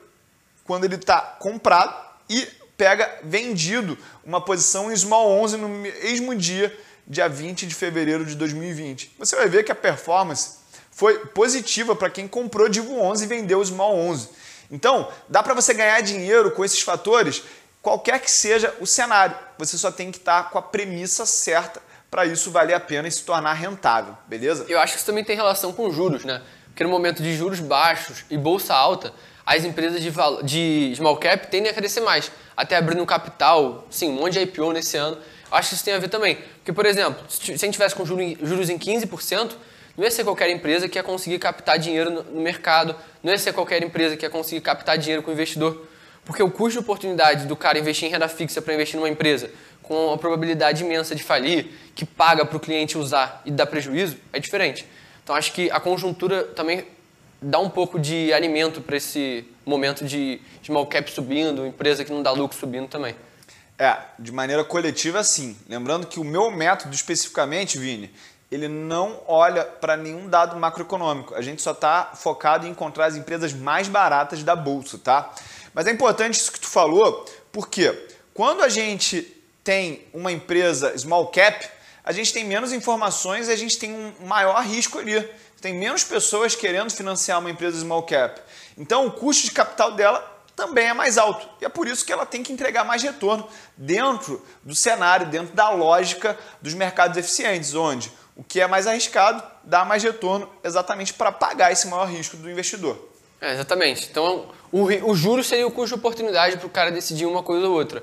quando 0.64 0.83
ele 0.83 0.96
está 0.96 1.20
comprado, 1.20 1.94
e 2.28 2.48
pega 2.76 3.20
vendido 3.22 3.96
uma 4.24 4.40
posição 4.40 4.90
em 4.90 4.96
Small 4.96 5.31
11 5.40 5.57
no 5.57 5.68
mesmo 5.68 6.35
dia, 6.35 6.76
dia 7.09 7.29
20 7.29 7.66
de 7.66 7.75
fevereiro 7.75 8.25
de 8.25 8.35
2020. 8.35 9.16
Você 9.18 9.35
vai 9.35 9.49
ver 9.49 9.64
que 9.64 9.73
a 9.73 9.75
performance 9.75 10.59
foi 10.90 11.18
positiva 11.27 11.97
para 11.97 12.11
quem 12.11 12.29
comprou 12.29 12.68
Divo 12.68 13.01
11 13.01 13.25
e 13.25 13.27
vendeu 13.27 13.61
o 13.61 13.64
Small 13.64 13.97
11. 13.97 14.29
Então, 14.71 15.11
dá 15.29 15.42
para 15.42 15.55
você 15.55 15.73
ganhar 15.73 16.01
dinheiro 16.03 16.51
com 16.51 16.64
esses 16.64 16.83
fatores, 16.83 17.42
qualquer 17.81 18.21
que 18.21 18.31
seja 18.31 18.75
o 18.81 18.87
cenário. 18.87 19.35
Você 19.57 19.79
só 19.79 19.90
tem 19.90 20.11
que 20.11 20.18
estar 20.18 20.42
tá 20.42 20.51
com 20.51 20.59
a 20.59 20.62
premissa 20.62 21.25
certa 21.25 21.81
para 22.11 22.27
isso 22.27 22.51
valer 22.51 22.75
a 22.75 22.81
pena 22.81 23.09
e 23.09 23.11
se 23.11 23.23
tornar 23.23 23.53
rentável, 23.55 24.16
beleza? 24.27 24.66
Eu 24.68 24.79
acho 24.79 24.92
que 24.92 24.99
isso 24.99 25.07
também 25.07 25.25
tem 25.25 25.37
relação 25.37 25.73
com 25.73 25.90
juros, 25.90 26.25
né? 26.25 26.42
Porque 26.66 26.85
no 26.85 26.90
momento 26.90 27.23
de 27.23 27.37
juros 27.37 27.61
baixos 27.61 28.25
e 28.31 28.37
bolsa 28.37 28.75
alta, 28.75 29.12
as 29.44 29.64
empresas 29.64 30.01
de, 30.01 30.12
de 30.42 30.94
small 30.97 31.16
cap 31.16 31.47
tendem 31.49 31.71
a 31.71 31.75
crescer 31.75 32.01
mais, 32.01 32.31
até 32.57 32.77
abrindo 32.77 33.05
capital, 33.07 33.87
sim, 33.90 34.11
um 34.11 34.12
monte 34.12 34.35
de 34.35 34.40
IPO 34.40 34.73
nesse 34.73 34.97
ano. 34.97 35.18
Acho 35.50 35.70
que 35.70 35.74
isso 35.76 35.84
tem 35.84 35.94
a 35.94 35.98
ver 35.98 36.08
também. 36.08 36.38
Porque, 36.56 36.72
por 36.72 36.87
exemplo, 36.87 37.24
se 37.28 37.52
a 37.52 37.56
gente 37.56 37.72
tivesse 37.72 37.94
com 37.94 38.04
juros 38.04 38.70
em 38.70 38.78
15%, 38.78 39.52
não 39.96 40.04
ia 40.04 40.11
ser 40.11 40.24
qualquer 40.24 40.50
empresa 40.50 40.88
que 40.88 40.98
ia 40.98 41.02
conseguir 41.02 41.38
captar 41.38 41.78
dinheiro 41.78 42.24
no 42.30 42.40
mercado, 42.40 42.94
não 43.22 43.32
ia 43.32 43.38
ser 43.38 43.52
qualquer 43.52 43.82
empresa 43.82 44.16
que 44.16 44.24
ia 44.24 44.30
conseguir 44.30 44.61
captar 44.61 44.96
dinheiro 44.96 45.22
com 45.22 45.30
o 45.30 45.34
investidor. 45.34 45.87
Porque 46.24 46.42
o 46.42 46.50
custo 46.50 46.72
de 46.72 46.78
oportunidade 46.78 47.46
do 47.46 47.56
cara 47.56 47.78
investir 47.78 48.06
em 48.06 48.11
renda 48.11 48.28
fixa 48.28 48.61
para 48.61 48.74
investir 48.74 48.96
numa 48.96 49.08
empresa 49.08 49.50
com 49.82 50.08
uma 50.08 50.18
probabilidade 50.18 50.84
imensa 50.84 51.14
de 51.14 51.22
falir, 51.22 51.68
que 51.94 52.04
paga 52.04 52.44
para 52.44 52.56
o 52.56 52.61
cliente 52.61 52.98
usar 52.98 53.40
e 53.46 53.50
dá 53.50 53.64
prejuízo, 53.64 54.18
é 54.30 54.38
diferente. 54.38 54.87
Então 55.24 55.34
acho 55.34 55.50
que 55.52 55.70
a 55.70 55.80
conjuntura 55.80 56.44
também 56.44 56.84
dá 57.40 57.58
um 57.58 57.70
pouco 57.70 57.98
de 57.98 58.30
alimento 58.32 58.82
para 58.82 58.98
esse 58.98 59.46
momento 59.64 60.04
de 60.04 60.40
small 60.62 60.87
cap 60.87 61.11
subindo, 61.11 61.66
empresa 61.66 62.04
que 62.04 62.12
não 62.12 62.22
dá 62.22 62.30
lucro 62.32 62.56
subindo 62.56 62.87
também. 62.87 63.14
É, 63.79 63.97
de 64.19 64.33
maneira 64.33 64.64
coletiva 64.64 65.23
sim. 65.23 65.57
Lembrando 65.69 66.07
que 66.07 66.19
o 66.19 66.25
meu 66.25 66.51
método 66.51 66.93
especificamente, 66.95 67.79
Vini, 67.79 68.12
ele 68.51 68.67
não 68.67 69.23
olha 69.27 69.64
para 69.64 69.97
nenhum 69.97 70.29
dado 70.29 70.57
macroeconômico. 70.57 71.35
A 71.35 71.41
gente 71.41 71.62
só 71.62 71.71
está 71.71 72.11
focado 72.14 72.67
em 72.67 72.71
encontrar 72.71 73.07
as 73.07 73.14
empresas 73.14 73.53
mais 73.53 73.87
baratas 73.87 74.43
da 74.43 74.57
bolsa, 74.57 74.99
tá? 74.99 75.33
Mas 75.73 75.87
é 75.87 75.93
importante 75.93 76.35
isso 76.35 76.51
que 76.51 76.61
tu 76.61 76.67
falou, 76.67 77.25
porque 77.53 78.09
quando 78.35 78.62
a 78.62 78.69
gente 78.69 79.23
tem 79.62 80.05
uma 80.12 80.33
empresa 80.33 80.97
small 80.99 81.29
cap, 81.29 81.69
a 82.03 82.11
gente 82.11 82.33
tem 82.33 82.45
menos 82.45 82.73
informações 82.73 83.49
e 83.49 83.53
a 83.53 83.57
gente 83.57 83.79
tem 83.79 83.93
um 83.93 84.27
maior 84.27 84.61
risco 84.64 84.99
ali. 84.99 85.29
Tem 85.61 85.75
menos 85.75 86.03
pessoas 86.03 86.57
querendo 86.57 86.91
financiar 86.91 87.38
uma 87.38 87.51
empresa 87.51 87.79
small 87.79 88.03
cap. 88.05 88.41
Então 88.79 89.07
o 89.07 89.12
custo 89.12 89.45
de 89.45 89.51
capital 89.53 89.93
dela 89.93 90.38
também 90.59 90.87
é 90.87 90.92
mais 90.92 91.16
alto. 91.16 91.49
E 91.61 91.64
é 91.64 91.68
por 91.68 91.87
isso 91.87 92.05
que 92.05 92.12
ela 92.12 92.27
tem 92.27 92.42
que 92.42 92.53
entregar 92.53 92.83
mais 92.83 93.01
retorno 93.01 93.49
dentro 93.77 94.44
do 94.64 94.75
cenário, 94.75 95.29
dentro 95.29 95.55
da 95.55 95.71
lógica 95.71 96.37
dos 96.61 96.75
mercados 96.75 97.16
eficientes, 97.16 97.77
onde 97.77 98.12
o 98.35 98.42
que 98.42 98.61
é 98.61 98.66
mais 98.66 98.88
arriscado 98.88 99.40
dá 99.62 99.85
mais 99.85 100.03
retorno 100.03 100.51
exatamente 100.64 101.14
para 101.14 101.31
pagar 101.31 101.71
esse 101.71 101.87
maior 101.87 102.09
risco 102.09 102.37
do 102.37 102.51
investidor. 102.51 102.99
É, 103.40 103.55
exatamente. 103.55 104.09
Então, 104.11 104.47
o, 104.73 104.87
o 104.87 105.14
juro 105.14 105.44
seria 105.44 105.64
o 105.64 105.71
custo 105.71 105.94
de 105.94 106.01
oportunidade 106.01 106.57
para 106.57 106.66
o 106.66 106.71
cara 106.71 106.90
decidir 106.90 107.27
uma 107.27 107.44
coisa 107.44 107.68
ou 107.68 107.75
outra. 107.75 108.01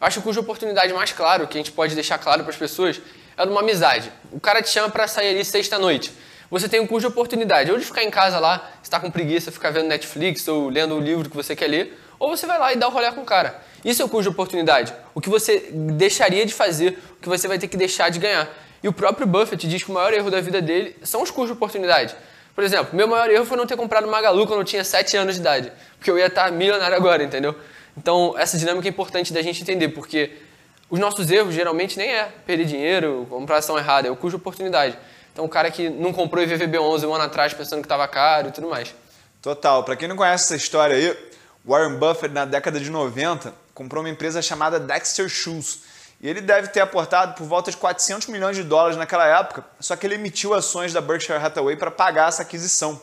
Eu 0.00 0.06
acho 0.06 0.14
que 0.14 0.20
o 0.20 0.22
custo 0.22 0.40
de 0.40 0.44
oportunidade 0.44 0.92
mais 0.92 1.10
claro, 1.10 1.48
que 1.48 1.58
a 1.58 1.60
gente 1.60 1.72
pode 1.72 1.92
deixar 1.96 2.18
claro 2.18 2.44
para 2.44 2.52
as 2.52 2.56
pessoas, 2.56 3.00
é 3.36 3.44
de 3.44 3.50
uma 3.50 3.62
amizade. 3.62 4.12
O 4.30 4.38
cara 4.38 4.62
te 4.62 4.68
chama 4.68 4.88
para 4.90 5.08
sair 5.08 5.30
ali 5.30 5.44
sexta-noite. 5.44 6.12
Você 6.50 6.68
tem 6.68 6.80
um 6.80 6.86
custo 6.86 7.08
de 7.08 7.12
oportunidade, 7.12 7.72
ou 7.72 7.78
de 7.78 7.84
ficar 7.84 8.04
em 8.04 8.10
casa 8.10 8.38
lá, 8.38 8.70
está 8.82 9.00
com 9.00 9.10
preguiça, 9.10 9.50
ficar 9.50 9.70
vendo 9.70 9.88
Netflix 9.88 10.46
ou 10.46 10.68
lendo 10.68 10.94
o 10.94 11.00
livro 11.00 11.28
que 11.28 11.36
você 11.36 11.56
quer 11.56 11.66
ler, 11.66 11.98
ou 12.18 12.34
você 12.34 12.46
vai 12.46 12.58
lá 12.58 12.72
e 12.72 12.76
dá 12.76 12.86
o 12.86 12.90
um 12.90 12.94
rolê 12.94 13.10
com 13.12 13.22
o 13.22 13.24
cara. 13.24 13.60
Isso 13.84 14.00
é 14.00 14.04
o 14.04 14.08
custo 14.08 14.22
de 14.22 14.28
oportunidade. 14.28 14.94
O 15.14 15.20
que 15.20 15.28
você 15.28 15.68
deixaria 15.72 16.46
de 16.46 16.54
fazer, 16.54 16.98
o 17.18 17.22
que 17.22 17.28
você 17.28 17.48
vai 17.48 17.58
ter 17.58 17.68
que 17.68 17.76
deixar 17.76 18.10
de 18.10 18.18
ganhar. 18.18 18.48
E 18.82 18.88
o 18.88 18.92
próprio 18.92 19.26
Buffett 19.26 19.66
diz 19.66 19.82
que 19.82 19.90
o 19.90 19.94
maior 19.94 20.12
erro 20.12 20.30
da 20.30 20.40
vida 20.40 20.62
dele 20.62 20.96
são 21.02 21.22
os 21.22 21.30
custos 21.30 21.48
de 21.48 21.52
oportunidade. 21.54 22.14
Por 22.54 22.64
exemplo, 22.64 22.96
meu 22.96 23.06
maior 23.06 23.28
erro 23.28 23.44
foi 23.44 23.56
não 23.56 23.66
ter 23.66 23.76
comprado 23.76 24.06
Magalu 24.06 24.46
quando 24.46 24.60
eu 24.60 24.64
tinha 24.64 24.82
7 24.82 25.16
anos 25.16 25.34
de 25.34 25.40
idade, 25.40 25.72
porque 25.98 26.10
eu 26.10 26.18
ia 26.18 26.26
estar 26.26 26.50
milionário 26.50 26.96
agora, 26.96 27.22
entendeu? 27.22 27.54
Então, 27.96 28.34
essa 28.38 28.56
dinâmica 28.56 28.88
é 28.88 28.90
importante 28.90 29.32
da 29.32 29.42
gente 29.42 29.60
entender, 29.60 29.88
porque 29.88 30.32
os 30.88 30.98
nossos 30.98 31.30
erros 31.30 31.54
geralmente 31.54 31.98
nem 31.98 32.08
é 32.08 32.28
perder 32.46 32.64
dinheiro, 32.64 33.26
comprar 33.28 33.58
ação 33.58 33.76
errada, 33.76 34.08
é 34.08 34.10
o 34.10 34.16
custo 34.16 34.30
de 34.30 34.36
oportunidade. 34.36 34.96
Então, 35.36 35.44
o 35.44 35.50
cara 35.50 35.70
que 35.70 35.90
não 35.90 36.14
comprou 36.14 36.42
IVVB11 36.42 37.06
um 37.06 37.12
ano 37.12 37.24
atrás 37.24 37.52
pensando 37.52 37.80
que 37.80 37.84
estava 37.84 38.08
caro 38.08 38.48
e 38.48 38.52
tudo 38.52 38.70
mais. 38.70 38.94
Total. 39.42 39.84
Para 39.84 39.94
quem 39.94 40.08
não 40.08 40.16
conhece 40.16 40.44
essa 40.44 40.56
história 40.56 40.96
aí, 40.96 41.14
Warren 41.62 41.98
Buffett, 41.98 42.32
na 42.32 42.46
década 42.46 42.80
de 42.80 42.88
90, 42.88 43.52
comprou 43.74 44.02
uma 44.02 44.08
empresa 44.08 44.40
chamada 44.40 44.80
Dexter 44.80 45.28
Shoes 45.28 45.80
e 46.22 46.26
ele 46.26 46.40
deve 46.40 46.68
ter 46.68 46.80
aportado 46.80 47.34
por 47.34 47.46
volta 47.46 47.70
de 47.70 47.76
400 47.76 48.28
milhões 48.28 48.56
de 48.56 48.62
dólares 48.62 48.96
naquela 48.96 49.26
época, 49.26 49.62
só 49.78 49.94
que 49.94 50.06
ele 50.06 50.14
emitiu 50.14 50.54
ações 50.54 50.94
da 50.94 51.02
Berkshire 51.02 51.36
Hathaway 51.36 51.76
para 51.76 51.90
pagar 51.90 52.30
essa 52.30 52.40
aquisição. 52.40 52.98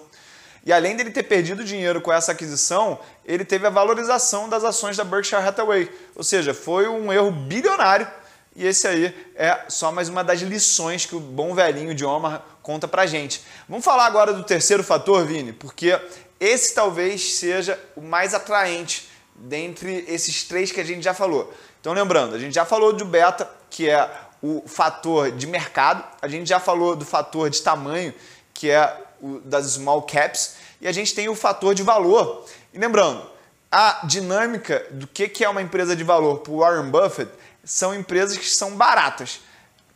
E 0.66 0.74
além 0.74 0.96
dele 0.96 1.12
ter 1.12 1.22
perdido 1.22 1.64
dinheiro 1.64 2.02
com 2.02 2.12
essa 2.12 2.32
aquisição, 2.32 3.00
ele 3.24 3.46
teve 3.46 3.68
a 3.68 3.70
valorização 3.70 4.50
das 4.50 4.64
ações 4.64 4.98
da 4.98 5.04
Berkshire 5.04 5.40
Hathaway. 5.40 5.88
Ou 6.16 6.24
seja, 6.24 6.52
foi 6.52 6.88
um 6.88 7.14
erro 7.14 7.30
bilionário. 7.30 8.08
E 8.56 8.68
esse 8.68 8.88
aí 8.88 9.16
é 9.36 9.66
só 9.68 9.92
mais 9.92 10.10
uma 10.10 10.24
das 10.24 10.42
lições 10.42 11.08
que 11.08 11.16
o 11.16 11.20
bom 11.20 11.56
velhinho 11.56 11.96
de 11.96 12.06
Omar 12.06 12.44
conta 12.62 12.88
pra 12.88 13.08
gente. 13.08 13.42
Vamos 13.68 13.84
falar 13.84 14.06
agora 14.06 14.32
do 14.32 14.44
terceiro 14.44 14.84
fator, 14.84 15.26
Vini, 15.26 15.52
porque 15.52 16.00
esse 16.40 16.76
talvez 16.76 17.36
seja 17.36 17.80
o 17.96 18.02
mais 18.02 18.34
atraente 18.36 19.10
dentre 19.36 20.06
esses 20.08 20.44
três 20.44 20.72
que 20.72 20.80
a 20.80 20.84
gente 20.84 21.04
já 21.04 21.16
falou. 21.16 21.52
Então, 21.82 21.94
lembrando, 21.94 22.36
a 22.36 22.40
gente 22.40 22.54
já 22.54 22.64
falou 22.64 22.94
do 22.94 23.06
beta, 23.06 23.50
que 23.72 23.90
é 23.90 24.10
o 24.40 24.64
fator 24.68 25.32
de 25.32 25.48
mercado, 25.48 26.04
a 26.22 26.28
gente 26.28 26.48
já 26.48 26.60
falou 26.60 26.96
do 26.96 27.06
fator 27.06 27.50
de 27.50 27.62
tamanho, 27.62 28.14
que 28.54 28.70
é 28.70 29.02
o 29.20 29.40
das 29.40 29.66
small 29.66 30.04
caps, 30.04 30.58
e 30.80 30.88
a 30.88 30.92
gente 30.92 31.16
tem 31.16 31.28
o 31.28 31.36
fator 31.36 31.74
de 31.74 31.82
valor. 31.82 32.46
E 32.72 32.78
lembrando, 32.78 33.26
a 33.72 34.06
dinâmica 34.06 34.86
do 34.92 35.08
que 35.08 35.44
é 35.44 35.50
uma 35.50 35.62
empresa 35.62 35.96
de 35.96 36.04
valor 36.04 36.40
para 36.40 36.54
Warren 36.54 36.92
Buffett 36.92 37.32
são 37.64 37.94
empresas 37.94 38.38
que 38.38 38.50
são 38.50 38.76
baratas. 38.76 39.40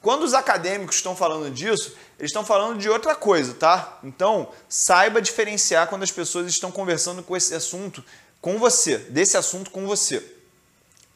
Quando 0.02 0.24
os 0.24 0.34
acadêmicos 0.34 0.98
estão 0.98 1.16
falando 1.16 1.52
disso, 1.54 1.96
eles 2.18 2.30
estão 2.30 2.46
falando 2.46 2.80
de 2.80 2.90
outra 2.90 3.14
coisa, 3.14 3.54
tá? 3.54 4.00
Então, 4.04 4.50
saiba 4.70 5.22
diferenciar 5.22 5.88
quando 5.88 6.04
as 6.04 6.12
pessoas 6.12 6.48
estão 6.48 6.72
conversando 6.72 7.22
com 7.22 7.36
esse 7.36 7.54
assunto 7.54 8.04
com 8.42 8.58
você, 8.58 8.98
desse 8.98 9.36
assunto 9.36 9.72
com 9.72 9.86
você. 9.86 10.24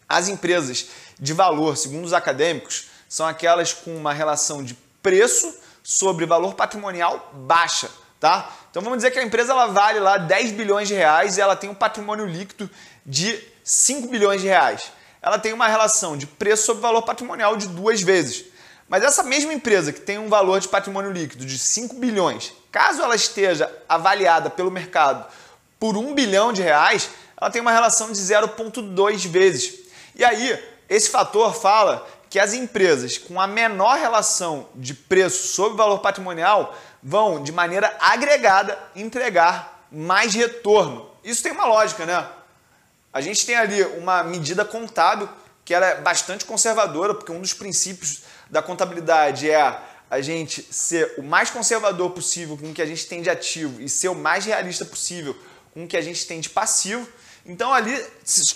As 0.09 0.27
empresas 0.27 0.87
de 1.19 1.33
valor, 1.33 1.77
segundo 1.77 2.03
os 2.03 2.13
acadêmicos, 2.13 2.87
são 3.07 3.25
aquelas 3.25 3.73
com 3.73 3.95
uma 3.95 4.13
relação 4.13 4.63
de 4.63 4.73
preço 5.01 5.53
sobre 5.83 6.25
valor 6.25 6.53
patrimonial 6.53 7.31
baixa, 7.33 7.89
tá? 8.19 8.51
Então 8.69 8.81
vamos 8.81 8.97
dizer 8.97 9.11
que 9.11 9.19
a 9.19 9.23
empresa 9.23 9.53
ela 9.53 9.67
vale 9.67 9.99
lá 9.99 10.17
10 10.17 10.51
bilhões 10.51 10.87
de 10.87 10.93
reais 10.93 11.37
e 11.37 11.41
ela 11.41 11.55
tem 11.55 11.69
um 11.69 11.75
patrimônio 11.75 12.25
líquido 12.25 12.69
de 13.05 13.41
5 13.63 14.07
bilhões 14.07 14.41
de 14.41 14.47
reais. 14.47 14.91
Ela 15.21 15.37
tem 15.37 15.53
uma 15.53 15.67
relação 15.67 16.17
de 16.17 16.25
preço 16.25 16.65
sobre 16.65 16.81
valor 16.81 17.03
patrimonial 17.03 17.55
de 17.55 17.67
duas 17.67 18.01
vezes. 18.01 18.45
Mas 18.89 19.03
essa 19.03 19.23
mesma 19.23 19.53
empresa 19.53 19.93
que 19.93 20.01
tem 20.01 20.17
um 20.17 20.27
valor 20.27 20.59
de 20.59 20.67
patrimônio 20.67 21.11
líquido 21.11 21.45
de 21.45 21.57
5 21.57 21.95
bilhões, 21.95 22.53
caso 22.71 23.01
ela 23.01 23.15
esteja 23.15 23.71
avaliada 23.87 24.49
pelo 24.49 24.71
mercado 24.71 25.25
por 25.79 25.95
1 25.95 26.13
bilhão 26.13 26.51
de 26.51 26.61
reais, 26.61 27.09
ela 27.39 27.49
tem 27.49 27.61
uma 27.61 27.71
relação 27.71 28.11
de 28.11 28.19
0,2 28.19 29.27
vezes. 29.27 29.79
E 30.15 30.25
aí, 30.25 30.61
esse 30.89 31.09
fator 31.09 31.53
fala 31.55 32.05
que 32.29 32.39
as 32.39 32.53
empresas 32.53 33.17
com 33.17 33.39
a 33.39 33.47
menor 33.47 33.97
relação 33.97 34.67
de 34.75 34.93
preço 34.93 35.53
sobre 35.53 35.77
valor 35.77 35.99
patrimonial 35.99 36.75
vão, 37.01 37.41
de 37.41 37.51
maneira 37.51 37.95
agregada, 37.99 38.77
entregar 38.95 39.85
mais 39.91 40.33
retorno. 40.33 41.09
Isso 41.23 41.43
tem 41.43 41.51
uma 41.51 41.65
lógica, 41.65 42.05
né? 42.05 42.25
A 43.13 43.19
gente 43.19 43.45
tem 43.45 43.55
ali 43.55 43.83
uma 43.83 44.23
medida 44.23 44.63
contábil 44.63 45.27
que 45.65 45.73
ela 45.73 45.85
é 45.85 46.01
bastante 46.01 46.45
conservadora, 46.45 47.13
porque 47.13 47.31
um 47.31 47.41
dos 47.41 47.53
princípios 47.53 48.23
da 48.49 48.61
contabilidade 48.61 49.49
é 49.49 49.77
a 50.09 50.21
gente 50.21 50.61
ser 50.71 51.13
o 51.17 51.23
mais 51.23 51.49
conservador 51.49 52.11
possível 52.11 52.57
com 52.57 52.71
o 52.71 52.73
que 52.73 52.81
a 52.81 52.85
gente 52.85 53.05
tem 53.07 53.21
de 53.21 53.29
ativo 53.29 53.81
e 53.81 53.87
ser 53.87 54.09
o 54.09 54.15
mais 54.15 54.45
realista 54.45 54.83
possível 54.83 55.35
com 55.73 55.85
o 55.85 55.87
que 55.87 55.95
a 55.95 56.01
gente 56.01 56.25
tem 56.25 56.39
de 56.39 56.49
passivo. 56.49 57.07
Então 57.45 57.73
ali 57.73 57.95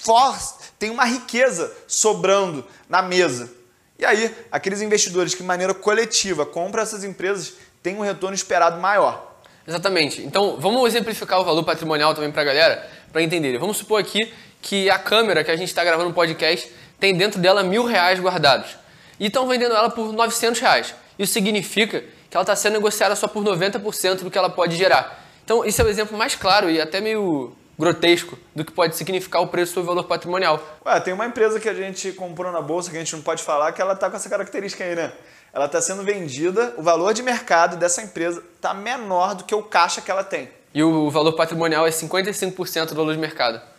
for, 0.02 0.38
tem 0.78 0.90
uma 0.90 1.06
riqueza 1.06 1.74
sobrando 1.88 2.66
na 2.90 3.02
mesa. 3.02 3.52
E 3.98 4.06
aí, 4.06 4.36
aqueles 4.52 4.82
investidores 4.82 5.34
que 5.34 5.42
de 5.42 5.48
maneira 5.48 5.74
coletiva 5.74 6.46
compram 6.46 6.84
essas 6.84 7.06
empresas 7.06 7.54
têm 7.82 7.96
um 7.96 8.02
retorno 8.02 8.36
esperado 8.36 8.82
maior. 8.82 9.40
Exatamente. 9.66 10.22
Então, 10.22 10.58
vamos 10.60 10.86
exemplificar 10.86 11.40
o 11.40 11.46
valor 11.46 11.64
patrimonial 11.64 12.14
também 12.14 12.32
para 12.32 12.42
a 12.42 12.46
galera, 12.46 12.92
para 13.12 13.24
entender. 13.24 13.58
Vamos 13.58 13.78
supor 13.78 14.00
aqui 14.00 14.32
que 14.66 14.90
a 14.90 14.98
câmera 14.98 15.44
que 15.44 15.52
a 15.52 15.56
gente 15.56 15.68
está 15.68 15.84
gravando 15.84 16.10
o 16.10 16.14
podcast 16.14 16.72
tem 17.00 17.16
dentro 17.16 17.40
dela 17.40 17.62
mil 17.62 17.86
reais 17.86 18.20
guardados. 18.20 18.76
E 19.20 19.28
estão 19.28 19.48
vendendo 19.48 19.76
ela 19.76 19.92
por 19.92 20.12
900 20.12 20.60
reais. 20.60 20.96
Isso 21.20 21.34
significa 21.34 22.02
que 22.02 22.36
ela 22.36 22.42
está 22.42 22.56
sendo 22.56 22.74
negociada 22.74 23.16
só 23.16 23.28
por 23.28 23.44
90% 23.44 24.24
do 24.24 24.32
que 24.32 24.38
ela 24.38 24.50
pode 24.50 24.76
gerar. 24.76 25.24
Então, 25.44 25.64
isso 25.64 25.80
é 25.80 25.86
o 25.86 25.88
exemplo 25.88 26.18
mais 26.18 26.34
claro 26.34 26.68
e 26.68 26.82
até 26.82 27.00
meio 27.00 27.56
grotesco 27.78 28.40
do 28.56 28.66
que 28.66 28.72
pode 28.72 28.96
significar 28.96 29.40
o 29.44 29.48
preço 29.48 29.76
do 29.76 29.84
valor 29.84 30.06
patrimonial. 30.06 30.60
Ué, 30.84 31.00
tem 31.00 31.14
uma 31.14 31.28
empresa 31.28 31.60
que 31.60 31.70
a 31.70 31.74
gente 31.76 32.12
comprou 32.14 32.52
na 32.52 32.60
bolsa 32.60 32.90
que 32.90 32.98
a 32.98 33.00
gente 33.00 33.16
não 33.16 33.22
pode 33.22 33.44
falar 33.44 33.72
que 33.72 33.80
ela 33.80 33.94
está 33.94 34.10
com 34.10 34.16
essa 34.16 34.28
característica 34.28 34.84
aí, 34.84 34.96
né? 34.96 35.14
Ela 35.54 35.68
está 35.68 35.80
sendo 35.80 36.02
vendida, 36.02 36.74
o 36.76 36.82
valor 36.82 37.14
de 37.14 37.22
mercado 37.22 37.78
dessa 37.78 38.02
empresa 38.02 38.44
está 38.56 38.74
menor 38.74 39.36
do 39.36 39.44
que 39.44 39.54
o 39.54 39.62
caixa 39.62 40.02
que 40.02 40.10
ela 40.10 40.24
tem. 40.24 40.50
E 40.74 40.82
o 40.82 41.12
valor 41.12 41.34
patrimonial 41.34 41.86
é 41.86 41.92
55% 41.92 42.88
do 42.90 42.96
valor 42.96 43.14
de 43.14 43.20
mercado. 43.20 43.75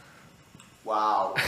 Uau! 0.87 1.35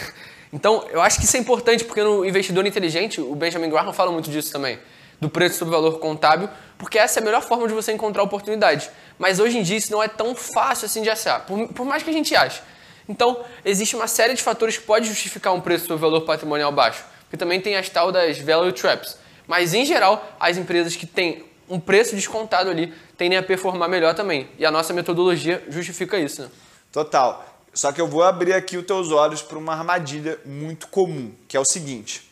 Então, 0.50 0.86
eu 0.90 1.02
acho 1.02 1.18
que 1.18 1.26
isso 1.26 1.36
é 1.36 1.40
importante 1.40 1.84
porque 1.84 2.02
no 2.02 2.24
investidor 2.24 2.66
inteligente, 2.66 3.20
o 3.20 3.34
Benjamin 3.34 3.68
Graham 3.68 3.92
fala 3.92 4.10
muito 4.10 4.30
disso 4.30 4.50
também, 4.50 4.78
do 5.20 5.28
preço 5.28 5.58
sobre 5.58 5.74
valor 5.74 5.98
contábil, 5.98 6.48
porque 6.78 6.98
essa 6.98 7.20
é 7.20 7.22
a 7.22 7.24
melhor 7.26 7.42
forma 7.42 7.68
de 7.68 7.74
você 7.74 7.92
encontrar 7.92 8.22
oportunidade. 8.22 8.88
Mas 9.18 9.40
hoje 9.40 9.58
em 9.58 9.62
dia 9.62 9.76
isso 9.76 9.92
não 9.92 10.02
é 10.02 10.08
tão 10.08 10.34
fácil 10.34 10.86
assim 10.86 11.02
de 11.02 11.10
achar, 11.10 11.44
por, 11.44 11.68
por 11.68 11.84
mais 11.84 12.02
que 12.02 12.08
a 12.08 12.12
gente 12.14 12.34
ache. 12.34 12.62
Então, 13.06 13.44
existe 13.62 13.94
uma 13.94 14.06
série 14.06 14.32
de 14.32 14.42
fatores 14.42 14.78
que 14.78 14.84
pode 14.84 15.06
justificar 15.06 15.52
um 15.52 15.60
preço 15.60 15.86
sobre 15.86 16.00
valor 16.00 16.22
patrimonial 16.22 16.72
baixo, 16.72 17.04
porque 17.24 17.36
também 17.36 17.60
tem 17.60 17.76
as 17.76 17.90
tal 17.90 18.10
das 18.10 18.38
value 18.38 18.72
traps. 18.72 19.18
Mas, 19.46 19.74
em 19.74 19.84
geral, 19.84 20.26
as 20.40 20.56
empresas 20.56 20.96
que 20.96 21.04
têm 21.04 21.44
um 21.68 21.78
preço 21.78 22.14
descontado 22.14 22.70
ali 22.70 22.94
tendem 23.18 23.38
a 23.38 23.42
performar 23.42 23.88
melhor 23.88 24.14
também. 24.14 24.48
E 24.58 24.64
a 24.64 24.70
nossa 24.70 24.94
metodologia 24.94 25.62
justifica 25.68 26.18
isso. 26.18 26.40
Né? 26.40 26.48
Total. 26.90 27.57
Só 27.72 27.92
que 27.92 28.00
eu 28.00 28.08
vou 28.08 28.22
abrir 28.22 28.52
aqui 28.52 28.76
os 28.76 28.86
teus 28.86 29.10
olhos 29.10 29.42
para 29.42 29.58
uma 29.58 29.72
armadilha 29.72 30.38
muito 30.44 30.88
comum, 30.88 31.34
que 31.46 31.56
é 31.56 31.60
o 31.60 31.64
seguinte: 31.64 32.28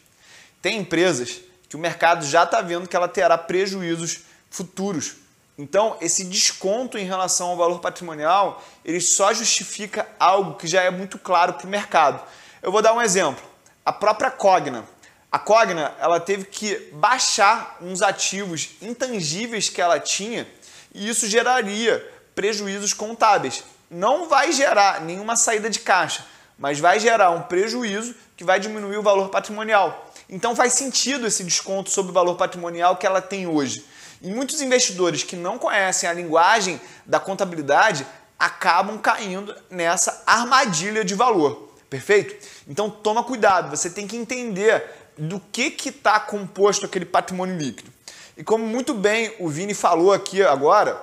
tem 0.60 0.78
empresas 0.78 1.40
que 1.68 1.76
o 1.76 1.78
mercado 1.78 2.24
já 2.24 2.44
está 2.44 2.60
vendo 2.60 2.88
que 2.88 2.96
ela 2.96 3.08
terá 3.08 3.36
prejuízos 3.36 4.20
futuros. 4.50 5.16
Então, 5.58 5.96
esse 6.00 6.24
desconto 6.24 6.98
em 6.98 7.04
relação 7.06 7.48
ao 7.48 7.56
valor 7.56 7.80
patrimonial, 7.80 8.62
ele 8.84 9.00
só 9.00 9.32
justifica 9.32 10.06
algo 10.18 10.54
que 10.54 10.66
já 10.66 10.82
é 10.82 10.90
muito 10.90 11.18
claro 11.18 11.54
para 11.54 11.66
o 11.66 11.70
mercado. 11.70 12.20
Eu 12.62 12.70
vou 12.70 12.82
dar 12.82 12.92
um 12.92 13.00
exemplo. 13.00 13.42
A 13.84 13.92
própria 13.92 14.30
Cogna. 14.30 14.84
A 15.32 15.38
Cogna, 15.38 15.94
ela 15.98 16.20
teve 16.20 16.44
que 16.44 16.90
baixar 16.92 17.78
uns 17.80 18.02
ativos 18.02 18.70
intangíveis 18.82 19.68
que 19.68 19.80
ela 19.80 19.98
tinha 19.98 20.46
e 20.94 21.08
isso 21.08 21.28
geraria 21.28 22.04
prejuízos 22.34 22.92
contábeis 22.92 23.62
não 23.90 24.28
vai 24.28 24.52
gerar 24.52 25.00
nenhuma 25.00 25.36
saída 25.36 25.70
de 25.70 25.80
caixa, 25.80 26.24
mas 26.58 26.80
vai 26.80 26.98
gerar 26.98 27.30
um 27.30 27.42
prejuízo 27.42 28.14
que 28.36 28.44
vai 28.44 28.58
diminuir 28.58 28.96
o 28.96 29.02
valor 29.02 29.28
patrimonial. 29.28 30.12
Então 30.28 30.56
faz 30.56 30.72
sentido 30.72 31.26
esse 31.26 31.44
desconto 31.44 31.90
sobre 31.90 32.10
o 32.10 32.14
valor 32.14 32.36
patrimonial 32.36 32.96
que 32.96 33.06
ela 33.06 33.20
tem 33.20 33.46
hoje. 33.46 33.84
E 34.20 34.28
muitos 34.30 34.60
investidores 34.60 35.22
que 35.22 35.36
não 35.36 35.58
conhecem 35.58 36.08
a 36.08 36.12
linguagem 36.12 36.80
da 37.04 37.20
contabilidade 37.20 38.06
acabam 38.38 38.98
caindo 38.98 39.54
nessa 39.70 40.22
armadilha 40.26 41.04
de 41.04 41.14
valor. 41.14 41.74
Perfeito? 41.88 42.34
Então 42.66 42.90
toma 42.90 43.22
cuidado, 43.22 43.70
você 43.74 43.88
tem 43.88 44.06
que 44.06 44.16
entender 44.16 44.84
do 45.16 45.40
que 45.40 45.74
está 45.88 46.18
composto 46.18 46.84
aquele 46.84 47.04
patrimônio 47.04 47.56
líquido. 47.56 47.90
E 48.36 48.44
como 48.44 48.66
muito 48.66 48.92
bem 48.92 49.34
o 49.38 49.48
Vini 49.48 49.72
falou 49.72 50.12
aqui 50.12 50.42
agora, 50.42 51.00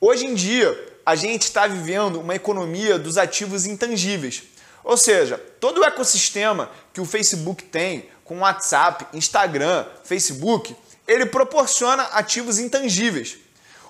hoje 0.00 0.24
em 0.24 0.34
dia 0.34 0.99
a 1.10 1.16
gente 1.16 1.42
está 1.42 1.66
vivendo 1.66 2.20
uma 2.20 2.36
economia 2.36 2.96
dos 2.96 3.18
ativos 3.18 3.66
intangíveis. 3.66 4.44
Ou 4.84 4.96
seja, 4.96 5.36
todo 5.58 5.80
o 5.80 5.84
ecossistema 5.84 6.70
que 6.92 7.00
o 7.00 7.04
Facebook 7.04 7.64
tem, 7.64 8.08
com 8.24 8.38
WhatsApp, 8.38 9.06
Instagram, 9.12 9.84
Facebook, 10.04 10.74
ele 11.08 11.26
proporciona 11.26 12.04
ativos 12.12 12.60
intangíveis. 12.60 13.38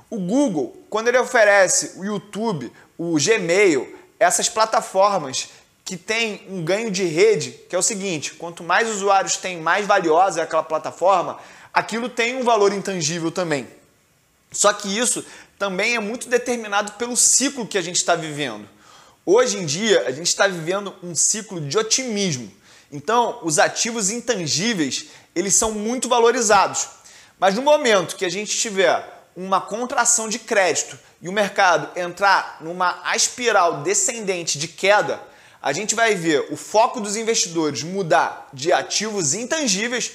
O 0.08 0.18
Google, 0.18 0.82
quando 0.88 1.08
ele 1.08 1.18
oferece 1.18 1.92
o 1.98 2.04
YouTube, 2.06 2.72
o 2.96 3.16
Gmail, 3.22 3.98
essas 4.18 4.48
plataformas 4.48 5.50
que 5.84 5.98
têm 5.98 6.46
um 6.48 6.64
ganho 6.64 6.90
de 6.90 7.04
rede, 7.04 7.50
que 7.68 7.76
é 7.76 7.78
o 7.78 7.82
seguinte: 7.82 8.32
quanto 8.32 8.64
mais 8.64 8.88
usuários 8.88 9.36
tem, 9.36 9.60
mais 9.60 9.86
valiosa 9.86 10.40
é 10.40 10.44
aquela 10.44 10.62
plataforma, 10.62 11.38
aquilo 11.70 12.08
tem 12.08 12.36
um 12.36 12.44
valor 12.44 12.72
intangível 12.72 13.30
também. 13.30 13.68
Só 14.50 14.72
que 14.72 14.98
isso 14.98 15.24
também 15.60 15.94
é 15.94 16.00
muito 16.00 16.26
determinado 16.26 16.92
pelo 16.92 17.14
ciclo 17.14 17.66
que 17.66 17.76
a 17.76 17.82
gente 17.82 17.96
está 17.96 18.16
vivendo. 18.16 18.66
Hoje 19.26 19.58
em 19.58 19.66
dia, 19.66 20.06
a 20.06 20.10
gente 20.10 20.28
está 20.28 20.48
vivendo 20.48 20.96
um 21.02 21.14
ciclo 21.14 21.60
de 21.60 21.76
otimismo. 21.76 22.50
Então, 22.90 23.38
os 23.42 23.58
ativos 23.58 24.08
intangíveis, 24.08 25.08
eles 25.36 25.54
são 25.54 25.72
muito 25.72 26.08
valorizados. 26.08 26.88
Mas 27.38 27.56
no 27.56 27.60
momento 27.60 28.16
que 28.16 28.24
a 28.24 28.30
gente 28.30 28.56
tiver 28.56 29.06
uma 29.36 29.60
contração 29.60 30.30
de 30.30 30.38
crédito 30.38 30.98
e 31.20 31.28
o 31.28 31.32
mercado 31.32 31.90
entrar 31.94 32.56
numa 32.62 32.98
espiral 33.14 33.82
descendente 33.82 34.58
de 34.58 34.66
queda, 34.66 35.20
a 35.60 35.74
gente 35.74 35.94
vai 35.94 36.14
ver 36.14 36.50
o 36.50 36.56
foco 36.56 37.02
dos 37.02 37.16
investidores 37.16 37.82
mudar 37.82 38.48
de 38.50 38.72
ativos 38.72 39.34
intangíveis 39.34 40.12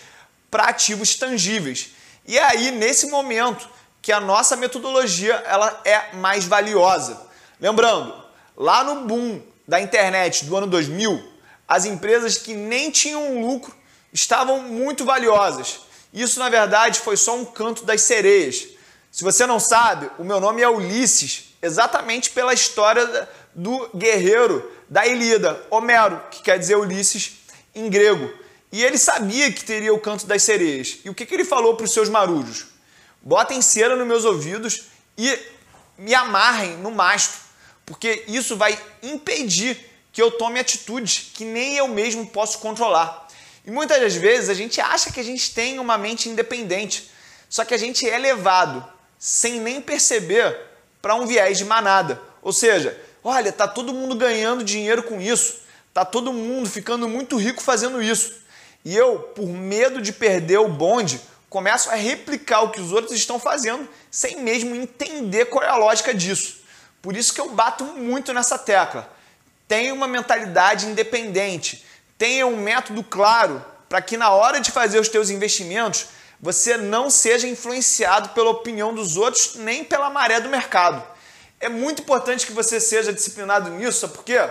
para 0.50 0.70
ativos 0.70 1.14
tangíveis. 1.14 1.90
E 2.26 2.40
aí, 2.40 2.72
nesse 2.72 3.06
momento, 3.06 3.75
que 4.06 4.12
a 4.12 4.20
nossa 4.20 4.56
metodologia 4.56 5.34
ela 5.48 5.82
é 5.84 6.14
mais 6.14 6.46
valiosa. 6.46 7.20
Lembrando, 7.60 8.14
lá 8.56 8.84
no 8.84 9.08
boom 9.08 9.42
da 9.68 9.82
internet 9.82 10.46
do 10.46 10.56
ano 10.56 10.68
2000, 10.68 11.28
as 11.68 11.86
empresas 11.86 12.38
que 12.38 12.54
nem 12.54 12.92
tinham 12.92 13.42
lucro 13.42 13.76
estavam 14.14 14.62
muito 14.62 15.04
valiosas. 15.04 15.80
Isso, 16.14 16.38
na 16.38 16.50
verdade, 16.50 17.00
foi 17.00 17.18
só 17.18 17.36
um 17.36 17.46
canto 17.46 17.84
das 17.84 18.02
sereias. 18.02 18.68
Se 19.12 19.24
você 19.24 19.48
não 19.48 19.60
sabe, 19.60 20.08
o 20.20 20.24
meu 20.24 20.40
nome 20.40 20.62
é 20.62 20.70
Ulisses, 20.70 21.56
exatamente 21.60 22.30
pela 22.30 22.54
história 22.54 23.28
do 23.56 23.90
guerreiro 23.98 24.72
da 24.88 25.08
Ilíada, 25.08 25.60
Homero, 25.72 26.22
que 26.30 26.44
quer 26.44 26.60
dizer 26.60 26.78
Ulisses 26.78 27.40
em 27.74 27.90
grego. 27.90 28.32
E 28.72 28.84
ele 28.84 29.00
sabia 29.00 29.52
que 29.52 29.66
teria 29.66 29.92
o 29.92 30.00
canto 30.00 30.28
das 30.28 30.44
sereias. 30.44 31.00
E 31.04 31.10
o 31.10 31.16
que, 31.16 31.26
que 31.26 31.34
ele 31.34 31.44
falou 31.44 31.76
para 31.76 31.86
os 31.86 31.92
seus 31.92 32.08
marujos? 32.08 32.75
Botem 33.26 33.60
cera 33.60 33.96
nos 33.96 34.06
meus 34.06 34.24
ouvidos 34.24 34.84
e 35.18 35.38
me 35.98 36.14
amarrem 36.14 36.78
no 36.78 36.92
mastro, 36.92 37.40
porque 37.84 38.24
isso 38.28 38.56
vai 38.56 38.80
impedir 39.02 39.92
que 40.14 40.22
eu 40.22 40.32
tome 40.32 40.60
atitudes 40.60 41.32
que 41.34 41.44
nem 41.44 41.76
eu 41.76 41.88
mesmo 41.88 42.28
posso 42.28 42.60
controlar. 42.60 43.28
E 43.66 43.72
muitas 43.72 44.00
das 44.00 44.16
vezes 44.16 44.50
a 44.50 44.54
gente 44.54 44.80
acha 44.80 45.12
que 45.12 45.20
a 45.20 45.24
gente 45.24 45.54
tem 45.56 45.80
uma 45.80 45.98
mente 45.98 46.30
independente, 46.30 47.10
só 47.50 47.66
que 47.66 47.74
a 47.74 47.78
gente 47.78 48.08
é 48.08 48.18
levado 48.18 48.86
sem 49.18 49.60
nem 49.60 49.82
perceber 49.82 50.56
para 51.02 51.16
um 51.16 51.26
viés 51.26 51.58
de 51.58 51.66
manada. 51.66 52.22
Ou 52.44 52.54
seja, 52.54 53.00
olha, 53.24 53.52
tá 53.52 53.68
todo 53.68 53.94
mundo 53.94 54.16
ganhando 54.16 54.64
dinheiro 54.64 55.02
com 55.02 55.20
isso, 55.20 55.62
tá 55.92 56.06
todo 56.06 56.32
mundo 56.32 56.70
ficando 56.70 57.10
muito 57.10 57.38
rico 57.38 57.62
fazendo 57.62 58.04
isso. 58.04 58.36
E 58.84 58.96
eu, 58.96 59.18
por 59.18 59.48
medo 59.48 60.00
de 60.00 60.14
perder 60.14 60.60
o 60.60 60.68
bonde, 60.68 61.20
começam 61.56 61.94
a 61.94 61.96
replicar 61.96 62.64
o 62.64 62.70
que 62.70 62.82
os 62.82 62.92
outros 62.92 63.14
estão 63.14 63.40
fazendo 63.40 63.88
sem 64.12 64.42
mesmo 64.42 64.76
entender 64.76 65.46
qual 65.46 65.64
é 65.64 65.70
a 65.70 65.78
lógica 65.78 66.14
disso. 66.14 66.58
Por 67.02 67.16
isso 67.16 67.34
que 67.34 67.40
eu 67.40 67.50
bato 67.50 67.86
muito 67.86 68.34
nessa 68.34 68.58
tecla. 68.58 69.10
Tenha 69.66 69.94
uma 69.94 70.06
mentalidade 70.06 70.86
independente, 70.86 71.86
tenha 72.18 72.46
um 72.46 72.58
método 72.58 73.02
claro 73.06 73.64
para 73.88 74.02
que 74.02 74.18
na 74.18 74.32
hora 74.32 74.60
de 74.60 74.70
fazer 74.70 75.00
os 75.00 75.08
teus 75.08 75.30
investimentos 75.30 76.08
você 76.42 76.76
não 76.76 77.10
seja 77.10 77.48
influenciado 77.48 78.28
pela 78.30 78.50
opinião 78.50 78.94
dos 78.94 79.16
outros 79.16 79.56
nem 79.56 79.82
pela 79.82 80.10
maré 80.10 80.42
do 80.42 80.50
mercado. 80.50 81.02
É 81.58 81.70
muito 81.70 82.02
importante 82.02 82.46
que 82.46 82.52
você 82.52 82.82
seja 82.82 83.14
disciplinado 83.14 83.70
nisso, 83.70 84.02
sabe 84.02 84.12
por 84.14 84.26
quê? 84.26 84.46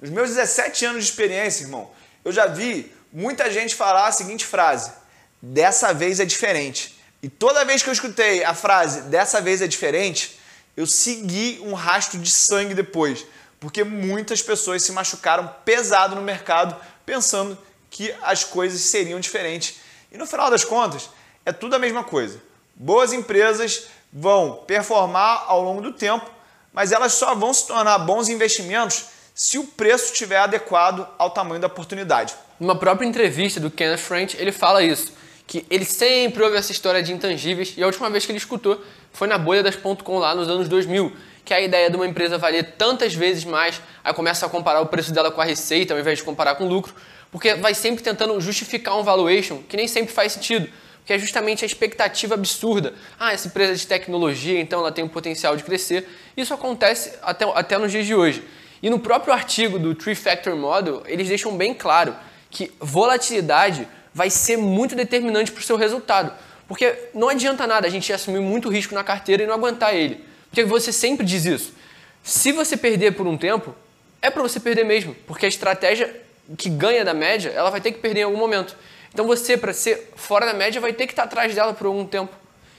Nos 0.00 0.10
meus 0.10 0.30
17 0.30 0.84
anos 0.84 1.04
de 1.04 1.10
experiência, 1.12 1.62
irmão, 1.62 1.92
eu 2.24 2.32
já 2.32 2.46
vi 2.46 2.92
muita 3.12 3.48
gente 3.52 3.76
falar 3.76 4.08
a 4.08 4.12
seguinte 4.12 4.44
frase: 4.44 4.98
dessa 5.40 5.92
vez 5.92 6.20
é 6.20 6.24
diferente. 6.24 6.98
E 7.22 7.28
toda 7.28 7.64
vez 7.64 7.82
que 7.82 7.88
eu 7.88 7.92
escutei 7.92 8.44
a 8.44 8.54
frase 8.54 9.02
dessa 9.02 9.40
vez 9.40 9.60
é 9.60 9.66
diferente, 9.66 10.38
eu 10.76 10.86
segui 10.86 11.60
um 11.62 11.74
rastro 11.74 12.18
de 12.18 12.30
sangue 12.30 12.74
depois, 12.74 13.26
porque 13.58 13.84
muitas 13.84 14.40
pessoas 14.40 14.82
se 14.82 14.92
machucaram 14.92 15.52
pesado 15.64 16.14
no 16.14 16.22
mercado 16.22 16.74
pensando 17.04 17.58
que 17.90 18.14
as 18.22 18.44
coisas 18.44 18.80
seriam 18.80 19.20
diferentes. 19.20 19.80
E 20.10 20.16
no 20.16 20.26
final 20.26 20.50
das 20.50 20.64
contas, 20.64 21.10
é 21.44 21.52
tudo 21.52 21.74
a 21.74 21.78
mesma 21.78 22.04
coisa. 22.04 22.40
Boas 22.74 23.12
empresas 23.12 23.84
vão 24.12 24.62
performar 24.66 25.44
ao 25.46 25.62
longo 25.62 25.82
do 25.82 25.92
tempo, 25.92 26.30
mas 26.72 26.92
elas 26.92 27.12
só 27.12 27.34
vão 27.34 27.52
se 27.52 27.66
tornar 27.66 27.98
bons 27.98 28.28
investimentos 28.28 29.06
se 29.34 29.58
o 29.58 29.64
preço 29.64 30.12
estiver 30.12 30.38
adequado 30.38 31.06
ao 31.18 31.30
tamanho 31.30 31.60
da 31.60 31.66
oportunidade. 31.66 32.34
Numa 32.58 32.76
própria 32.76 33.06
entrevista 33.06 33.58
do 33.58 33.70
Kenneth 33.70 33.98
French, 33.98 34.36
ele 34.38 34.52
fala 34.52 34.82
isso, 34.82 35.12
que 35.50 35.66
ele 35.68 35.84
sempre 35.84 36.44
ouve 36.44 36.56
essa 36.56 36.70
história 36.70 37.02
de 37.02 37.12
intangíveis 37.12 37.74
e 37.76 37.82
a 37.82 37.86
última 37.86 38.08
vez 38.08 38.24
que 38.24 38.30
ele 38.30 38.38
escutou 38.38 38.80
foi 39.12 39.26
na 39.26 39.36
bolha 39.36 39.64
das 39.64 39.74
.com 39.74 40.16
lá 40.16 40.32
nos 40.32 40.48
anos 40.48 40.68
2000, 40.68 41.12
que 41.44 41.52
a 41.52 41.60
ideia 41.60 41.90
de 41.90 41.96
uma 41.96 42.06
empresa 42.06 42.38
valer 42.38 42.74
tantas 42.78 43.14
vezes 43.14 43.44
mais, 43.44 43.82
aí 44.04 44.14
começa 44.14 44.46
a 44.46 44.48
comparar 44.48 44.80
o 44.80 44.86
preço 44.86 45.12
dela 45.12 45.28
com 45.28 45.40
a 45.40 45.44
receita 45.44 45.92
ao 45.92 45.98
invés 45.98 46.18
de 46.18 46.24
comparar 46.24 46.54
com 46.54 46.66
o 46.66 46.68
lucro, 46.68 46.94
porque 47.32 47.54
vai 47.54 47.74
sempre 47.74 48.00
tentando 48.00 48.40
justificar 48.40 48.96
um 48.96 49.02
valuation 49.02 49.60
que 49.68 49.76
nem 49.76 49.88
sempre 49.88 50.14
faz 50.14 50.34
sentido, 50.34 50.68
que 51.04 51.12
é 51.12 51.18
justamente 51.18 51.64
a 51.64 51.66
expectativa 51.66 52.34
absurda. 52.36 52.94
Ah, 53.18 53.32
essa 53.32 53.48
empresa 53.48 53.72
é 53.72 53.74
de 53.74 53.88
tecnologia, 53.88 54.60
então 54.60 54.78
ela 54.78 54.92
tem 54.92 55.02
o 55.02 55.08
potencial 55.08 55.56
de 55.56 55.64
crescer. 55.64 56.08
Isso 56.36 56.54
acontece 56.54 57.12
até, 57.22 57.44
até 57.56 57.76
nos 57.76 57.90
dias 57.90 58.06
de 58.06 58.14
hoje. 58.14 58.44
E 58.80 58.88
no 58.88 59.00
próprio 59.00 59.32
artigo 59.32 59.80
do 59.80 59.96
Three 59.96 60.14
Factor 60.14 60.54
Model, 60.54 61.02
eles 61.06 61.26
deixam 61.26 61.56
bem 61.56 61.74
claro 61.74 62.14
que 62.48 62.70
volatilidade 62.78 63.88
vai 64.12 64.30
ser 64.30 64.56
muito 64.56 64.94
determinante 64.94 65.52
para 65.52 65.60
o 65.60 65.64
seu 65.64 65.76
resultado. 65.76 66.32
Porque 66.66 67.10
não 67.14 67.28
adianta 67.28 67.66
nada 67.66 67.86
a 67.86 67.90
gente 67.90 68.12
assumir 68.12 68.40
muito 68.40 68.68
risco 68.68 68.94
na 68.94 69.02
carteira 69.02 69.42
e 69.42 69.46
não 69.46 69.54
aguentar 69.54 69.94
ele. 69.94 70.24
Porque 70.48 70.64
você 70.64 70.92
sempre 70.92 71.26
diz 71.26 71.44
isso. 71.44 71.74
Se 72.22 72.52
você 72.52 72.76
perder 72.76 73.12
por 73.12 73.26
um 73.26 73.36
tempo, 73.36 73.74
é 74.22 74.30
para 74.30 74.42
você 74.42 74.60
perder 74.60 74.84
mesmo. 74.84 75.14
Porque 75.26 75.46
a 75.46 75.48
estratégia 75.48 76.14
que 76.56 76.68
ganha 76.68 77.04
da 77.04 77.14
média, 77.14 77.50
ela 77.50 77.70
vai 77.70 77.80
ter 77.80 77.92
que 77.92 77.98
perder 77.98 78.20
em 78.20 78.24
algum 78.24 78.38
momento. 78.38 78.76
Então 79.12 79.26
você, 79.26 79.56
para 79.56 79.72
ser 79.72 80.12
fora 80.16 80.46
da 80.46 80.54
média, 80.54 80.80
vai 80.80 80.92
ter 80.92 81.06
que 81.06 81.12
estar 81.12 81.24
atrás 81.24 81.54
dela 81.54 81.72
por 81.74 81.86
algum 81.86 82.04
tempo. 82.04 82.32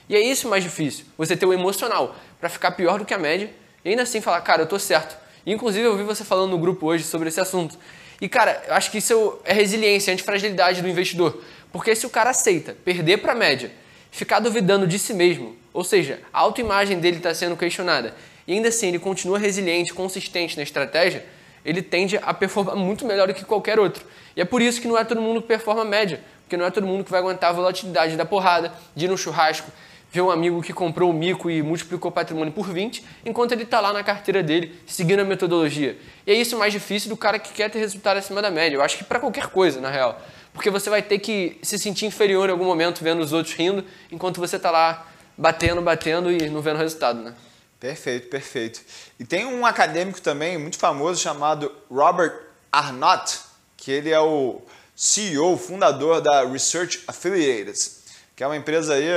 E 0.08 0.16
é 0.16 0.20
isso 0.20 0.48
mais 0.48 0.62
difícil. 0.62 1.04
Você 1.16 1.36
ter 1.36 1.46
o 1.46 1.52
emocional 1.52 2.16
para 2.40 2.48
ficar 2.48 2.72
pior 2.72 2.98
do 2.98 3.04
que 3.04 3.14
a 3.14 3.18
média 3.18 3.50
e 3.84 3.90
ainda 3.90 4.02
assim 4.02 4.20
falar, 4.20 4.40
cara, 4.40 4.62
eu 4.62 4.66
tô 4.66 4.78
certo. 4.78 5.16
Inclusive, 5.46 5.84
eu 5.84 5.92
ouvi 5.92 6.04
você 6.04 6.24
falando 6.24 6.50
no 6.50 6.58
grupo 6.58 6.86
hoje 6.86 7.04
sobre 7.04 7.28
esse 7.28 7.40
assunto. 7.40 7.76
E, 8.22 8.28
cara, 8.28 8.62
eu 8.68 8.74
acho 8.74 8.88
que 8.92 8.98
isso 8.98 9.40
é 9.44 9.52
resiliência, 9.52 10.12
antifragilidade 10.12 10.80
do 10.80 10.88
investidor. 10.88 11.42
Porque 11.72 11.92
se 11.96 12.06
o 12.06 12.08
cara 12.08 12.30
aceita 12.30 12.76
perder 12.84 13.18
para 13.18 13.32
a 13.32 13.34
média, 13.34 13.72
ficar 14.12 14.38
duvidando 14.38 14.86
de 14.86 14.96
si 14.96 15.12
mesmo, 15.12 15.56
ou 15.72 15.82
seja, 15.82 16.20
a 16.32 16.38
autoimagem 16.38 17.00
dele 17.00 17.16
está 17.16 17.34
sendo 17.34 17.56
questionada, 17.56 18.14
e 18.46 18.52
ainda 18.52 18.68
assim 18.68 18.86
ele 18.86 19.00
continua 19.00 19.40
resiliente, 19.40 19.92
consistente 19.92 20.56
na 20.56 20.62
estratégia, 20.62 21.26
ele 21.64 21.82
tende 21.82 22.16
a 22.22 22.32
performar 22.32 22.76
muito 22.78 23.04
melhor 23.04 23.26
do 23.26 23.34
que 23.34 23.44
qualquer 23.44 23.80
outro. 23.80 24.06
E 24.36 24.40
é 24.40 24.44
por 24.44 24.62
isso 24.62 24.80
que 24.80 24.86
não 24.86 24.96
é 24.96 25.02
todo 25.02 25.20
mundo 25.20 25.42
que 25.42 25.48
performa 25.48 25.84
média, 25.84 26.20
porque 26.44 26.56
não 26.56 26.64
é 26.64 26.70
todo 26.70 26.86
mundo 26.86 27.02
que 27.02 27.10
vai 27.10 27.18
aguentar 27.18 27.50
a 27.50 27.52
volatilidade 27.52 28.16
da 28.16 28.24
porrada, 28.24 28.72
de 28.94 29.06
ir 29.06 29.08
no 29.08 29.18
churrasco, 29.18 29.68
ver 30.12 30.20
um 30.20 30.30
amigo 30.30 30.60
que 30.60 30.74
comprou 30.74 31.10
o 31.10 31.12
mico 31.12 31.50
e 31.50 31.62
multiplicou 31.62 32.10
o 32.10 32.12
patrimônio 32.12 32.52
por 32.52 32.68
20, 32.68 33.02
enquanto 33.24 33.52
ele 33.52 33.62
está 33.62 33.80
lá 33.80 33.94
na 33.94 34.04
carteira 34.04 34.42
dele, 34.42 34.78
seguindo 34.86 35.20
a 35.20 35.24
metodologia. 35.24 35.96
E 36.26 36.30
é 36.30 36.34
isso 36.34 36.58
mais 36.58 36.70
difícil 36.70 37.08
do 37.08 37.16
cara 37.16 37.38
que 37.38 37.50
quer 37.50 37.70
ter 37.70 37.78
resultado 37.78 38.18
acima 38.18 38.42
da 38.42 38.50
média. 38.50 38.76
Eu 38.76 38.82
acho 38.82 38.98
que 38.98 39.04
para 39.04 39.18
qualquer 39.18 39.46
coisa, 39.46 39.80
na 39.80 39.90
real. 39.90 40.20
Porque 40.52 40.68
você 40.68 40.90
vai 40.90 41.00
ter 41.00 41.18
que 41.18 41.58
se 41.62 41.78
sentir 41.78 42.04
inferior 42.04 42.50
em 42.50 42.52
algum 42.52 42.66
momento 42.66 43.02
vendo 43.02 43.20
os 43.20 43.32
outros 43.32 43.54
rindo, 43.54 43.82
enquanto 44.10 44.38
você 44.38 44.56
está 44.56 44.70
lá 44.70 45.06
batendo, 45.36 45.80
batendo 45.80 46.30
e 46.30 46.50
não 46.50 46.60
vendo 46.60 46.76
resultado, 46.76 47.22
né? 47.22 47.34
Perfeito, 47.80 48.28
perfeito. 48.28 48.82
E 49.18 49.24
tem 49.24 49.46
um 49.46 49.64
acadêmico 49.64 50.20
também 50.20 50.58
muito 50.58 50.76
famoso 50.76 51.22
chamado 51.22 51.72
Robert 51.90 52.38
Arnott, 52.70 53.40
que 53.78 53.90
ele 53.90 54.10
é 54.10 54.20
o 54.20 54.60
CEO, 54.94 55.56
fundador 55.56 56.20
da 56.20 56.44
Research 56.44 57.02
Affiliates, 57.08 58.02
que 58.36 58.44
é 58.44 58.46
uma 58.46 58.56
empresa 58.56 58.92
aí 58.94 59.08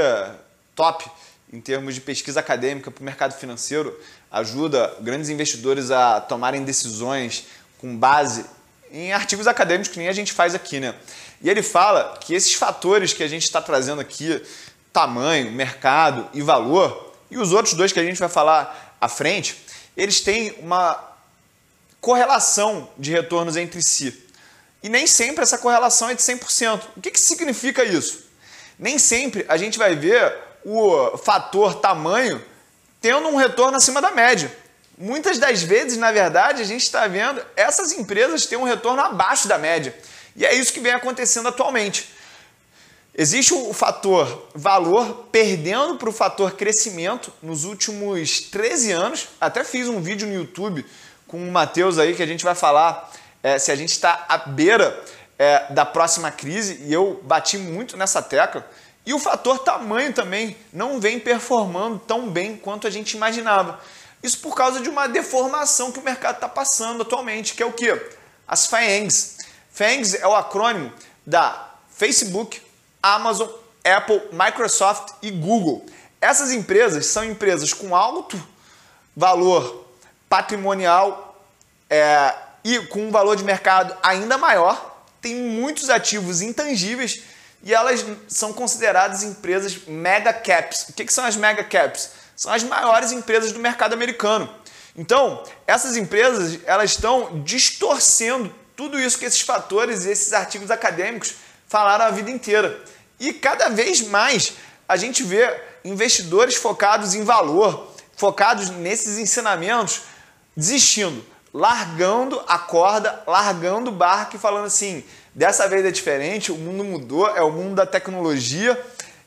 top 0.75 1.09
em 1.51 1.61
termos 1.61 1.95
de 1.95 2.01
pesquisa 2.01 2.39
acadêmica 2.39 2.91
para 2.91 3.01
o 3.01 3.05
mercado 3.05 3.33
financeiro, 3.33 3.97
ajuda 4.31 4.93
grandes 4.99 5.29
investidores 5.29 5.89
a 5.89 6.19
tomarem 6.19 6.63
decisões 6.63 7.45
com 7.79 7.95
base 7.95 8.45
em 8.91 9.13
artigos 9.13 9.47
acadêmicos 9.47 9.91
que 9.91 9.97
nem 9.97 10.07
a 10.07 10.13
gente 10.13 10.33
faz 10.33 10.53
aqui, 10.53 10.79
né? 10.79 10.95
E 11.41 11.49
ele 11.49 11.61
fala 11.61 12.17
que 12.19 12.33
esses 12.33 12.53
fatores 12.53 13.13
que 13.13 13.23
a 13.23 13.27
gente 13.27 13.43
está 13.43 13.61
trazendo 13.61 14.01
aqui, 14.01 14.41
tamanho, 14.91 15.51
mercado 15.51 16.29
e 16.33 16.41
valor, 16.41 17.13
e 17.29 17.37
os 17.37 17.51
outros 17.51 17.73
dois 17.73 17.91
que 17.91 17.99
a 17.99 18.03
gente 18.03 18.19
vai 18.19 18.29
falar 18.29 18.95
à 18.99 19.07
frente, 19.07 19.63
eles 19.95 20.21
têm 20.21 20.55
uma 20.59 21.01
correlação 21.99 22.89
de 22.97 23.11
retornos 23.11 23.57
entre 23.57 23.81
si. 23.81 24.23
E 24.81 24.89
nem 24.89 25.07
sempre 25.07 25.43
essa 25.43 25.57
correlação 25.57 26.09
é 26.09 26.13
de 26.13 26.21
100%. 26.21 26.81
O 26.95 27.01
que, 27.01 27.11
que 27.11 27.19
significa 27.19 27.83
isso? 27.83 28.25
Nem 28.77 28.99
sempre 28.99 29.45
a 29.47 29.57
gente 29.57 29.77
vai 29.77 29.95
ver 29.95 30.33
o 30.65 31.15
fator 31.17 31.75
tamanho 31.75 32.43
tendo 32.99 33.27
um 33.27 33.35
retorno 33.35 33.77
acima 33.77 34.01
da 34.01 34.09
média. 34.09 34.51
Muitas 34.97 35.37
das 35.37 35.61
vezes, 35.61 35.97
na 35.97 36.11
verdade, 36.11 36.61
a 36.61 36.65
gente 36.65 36.81
está 36.81 37.05
vendo 37.07 37.39
essas 37.55 37.91
empresas 37.91 38.47
ter 38.47 38.57
um 38.57 38.63
retorno 38.63 39.01
abaixo 39.01 39.47
da 39.47 39.59
média. 39.59 39.95
E 40.35 40.43
é 40.45 40.55
isso 40.55 40.73
que 40.73 40.79
vem 40.79 40.91
acontecendo 40.91 41.47
atualmente. 41.47 42.09
Existe 43.17 43.53
o 43.53 43.73
fator 43.73 44.49
valor 44.53 45.27
perdendo 45.31 45.95
para 45.95 46.09
o 46.09 46.11
fator 46.11 46.53
crescimento 46.53 47.31
nos 47.41 47.63
últimos 47.63 48.41
13 48.41 48.91
anos. 48.91 49.27
Até 49.39 49.63
fiz 49.63 49.87
um 49.87 50.01
vídeo 50.01 50.27
no 50.27 50.33
YouTube 50.33 50.85
com 51.27 51.37
o 51.37 51.51
Matheus 51.51 51.97
aí 51.99 52.15
que 52.15 52.23
a 52.23 52.27
gente 52.27 52.43
vai 52.43 52.55
falar 52.55 53.11
é, 53.43 53.59
se 53.59 53.71
a 53.71 53.75
gente 53.75 53.91
está 53.91 54.25
à 54.27 54.37
beira 54.37 55.01
é, 55.37 55.71
da 55.71 55.85
próxima 55.85 56.31
crise 56.31 56.81
e 56.85 56.91
eu 56.91 57.21
bati 57.23 57.57
muito 57.57 57.95
nessa 57.95 58.21
tecla. 58.21 58.67
E 59.05 59.13
o 59.13 59.19
fator 59.19 59.59
tamanho 59.59 60.13
também 60.13 60.57
não 60.73 60.99
vem 60.99 61.19
performando 61.19 61.99
tão 61.99 62.29
bem 62.29 62.57
quanto 62.57 62.87
a 62.87 62.89
gente 62.89 63.15
imaginava. 63.15 63.79
Isso 64.23 64.39
por 64.39 64.55
causa 64.55 64.79
de 64.79 64.89
uma 64.89 65.07
deformação 65.07 65.91
que 65.91 65.99
o 65.99 66.03
mercado 66.03 66.35
está 66.35 66.49
passando 66.49 67.03
atualmente, 67.03 67.53
que 67.53 67.61
é 67.61 67.65
o 67.65 67.71
que? 67.71 67.91
As 68.47 68.65
FANGs. 68.65 69.37
FANGs 69.71 70.15
é 70.15 70.25
o 70.25 70.35
acrônimo 70.35 70.91
da 71.25 71.69
Facebook, 71.91 72.61
Amazon, 73.03 73.47
Apple, 73.83 74.21
Microsoft 74.31 75.13
e 75.21 75.29
Google. 75.29 75.85
Essas 76.19 76.51
empresas 76.51 77.05
são 77.05 77.23
empresas 77.23 77.71
com 77.71 77.95
alto 77.95 78.41
valor 79.15 79.85
patrimonial 80.27 81.39
é, 81.89 82.33
e 82.63 82.79
com 82.87 83.07
um 83.07 83.11
valor 83.11 83.35
de 83.35 83.43
mercado 83.43 83.95
ainda 84.01 84.37
maior, 84.37 85.03
tem 85.21 85.35
muitos 85.35 85.89
ativos 85.89 86.41
intangíveis 86.41 87.21
e 87.65 87.73
elas 87.73 88.05
são 88.27 88.53
consideradas 88.53 89.23
empresas 89.23 89.75
mega 89.87 90.31
caps. 90.31 90.85
O 90.87 90.93
que, 90.93 91.03
que 91.03 91.11
são 91.11 91.25
as 91.25 91.35
mega 91.35 91.63
caps? 91.63 92.11
São 92.35 92.53
as 92.53 92.63
maiores 92.63 93.11
empresas 93.11 93.51
do 93.51 93.59
mercado 93.59 93.93
americano. 93.93 94.47
Então, 94.95 95.43
essas 95.65 95.97
empresas 95.97 96.59
elas 96.65 96.91
estão 96.91 97.41
distorcendo 97.43 98.53
tudo 98.75 98.99
isso 98.99 99.17
que 99.17 99.25
esses 99.25 99.41
fatores 99.41 100.05
e 100.05 100.11
esses 100.11 100.31
artigos 100.31 100.69
acadêmicos 100.69 101.33
falaram 101.67 102.05
a 102.05 102.11
vida 102.11 102.29
inteira. 102.29 102.79
E 103.19 103.33
cada 103.33 103.69
vez 103.69 104.01
mais 104.01 104.53
a 104.87 104.95
gente 104.95 105.23
vê 105.23 105.59
investidores 105.83 106.55
focados 106.55 107.15
em 107.15 107.23
valor, 107.23 107.91
focados 108.15 108.69
nesses 108.69 109.17
ensinamentos, 109.17 110.01
desistindo, 110.55 111.25
largando 111.51 112.43
a 112.47 112.59
corda, 112.59 113.23
largando 113.25 113.89
o 113.89 113.93
barco 113.93 114.35
e 114.35 114.39
falando 114.39 114.65
assim: 114.65 115.03
Dessa 115.35 115.67
vez 115.67 115.85
é 115.85 115.91
diferente, 115.91 116.49
o 116.49 116.55
mundo 116.55 116.81
mudou, 116.85 117.27
é 117.27 117.41
o 117.41 117.51
mundo 117.51 117.75
da 117.75 117.85
tecnologia 117.85 118.81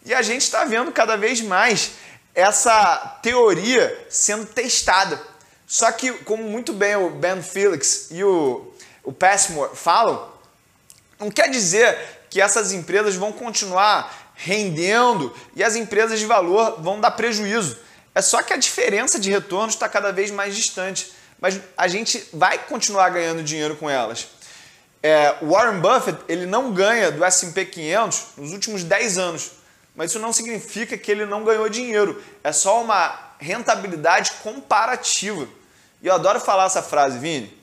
e 0.06 0.14
a 0.14 0.22
gente 0.22 0.40
está 0.40 0.64
vendo 0.64 0.90
cada 0.90 1.18
vez 1.18 1.42
mais 1.42 1.90
essa 2.34 3.18
teoria 3.22 4.06
sendo 4.08 4.46
testada. 4.46 5.20
Só 5.66 5.92
que, 5.92 6.10
como 6.24 6.44
muito 6.44 6.72
bem 6.72 6.96
o 6.96 7.10
Ben 7.10 7.42
Felix 7.42 8.08
e 8.10 8.24
o, 8.24 8.72
o 9.04 9.12
Passmore 9.12 9.76
falam, 9.76 10.32
não 11.20 11.30
quer 11.30 11.50
dizer 11.50 11.98
que 12.30 12.40
essas 12.40 12.72
empresas 12.72 13.14
vão 13.14 13.30
continuar 13.30 14.32
rendendo 14.34 15.34
e 15.54 15.62
as 15.62 15.76
empresas 15.76 16.18
de 16.18 16.24
valor 16.24 16.80
vão 16.80 16.98
dar 16.98 17.10
prejuízo. 17.10 17.76
É 18.14 18.22
só 18.22 18.42
que 18.42 18.54
a 18.54 18.56
diferença 18.56 19.18
de 19.18 19.30
retorno 19.30 19.68
está 19.68 19.86
cada 19.86 20.10
vez 20.10 20.30
mais 20.30 20.56
distante. 20.56 21.12
Mas 21.38 21.60
a 21.76 21.86
gente 21.86 22.28
vai 22.32 22.58
continuar 22.58 23.10
ganhando 23.10 23.42
dinheiro 23.42 23.76
com 23.76 23.90
elas. 23.90 24.26
É, 25.02 25.36
Warren 25.42 25.80
Buffett 25.80 26.18
ele 26.28 26.46
não 26.46 26.72
ganha 26.72 27.10
do 27.10 27.24
S&P 27.24 27.64
500 27.64 28.26
nos 28.36 28.52
últimos 28.52 28.82
10 28.82 29.18
anos, 29.18 29.52
mas 29.94 30.10
isso 30.10 30.18
não 30.18 30.32
significa 30.32 30.98
que 30.98 31.10
ele 31.10 31.24
não 31.24 31.44
ganhou 31.44 31.68
dinheiro. 31.68 32.22
É 32.42 32.52
só 32.52 32.82
uma 32.82 33.16
rentabilidade 33.38 34.32
comparativa. 34.42 35.46
E 36.02 36.06
eu 36.06 36.14
adoro 36.14 36.40
falar 36.40 36.66
essa 36.66 36.82
frase, 36.82 37.18
Vini. 37.18 37.56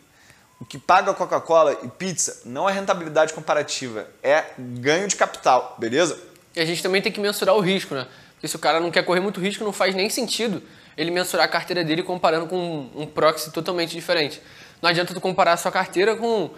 O 0.60 0.66
que 0.66 0.78
paga 0.78 1.14
Coca-Cola 1.14 1.78
e 1.84 1.88
pizza 1.90 2.42
não 2.46 2.70
é 2.70 2.74
rentabilidade 2.74 3.34
comparativa, 3.34 4.08
é 4.24 4.46
ganho 4.58 5.08
de 5.08 5.16
capital, 5.16 5.76
beleza? 5.78 6.18
E 6.56 6.62
a 6.62 6.66
gente 6.66 6.82
também 6.82 7.02
tem 7.02 7.12
que 7.12 7.20
mensurar 7.20 7.56
o 7.56 7.60
risco, 7.60 7.94
né? 7.94 8.08
Porque 8.34 8.48
se 8.48 8.56
o 8.56 8.60
cara 8.60 8.80
não 8.80 8.90
quer 8.90 9.04
correr 9.04 9.20
muito 9.20 9.42
risco, 9.42 9.66
não 9.66 9.74
faz 9.74 9.94
nem 9.94 10.10
sentido 10.10 10.64
ele 10.98 11.12
mensurar 11.12 11.46
a 11.46 11.50
carteira 11.50 11.84
dele 11.84 12.04
comparando 12.04 12.48
com 12.48 12.90
um 12.96 13.06
proxy 13.06 13.52
totalmente 13.52 13.92
diferente. 13.92 14.42
Não 14.82 14.90
adianta 14.90 15.14
tu 15.14 15.20
comparar 15.20 15.54
a 15.54 15.58
sua 15.58 15.72
carteira 15.72 16.16
com 16.16 16.50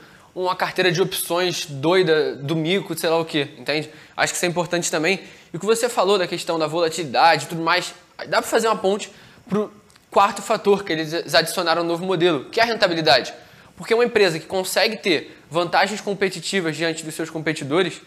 uma 0.44 0.56
carteira 0.56 0.92
de 0.92 1.02
opções 1.02 1.66
doida 1.66 2.36
do 2.36 2.56
mico, 2.56 2.96
sei 2.96 3.10
lá 3.10 3.18
o 3.18 3.26
que, 3.26 3.50
entende? 3.58 3.90
Acho 4.16 4.34
que 4.34 4.38
isso 4.38 4.46
é 4.46 4.48
importante 4.48 4.92
também. 4.92 5.20
E 5.52 5.58
o 5.58 5.60
que 5.60 5.66
você 5.66 5.90
falou 5.90 6.20
da 6.20 6.28
questão 6.28 6.60
da 6.60 6.68
volatilidade 6.68 7.46
e 7.46 7.48
tudo 7.48 7.64
mais, 7.64 7.96
dá 8.28 8.40
para 8.40 8.44
fazer 8.44 8.68
uma 8.68 8.76
ponte 8.76 9.12
para 9.50 9.58
o 9.58 9.72
quarto 10.12 10.44
fator 10.44 10.84
que 10.84 10.94
eles 10.94 11.34
adicionaram 11.34 11.82
no 11.82 11.90
novo 11.90 12.06
modelo, 12.06 12.46
que 12.52 12.60
é 12.60 12.64
a 12.64 12.68
rentabilidade. 12.68 13.34
Porque 13.76 13.92
uma 13.96 14.06
empresa 14.06 14.38
que 14.40 14.46
consegue 14.46 14.98
ter 14.98 15.36
vantagens 15.50 16.02
competitivas 16.02 16.78
diante 16.78 17.04
dos 17.04 17.16
seus 17.16 17.32
competidores, 17.32 18.00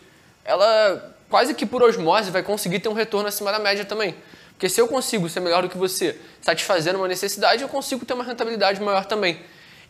ela 0.45 1.17
quase 1.29 1.53
que 1.53 1.67
por 1.67 1.83
osmose 1.83 2.31
vai 2.31 2.45
conseguir 2.45 2.79
ter 2.79 2.89
um 2.89 2.93
retorno 2.93 3.29
acima 3.29 3.51
da 3.51 3.59
média 3.59 3.85
também. 3.85 4.15
Porque 4.53 4.69
se 4.69 4.81
eu 4.81 4.87
consigo 4.87 5.29
ser 5.29 5.41
melhor 5.41 5.63
do 5.63 5.69
que 5.69 5.77
você, 5.77 6.17
satisfazendo 6.41 6.97
uma 6.97 7.09
necessidade, 7.09 7.63
eu 7.63 7.69
consigo 7.69 8.05
ter 8.05 8.15
uma 8.15 8.23
rentabilidade 8.23 8.81
maior 8.81 9.05
também. 9.05 9.41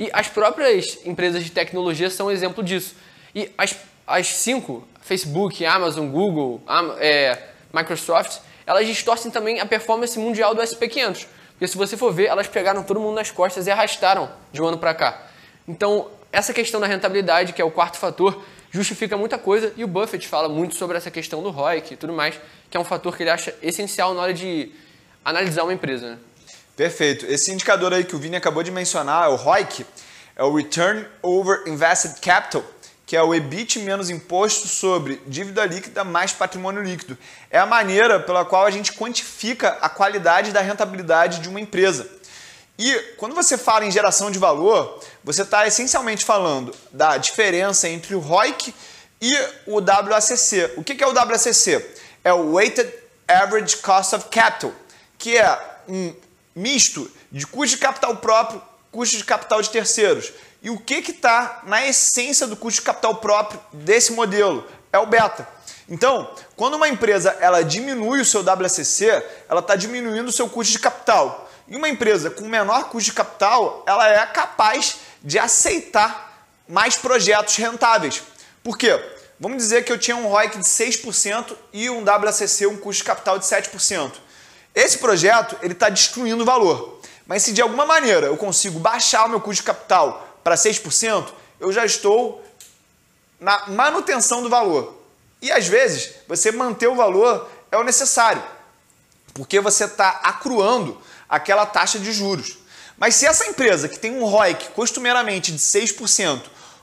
E 0.01 0.09
as 0.15 0.29
próprias 0.29 0.99
empresas 1.05 1.45
de 1.45 1.51
tecnologia 1.51 2.09
são 2.09 2.29
um 2.29 2.31
exemplo 2.31 2.65
disso. 2.65 2.95
E 3.35 3.51
as, 3.59 3.77
as 4.07 4.29
cinco, 4.29 4.89
Facebook, 5.03 5.63
Amazon, 5.67 6.09
Google, 6.09 6.63
é, 6.99 7.39
Microsoft, 7.71 8.39
elas 8.67 8.87
distorcem 8.87 9.31
também 9.31 9.61
a 9.61 9.67
performance 9.67 10.19
mundial 10.19 10.55
do 10.55 10.63
SP500. 10.63 11.27
Porque 11.51 11.69
se 11.69 11.77
você 11.77 11.99
for 11.99 12.15
ver, 12.15 12.29
elas 12.29 12.47
pegaram 12.47 12.83
todo 12.83 12.99
mundo 12.99 13.17
nas 13.17 13.31
costas 13.31 13.67
e 13.67 13.71
arrastaram 13.71 14.31
de 14.51 14.63
um 14.63 14.67
ano 14.69 14.79
para 14.79 14.95
cá. 14.95 15.27
Então, 15.69 16.09
essa 16.33 16.55
questão 16.55 16.81
da 16.81 16.87
rentabilidade, 16.87 17.53
que 17.53 17.61
é 17.61 17.65
o 17.65 17.71
quarto 17.71 17.99
fator, 17.99 18.43
justifica 18.71 19.19
muita 19.19 19.37
coisa 19.37 19.71
e 19.77 19.85
o 19.85 19.87
Buffett 19.87 20.27
fala 20.27 20.49
muito 20.49 20.77
sobre 20.77 20.97
essa 20.97 21.11
questão 21.11 21.43
do 21.43 21.51
ROIC 21.51 21.93
e 21.93 21.97
tudo 21.99 22.15
mais, 22.15 22.41
que 22.71 22.77
é 22.79 22.81
um 22.81 22.85
fator 22.85 23.15
que 23.15 23.23
ele 23.23 23.31
acha 23.31 23.55
essencial 23.61 24.15
na 24.15 24.23
hora 24.23 24.33
de 24.33 24.73
analisar 25.23 25.65
uma 25.65 25.75
empresa. 25.75 26.13
Né? 26.13 26.19
Perfeito. 26.81 27.27
Esse 27.27 27.53
indicador 27.53 27.93
aí 27.93 28.05
que 28.05 28.17
o 28.17 28.19
Vini 28.19 28.37
acabou 28.37 28.63
de 28.63 28.71
mencionar, 28.71 29.29
o 29.29 29.37
ROIC, 29.37 29.85
é 30.35 30.43
o 30.43 30.55
Return 30.57 31.07
Over 31.21 31.65
Invested 31.67 32.19
Capital, 32.23 32.65
que 33.05 33.15
é 33.15 33.23
o 33.23 33.35
EBIT 33.35 33.81
menos 33.81 34.09
imposto 34.09 34.67
sobre 34.67 35.21
dívida 35.27 35.67
líquida 35.67 36.05
mais 36.05 36.33
patrimônio 36.33 36.83
líquido. 36.83 37.19
É 37.51 37.59
a 37.59 37.67
maneira 37.67 38.19
pela 38.19 38.47
qual 38.47 38.65
a 38.65 38.71
gente 38.71 38.95
quantifica 38.95 39.77
a 39.83 39.91
qualidade 39.91 40.53
da 40.53 40.63
rentabilidade 40.63 41.41
de 41.41 41.51
uma 41.51 41.61
empresa. 41.61 42.11
E 42.79 42.95
quando 43.19 43.35
você 43.35 43.59
fala 43.59 43.85
em 43.85 43.91
geração 43.91 44.31
de 44.31 44.39
valor, 44.39 45.05
você 45.23 45.43
está 45.43 45.67
essencialmente 45.67 46.25
falando 46.25 46.75
da 46.91 47.19
diferença 47.19 47.91
entre 47.91 48.15
o 48.15 48.21
ROIC 48.21 48.75
e 49.21 49.37
o 49.67 49.83
WACC. 49.83 50.73
O 50.79 50.83
que 50.83 51.05
é 51.05 51.07
o 51.07 51.13
WACC? 51.13 51.85
É 52.25 52.33
o 52.33 52.55
Weighted 52.55 52.91
Average 53.29 53.77
Cost 53.77 54.15
of 54.15 54.29
Capital, 54.31 54.73
que 55.19 55.37
é 55.37 55.61
um 55.87 56.15
misto 56.55 57.11
de 57.31 57.47
custo 57.47 57.77
de 57.77 57.83
capital 57.83 58.17
próprio, 58.17 58.63
custo 58.91 59.17
de 59.17 59.25
capital 59.25 59.63
de 59.63 59.71
terceiros. 59.71 60.33
E 60.63 60.71
o 60.71 60.79
que 60.79 60.95
está 60.95 61.63
na 61.65 61.87
essência 61.87 62.47
do 62.47 62.57
custo 62.57 62.81
de 62.81 62.87
capital 62.87 63.17
próprio 63.17 63.61
desse 63.73 64.13
modelo? 64.13 64.67
É 64.93 64.99
o 64.99 65.07
beta. 65.07 65.49
Então, 65.89 66.31
quando 66.55 66.75
uma 66.75 66.89
empresa 66.89 67.37
ela 67.41 67.65
diminui 67.65 68.21
o 68.21 68.25
seu 68.25 68.45
WACC, 68.45 69.25
ela 69.49 69.61
está 69.61 69.75
diminuindo 69.75 70.29
o 70.29 70.33
seu 70.33 70.49
custo 70.49 70.73
de 70.73 70.79
capital. 70.79 71.51
E 71.67 71.77
uma 71.77 71.89
empresa 71.89 72.31
com 72.31 72.47
menor 72.47 72.85
custo 72.85 73.11
de 73.11 73.17
capital, 73.17 73.85
ela 73.87 74.09
é 74.09 74.27
capaz 74.27 74.97
de 75.23 75.39
aceitar 75.39 76.47
mais 76.69 76.97
projetos 76.97 77.57
rentáveis. 77.57 78.23
Por 78.63 78.77
quê? 78.77 79.01
Vamos 79.39 79.59
dizer 79.59 79.85
que 79.85 79.91
eu 79.91 79.99
tinha 79.99 80.17
um 80.17 80.29
ROIC 80.29 80.59
de 80.59 80.65
6% 80.65 81.57
e 81.73 81.89
um 81.89 82.05
WACC, 82.05 82.67
um 82.67 82.77
custo 82.77 83.03
de 83.03 83.05
capital 83.05 83.39
de 83.39 83.47
7%. 83.47 84.13
Esse 84.75 84.99
projeto 84.99 85.57
ele 85.63 85.73
está 85.73 85.89
destruindo 85.89 86.43
o 86.43 86.47
valor. 86.47 87.01
Mas 87.27 87.43
se 87.43 87.53
de 87.53 87.63
alguma 87.63 87.87
maneira 87.87 88.27
eu 88.27 88.37
consigo 88.37 88.79
baixar 88.79 89.27
o 89.27 89.29
meu 89.29 89.41
custo 89.41 89.63
de 89.63 89.67
capital 89.67 90.39
para 90.43 90.57
6%, 90.57 91.29
eu 91.61 91.73
já 91.73 91.85
estou 91.85 92.45
na 93.39 93.69
manutenção 93.69 94.43
do 94.43 94.49
valor. 94.49 95.01
E 95.41 95.51
às 95.51 95.67
vezes 95.67 96.13
você 96.29 96.53
manter 96.53 96.89
o 96.89 96.95
valor 96.95 97.49
é 97.71 97.77
o 97.77 97.85
necessário, 97.85 98.43
porque 99.33 99.61
você 99.61 99.85
está 99.85 100.21
acruando 100.23 101.01
aquela 101.29 101.65
taxa 101.65 101.99
de 101.99 102.13
juros. 102.13 102.59
Mas 102.99 103.15
se 103.15 103.27
essa 103.27 103.47
empresa 103.47 103.89
que 103.89 103.99
tem 103.99 104.13
um 104.13 104.25
ROIC 104.25 104.71
costumeiramente 104.71 105.53
de 105.53 105.59
6% 105.59 106.43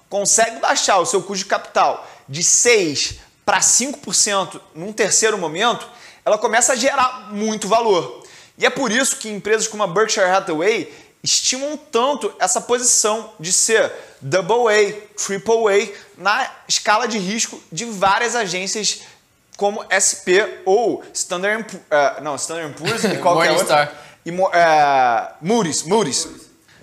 consegue 0.09 0.59
baixar 0.59 0.97
o 0.97 1.05
seu 1.05 1.21
custo 1.21 1.43
de 1.43 1.49
capital 1.49 2.09
de 2.27 2.43
6 2.43 3.19
para 3.45 3.59
5% 3.59 4.59
num 4.73 4.91
terceiro 4.91 5.37
momento, 5.37 5.87
ela 6.27 6.37
começa 6.37 6.73
a 6.73 6.75
gerar 6.75 7.29
muito 7.31 7.69
valor. 7.69 8.21
E 8.57 8.65
é 8.65 8.69
por 8.69 8.91
isso 8.91 9.15
que 9.15 9.29
empresas 9.29 9.65
como 9.65 9.81
a 9.81 9.87
Berkshire 9.87 10.25
Hathaway 10.25 10.93
estimam 11.23 11.77
tanto 11.77 12.33
essa 12.37 12.59
posição 12.59 13.31
de 13.39 13.53
ser 13.53 13.89
double 14.19 14.67
A, 14.67 14.93
triple 15.15 15.53
A 15.71 16.21
na 16.21 16.51
escala 16.67 17.07
de 17.07 17.17
risco 17.17 17.63
de 17.71 17.85
várias 17.85 18.35
agências 18.35 19.03
como 19.55 19.85
SP 19.87 20.43
ou 20.65 21.01
Standard 21.13 21.65
uh, 21.77 22.21
não 22.21 22.35
Standard 22.35 22.73
Poor's 22.77 23.05
e 23.05 23.17
qualquer 23.23 23.53
outra 23.53 23.89
e 24.25 24.29
é, 24.29 25.31
Moody's, 25.41 25.83
Moody's. 25.83 26.27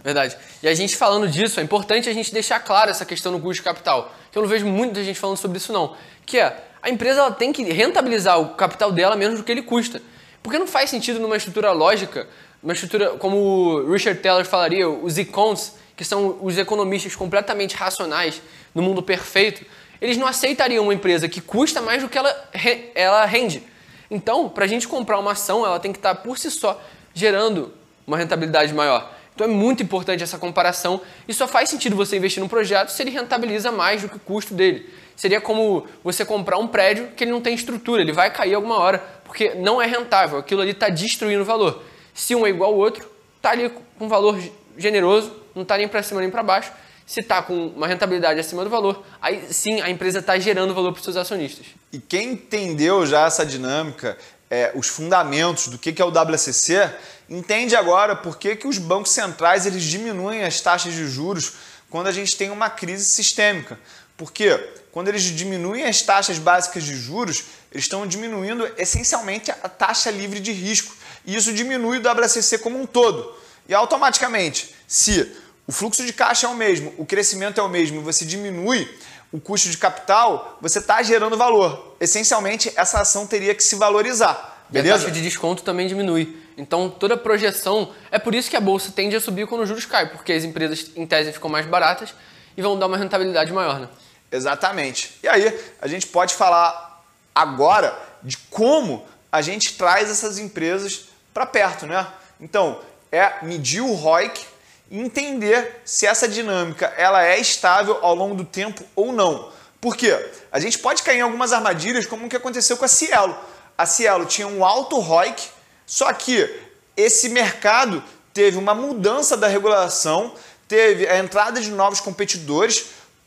Verdade. 0.02 0.38
E 0.62 0.68
a 0.68 0.74
gente 0.74 0.96
falando 0.96 1.28
disso, 1.28 1.60
é 1.60 1.62
importante 1.62 2.08
a 2.08 2.14
gente 2.14 2.32
deixar 2.32 2.60
claro 2.60 2.90
essa 2.90 3.04
questão 3.04 3.30
do 3.30 3.38
custo 3.38 3.56
de 3.56 3.62
capital. 3.62 4.10
Que 4.32 4.38
eu 4.38 4.42
não 4.42 4.48
vejo 4.48 4.64
muita 4.64 5.04
gente 5.04 5.20
falando 5.20 5.36
sobre 5.36 5.58
isso 5.58 5.70
não. 5.70 5.94
Que 6.24 6.38
é, 6.40 6.56
a 6.84 6.90
empresa 6.90 7.20
ela 7.20 7.32
tem 7.32 7.50
que 7.50 7.62
rentabilizar 7.62 8.38
o 8.38 8.50
capital 8.50 8.92
dela 8.92 9.16
menos 9.16 9.38
do 9.38 9.44
que 9.44 9.50
ele 9.50 9.62
custa. 9.62 10.02
Porque 10.42 10.58
não 10.58 10.66
faz 10.66 10.90
sentido 10.90 11.18
numa 11.18 11.34
estrutura 11.34 11.72
lógica, 11.72 12.28
uma 12.62 12.74
estrutura 12.74 13.12
como 13.12 13.36
o 13.36 13.90
Richard 13.90 14.20
Taylor 14.20 14.44
falaria, 14.44 14.86
os 14.86 15.16
econs, 15.16 15.76
que 15.96 16.04
são 16.04 16.38
os 16.42 16.58
economistas 16.58 17.16
completamente 17.16 17.74
racionais 17.74 18.42
no 18.74 18.82
mundo 18.82 19.02
perfeito, 19.02 19.64
eles 19.98 20.18
não 20.18 20.26
aceitariam 20.26 20.84
uma 20.84 20.92
empresa 20.92 21.26
que 21.26 21.40
custa 21.40 21.80
mais 21.80 22.02
do 22.02 22.08
que 22.08 22.18
ela, 22.18 22.50
ela 22.94 23.24
rende. 23.24 23.62
Então, 24.10 24.50
para 24.50 24.66
a 24.66 24.68
gente 24.68 24.86
comprar 24.86 25.18
uma 25.18 25.32
ação, 25.32 25.64
ela 25.64 25.80
tem 25.80 25.90
que 25.90 25.98
estar 25.98 26.14
por 26.16 26.36
si 26.36 26.50
só 26.50 26.78
gerando 27.14 27.72
uma 28.06 28.18
rentabilidade 28.18 28.74
maior. 28.74 29.10
Então 29.34 29.46
é 29.46 29.50
muito 29.50 29.82
importante 29.82 30.22
essa 30.22 30.38
comparação 30.38 31.00
e 31.26 31.32
só 31.32 31.48
faz 31.48 31.68
sentido 31.68 31.96
você 31.96 32.16
investir 32.16 32.40
num 32.42 32.48
projeto 32.48 32.90
se 32.90 33.02
ele 33.02 33.10
rentabiliza 33.10 33.72
mais 33.72 34.02
do 34.02 34.08
que 34.08 34.16
o 34.16 34.20
custo 34.20 34.54
dele. 34.54 34.88
Seria 35.16 35.40
como 35.40 35.86
você 36.02 36.24
comprar 36.24 36.58
um 36.58 36.66
prédio 36.66 37.08
que 37.16 37.24
ele 37.24 37.30
não 37.30 37.40
tem 37.40 37.54
estrutura, 37.54 38.02
ele 38.02 38.12
vai 38.12 38.32
cair 38.32 38.54
alguma 38.54 38.78
hora, 38.78 38.98
porque 39.24 39.54
não 39.54 39.80
é 39.80 39.86
rentável, 39.86 40.38
aquilo 40.38 40.60
ali 40.60 40.72
está 40.72 40.88
destruindo 40.88 41.42
o 41.42 41.44
valor. 41.44 41.82
Se 42.12 42.34
um 42.34 42.46
é 42.46 42.50
igual 42.50 42.72
ao 42.72 42.78
outro, 42.78 43.08
está 43.36 43.50
ali 43.50 43.70
com 43.98 44.06
um 44.06 44.08
valor 44.08 44.38
generoso, 44.76 45.32
não 45.54 45.62
está 45.62 45.76
nem 45.76 45.86
para 45.86 46.02
cima 46.02 46.20
nem 46.20 46.30
para 46.30 46.42
baixo. 46.42 46.72
Se 47.06 47.20
está 47.20 47.42
com 47.42 47.66
uma 47.68 47.86
rentabilidade 47.86 48.40
acima 48.40 48.64
do 48.64 48.70
valor, 48.70 49.04
aí 49.20 49.44
sim 49.50 49.80
a 49.82 49.90
empresa 49.90 50.20
está 50.20 50.38
gerando 50.38 50.74
valor 50.74 50.90
para 50.90 50.98
os 50.98 51.04
seus 51.04 51.16
acionistas. 51.16 51.66
E 51.92 51.98
quem 51.98 52.32
entendeu 52.32 53.04
já 53.04 53.26
essa 53.26 53.44
dinâmica 53.44 54.16
é, 54.50 54.72
os 54.74 54.88
fundamentos 54.88 55.68
do 55.68 55.78
que, 55.78 55.92
que 55.92 56.00
é 56.00 56.04
o 56.04 56.10
WCC, 56.10 56.90
entende 57.28 57.74
agora 57.74 58.14
por 58.14 58.38
que, 58.38 58.54
que 58.54 58.68
os 58.68 58.78
bancos 58.78 59.10
centrais 59.10 59.66
eles 59.66 59.82
diminuem 59.82 60.44
as 60.44 60.60
taxas 60.60 60.92
de 60.94 61.06
juros 61.08 61.54
quando 61.90 62.06
a 62.06 62.12
gente 62.12 62.36
tem 62.36 62.50
uma 62.50 62.70
crise 62.70 63.04
sistêmica. 63.04 63.78
Porque 64.16 64.56
quando 64.92 65.08
eles 65.08 65.22
diminuem 65.22 65.84
as 65.84 66.02
taxas 66.02 66.38
básicas 66.38 66.84
de 66.84 66.96
juros, 66.96 67.44
eles 67.72 67.84
estão 67.84 68.06
diminuindo 68.06 68.70
essencialmente 68.78 69.50
a 69.50 69.68
taxa 69.68 70.10
livre 70.10 70.38
de 70.38 70.52
risco. 70.52 70.94
E 71.26 71.34
isso 71.34 71.52
diminui 71.52 71.98
o 71.98 72.00
WCC 72.00 72.58
como 72.58 72.80
um 72.80 72.86
todo. 72.86 73.34
E 73.68 73.74
automaticamente, 73.74 74.74
se 74.86 75.32
o 75.66 75.72
fluxo 75.72 76.04
de 76.04 76.12
caixa 76.12 76.46
é 76.46 76.50
o 76.50 76.54
mesmo, 76.54 76.94
o 76.98 77.04
crescimento 77.04 77.60
é 77.60 77.62
o 77.62 77.68
mesmo, 77.68 78.02
você 78.02 78.24
diminui 78.24 78.88
o 79.32 79.40
custo 79.40 79.68
de 79.68 79.76
capital, 79.76 80.58
você 80.60 80.78
está 80.78 81.02
gerando 81.02 81.36
valor. 81.36 81.96
Essencialmente, 81.98 82.72
essa 82.76 83.00
ação 83.00 83.26
teria 83.26 83.52
que 83.52 83.64
se 83.64 83.74
valorizar. 83.74 84.64
Beleza? 84.68 84.88
E 84.88 84.90
a 84.92 84.98
taxa 84.98 85.10
de 85.10 85.22
desconto 85.22 85.64
também 85.64 85.88
diminui. 85.88 86.38
Então, 86.56 86.88
toda 86.88 87.16
projeção. 87.16 87.92
É 88.12 88.18
por 88.18 88.32
isso 88.32 88.48
que 88.48 88.56
a 88.56 88.60
bolsa 88.60 88.92
tende 88.92 89.16
a 89.16 89.20
subir 89.20 89.48
quando 89.48 89.62
os 89.62 89.68
juros 89.68 89.86
caem, 89.86 90.08
porque 90.08 90.32
as 90.32 90.44
empresas, 90.44 90.90
em 90.94 91.04
tese, 91.04 91.32
ficam 91.32 91.50
mais 91.50 91.66
baratas 91.66 92.14
e 92.56 92.62
vão 92.62 92.78
dar 92.78 92.86
uma 92.86 92.96
rentabilidade 92.96 93.52
maior. 93.52 93.80
Né? 93.80 93.88
Exatamente. 94.34 95.16
E 95.22 95.28
aí, 95.28 95.60
a 95.80 95.86
gente 95.86 96.08
pode 96.08 96.34
falar 96.34 97.04
agora 97.32 97.96
de 98.20 98.36
como 98.50 99.06
a 99.30 99.40
gente 99.40 99.76
traz 99.78 100.10
essas 100.10 100.38
empresas 100.38 101.06
para 101.32 101.46
perto, 101.46 101.86
né? 101.86 102.04
Então, 102.40 102.80
é 103.12 103.44
medir 103.44 103.80
o 103.80 103.94
ROIC 103.94 104.44
entender 104.90 105.80
se 105.84 106.04
essa 106.04 106.28
dinâmica 106.28 106.92
ela 106.96 107.24
é 107.24 107.38
estável 107.38 107.98
ao 108.02 108.12
longo 108.12 108.34
do 108.34 108.44
tempo 108.44 108.84
ou 108.96 109.12
não. 109.12 109.52
Por 109.80 109.96
quê? 109.96 110.30
A 110.50 110.58
gente 110.58 110.80
pode 110.80 111.04
cair 111.04 111.18
em 111.18 111.22
algumas 111.22 111.52
armadilhas, 111.52 112.04
como 112.04 112.26
o 112.26 112.28
que 112.28 112.36
aconteceu 112.36 112.76
com 112.76 112.84
a 112.84 112.88
Cielo. 112.88 113.36
A 113.78 113.86
Cielo 113.86 114.26
tinha 114.26 114.48
um 114.48 114.64
alto 114.64 114.98
ROIC, 114.98 115.48
só 115.86 116.12
que 116.12 116.62
esse 116.96 117.28
mercado 117.28 118.02
teve 118.32 118.58
uma 118.58 118.74
mudança 118.74 119.36
da 119.36 119.46
regulação, 119.46 120.34
teve 120.66 121.06
a 121.06 121.18
entrada 121.18 121.60
de 121.60 121.70
novos 121.70 122.00
competidores. 122.00 122.86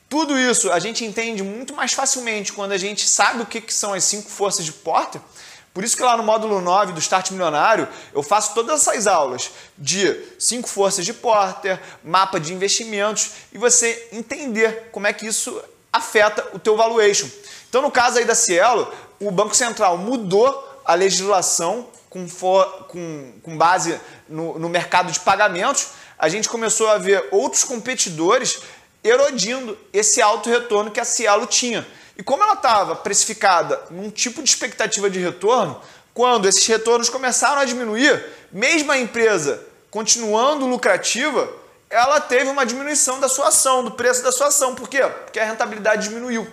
Tudo 0.10 0.38
isso 0.38 0.72
a 0.72 0.80
gente 0.80 1.03
entende 1.03 1.43
muito 1.43 1.74
mais 1.74 1.93
facilmente 1.93 2.53
quando 2.53 2.72
a 2.72 2.78
gente 2.78 3.08
sabe 3.08 3.41
o 3.41 3.45
que, 3.45 3.60
que 3.62 3.74
são 3.74 3.93
as 3.93 4.03
cinco 4.03 4.30
forças 4.30 4.66
de 4.66 4.72
Porter 4.72 5.22
por 5.78 5.84
isso 5.84 5.95
que 5.95 6.01
lá 6.01 6.18
no 6.18 6.24
módulo 6.24 6.60
9 6.60 6.93
do 6.93 6.99
Start 6.99 7.30
Milionário, 7.30 7.88
eu 8.12 8.24
faço 8.24 8.55
todas 8.55 8.82
essas 8.82 9.05
aulas 9.05 9.51
de 9.78 10.20
cinco 10.39 10.68
forças 10.68 11.05
de 11.05 11.14
Porter, 11.14 11.80
mapa 12.03 12.39
de 12.39 12.51
investimentos 12.51 13.30
e 13.53 13.60
você 13.60 14.10
entender 14.12 14.89
como 14.91 15.05
é 15.05 15.14
que 15.14 15.28
isso 15.28 15.62
afeta 15.93 16.47
o 16.53 16.58
teu 16.58 16.76
valuation. 16.76 17.28
Então, 17.70 17.84
no 17.84 17.91
caso 17.91 18.18
aí 18.18 18.26
da 18.26 18.34
Cielo, 18.34 18.91
o 19.20 19.30
Banco 19.30 19.55
Central 19.55 19.99
mudou 19.99 20.82
a 20.84 20.95
legislação 20.95 21.88
com, 22.10 22.28
for, 22.28 22.66
com, 22.88 23.34
com 23.43 23.55
base 23.55 23.99
no, 24.28 24.58
no 24.58 24.70
mercado 24.70 25.12
de 25.12 25.20
pagamentos. 25.20 25.89
A 26.18 26.28
gente 26.28 26.49
começou 26.49 26.89
a 26.89 26.97
ver 26.97 27.28
outros 27.30 27.64
competidores 27.64 28.62
erodindo 29.08 29.78
esse 29.93 30.22
alto 30.22 30.49
retorno 30.49 30.91
que 30.91 30.99
a 30.99 31.05
Cielo 31.05 31.45
tinha. 31.45 31.86
E 32.18 32.24
como 32.24 32.43
ela 32.43 32.53
estava 32.53 32.95
precificada 32.95 33.80
num 33.89 34.10
tipo 34.10 34.41
de 34.41 34.49
expectativa 34.49 35.10
de 35.10 35.20
retorno, 35.20 35.80
quando 36.14 36.47
esses 36.47 36.66
retornos 36.66 37.10
começaram 37.10 37.62
a 37.62 37.66
diminuir, 37.66 38.26
mesmo 38.51 38.91
a 38.91 38.97
empresa 38.97 39.64
continuando 39.91 40.66
lucrativa, 40.66 41.47
ela 41.89 42.20
teve 42.20 42.49
uma 42.49 42.66
diminuição 42.66 43.20
da 43.20 43.30
sua 43.30 43.49
ação, 43.49 43.84
do 43.84 43.91
preço 43.91 44.24
da 44.24 44.32
sua 44.32 44.47
ação. 44.47 44.76
Por 44.76 44.89
quê? 44.89 45.01
Porque 45.26 45.39
a 45.39 45.45
rentabilidade 45.45 46.10
diminuiu. 46.10 46.47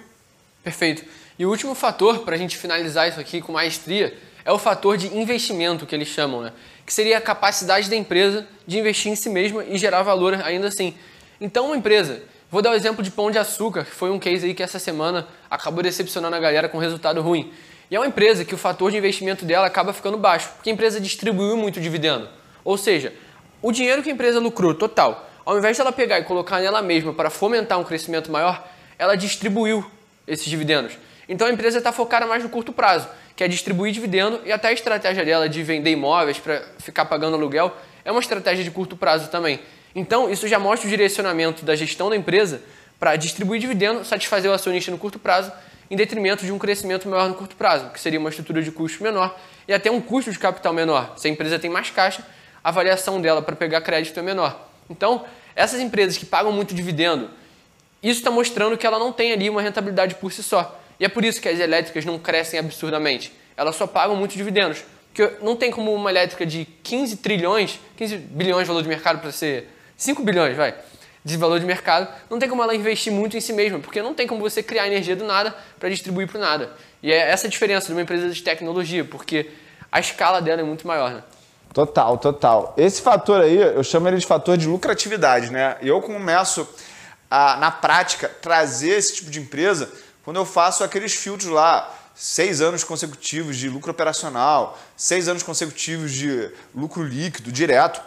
Perfeito. 0.62 1.04
E 1.38 1.44
o 1.44 1.50
último 1.50 1.74
fator, 1.74 2.20
para 2.20 2.36
a 2.36 2.38
gente 2.38 2.56
finalizar 2.56 3.08
isso 3.08 3.18
aqui 3.18 3.40
com 3.40 3.52
maestria, 3.52 4.16
é 4.44 4.52
o 4.52 4.58
fator 4.58 4.96
de 4.96 5.16
investimento 5.16 5.86
que 5.86 5.94
eles 5.94 6.08
chamam, 6.08 6.42
né? 6.42 6.52
que 6.86 6.92
seria 6.92 7.18
a 7.18 7.20
capacidade 7.20 7.88
da 7.88 7.96
empresa 7.96 8.46
de 8.66 8.78
investir 8.78 9.10
em 9.10 9.16
si 9.16 9.28
mesma 9.30 9.64
e 9.64 9.78
gerar 9.78 10.02
valor 10.02 10.34
ainda 10.34 10.68
assim. 10.68 10.94
Então, 11.40 11.66
uma 11.66 11.76
empresa, 11.76 12.22
vou 12.54 12.62
dar 12.62 12.70
o 12.70 12.74
exemplo 12.74 13.02
de 13.02 13.10
Pão 13.10 13.32
de 13.32 13.36
Açúcar, 13.36 13.84
que 13.84 13.90
foi 13.90 14.10
um 14.10 14.18
case 14.20 14.46
aí 14.46 14.54
que 14.54 14.62
essa 14.62 14.78
semana 14.78 15.26
acabou 15.50 15.82
decepcionando 15.82 16.36
a 16.36 16.38
galera 16.38 16.68
com 16.68 16.78
resultado 16.78 17.20
ruim. 17.20 17.52
E 17.90 17.96
é 17.96 17.98
uma 17.98 18.06
empresa 18.06 18.44
que 18.44 18.54
o 18.54 18.56
fator 18.56 18.92
de 18.92 18.96
investimento 18.96 19.44
dela 19.44 19.66
acaba 19.66 19.92
ficando 19.92 20.16
baixo, 20.16 20.50
porque 20.54 20.70
a 20.70 20.72
empresa 20.72 21.00
distribuiu 21.00 21.56
muito 21.56 21.80
dividendo. 21.80 22.28
Ou 22.64 22.78
seja, 22.78 23.12
o 23.60 23.72
dinheiro 23.72 24.04
que 24.04 24.08
a 24.08 24.12
empresa 24.12 24.38
lucrou 24.38 24.72
total, 24.72 25.28
ao 25.44 25.58
invés 25.58 25.76
de 25.76 25.80
ela 25.80 25.90
pegar 25.90 26.20
e 26.20 26.22
colocar 26.22 26.60
nela 26.60 26.80
mesma 26.80 27.12
para 27.12 27.28
fomentar 27.28 27.76
um 27.76 27.82
crescimento 27.82 28.30
maior, 28.30 28.64
ela 28.96 29.16
distribuiu 29.16 29.84
esses 30.24 30.46
dividendos. 30.46 30.96
Então 31.28 31.48
a 31.48 31.50
empresa 31.50 31.78
está 31.78 31.90
focada 31.90 32.24
mais 32.24 32.44
no 32.44 32.48
curto 32.48 32.72
prazo, 32.72 33.08
que 33.34 33.42
é 33.42 33.48
distribuir 33.48 33.92
dividendo 33.92 34.40
e 34.44 34.52
até 34.52 34.68
a 34.68 34.72
estratégia 34.72 35.24
dela 35.24 35.48
de 35.48 35.60
vender 35.64 35.90
imóveis 35.90 36.38
para 36.38 36.62
ficar 36.78 37.06
pagando 37.06 37.34
aluguel 37.34 37.74
é 38.04 38.12
uma 38.12 38.20
estratégia 38.20 38.62
de 38.62 38.70
curto 38.70 38.96
prazo 38.96 39.28
também. 39.28 39.58
Então 39.94 40.30
isso 40.30 40.48
já 40.48 40.58
mostra 40.58 40.86
o 40.86 40.90
direcionamento 40.90 41.64
da 41.64 41.76
gestão 41.76 42.10
da 42.10 42.16
empresa 42.16 42.62
para 42.98 43.16
distribuir 43.16 43.60
dividendo, 43.60 44.04
satisfazer 44.04 44.50
o 44.50 44.54
acionista 44.54 44.90
no 44.90 44.98
curto 44.98 45.18
prazo, 45.18 45.52
em 45.90 45.96
detrimento 45.96 46.44
de 46.44 46.52
um 46.52 46.58
crescimento 46.58 47.08
maior 47.08 47.28
no 47.28 47.34
curto 47.34 47.54
prazo, 47.54 47.90
que 47.90 48.00
seria 48.00 48.18
uma 48.18 48.30
estrutura 48.30 48.62
de 48.62 48.70
custo 48.70 49.02
menor 49.02 49.38
e 49.68 49.74
até 49.74 49.90
um 49.90 50.00
custo 50.00 50.32
de 50.32 50.38
capital 50.38 50.72
menor. 50.72 51.12
Se 51.16 51.28
a 51.28 51.30
empresa 51.30 51.58
tem 51.58 51.70
mais 51.70 51.90
caixa, 51.90 52.24
a 52.62 52.70
avaliação 52.70 53.20
dela 53.20 53.42
para 53.42 53.54
pegar 53.54 53.80
crédito 53.82 54.18
é 54.18 54.22
menor. 54.22 54.68
Então, 54.88 55.24
essas 55.54 55.80
empresas 55.80 56.16
que 56.16 56.26
pagam 56.26 56.50
muito 56.50 56.74
dividendo, 56.74 57.30
isso 58.02 58.20
está 58.20 58.30
mostrando 58.30 58.76
que 58.76 58.86
ela 58.86 58.98
não 58.98 59.12
tem 59.12 59.32
ali 59.32 59.48
uma 59.48 59.62
rentabilidade 59.62 60.14
por 60.16 60.32
si 60.32 60.42
só. 60.42 60.80
E 60.98 61.04
é 61.04 61.08
por 61.08 61.24
isso 61.24 61.40
que 61.40 61.48
as 61.48 61.58
elétricas 61.58 62.04
não 62.04 62.18
crescem 62.18 62.58
absurdamente. 62.58 63.32
Elas 63.56 63.76
só 63.76 63.86
pagam 63.86 64.16
muitos 64.16 64.36
dividendos. 64.36 64.84
Porque 65.12 65.36
não 65.44 65.54
tem 65.54 65.70
como 65.70 65.94
uma 65.94 66.10
elétrica 66.10 66.44
de 66.44 66.66
15 66.82 67.18
trilhões, 67.18 67.78
15 67.96 68.16
bilhões 68.16 68.62
de 68.62 68.68
valor 68.68 68.82
de 68.82 68.88
mercado 68.88 69.20
para 69.20 69.30
ser 69.30 69.68
5 69.96 70.22
bilhões, 70.22 70.56
vai, 70.56 70.74
de 71.24 71.36
valor 71.36 71.58
de 71.58 71.66
mercado, 71.66 72.08
não 72.28 72.38
tem 72.38 72.48
como 72.48 72.62
ela 72.62 72.74
investir 72.74 73.12
muito 73.12 73.36
em 73.36 73.40
si 73.40 73.52
mesma, 73.52 73.78
porque 73.78 74.02
não 74.02 74.14
tem 74.14 74.26
como 74.26 74.40
você 74.40 74.62
criar 74.62 74.86
energia 74.86 75.16
do 75.16 75.24
nada 75.24 75.54
para 75.78 75.88
distribuir 75.88 76.28
para 76.28 76.38
o 76.38 76.40
nada. 76.40 76.70
E 77.02 77.12
é 77.12 77.30
essa 77.30 77.46
a 77.46 77.50
diferença 77.50 77.86
de 77.86 77.92
uma 77.92 78.02
empresa 78.02 78.28
de 78.30 78.42
tecnologia, 78.42 79.04
porque 79.04 79.50
a 79.90 80.00
escala 80.00 80.42
dela 80.42 80.60
é 80.60 80.64
muito 80.64 80.86
maior, 80.86 81.12
né? 81.12 81.22
Total, 81.72 82.16
total. 82.18 82.74
Esse 82.76 83.02
fator 83.02 83.40
aí, 83.40 83.56
eu 83.56 83.82
chamo 83.82 84.06
ele 84.06 84.18
de 84.18 84.26
fator 84.26 84.56
de 84.56 84.66
lucratividade, 84.66 85.50
né? 85.50 85.76
E 85.82 85.88
eu 85.88 86.00
começo 86.00 86.68
a, 87.30 87.56
na 87.56 87.70
prática, 87.70 88.28
trazer 88.28 88.90
esse 88.90 89.16
tipo 89.16 89.30
de 89.30 89.40
empresa 89.40 89.90
quando 90.24 90.36
eu 90.36 90.46
faço 90.46 90.84
aqueles 90.84 91.14
filtros 91.14 91.50
lá, 91.50 91.92
seis 92.14 92.60
anos 92.60 92.84
consecutivos 92.84 93.56
de 93.56 93.68
lucro 93.68 93.90
operacional, 93.90 94.78
seis 94.96 95.28
anos 95.28 95.42
consecutivos 95.42 96.12
de 96.12 96.50
lucro 96.74 97.02
líquido, 97.02 97.50
direto. 97.50 98.00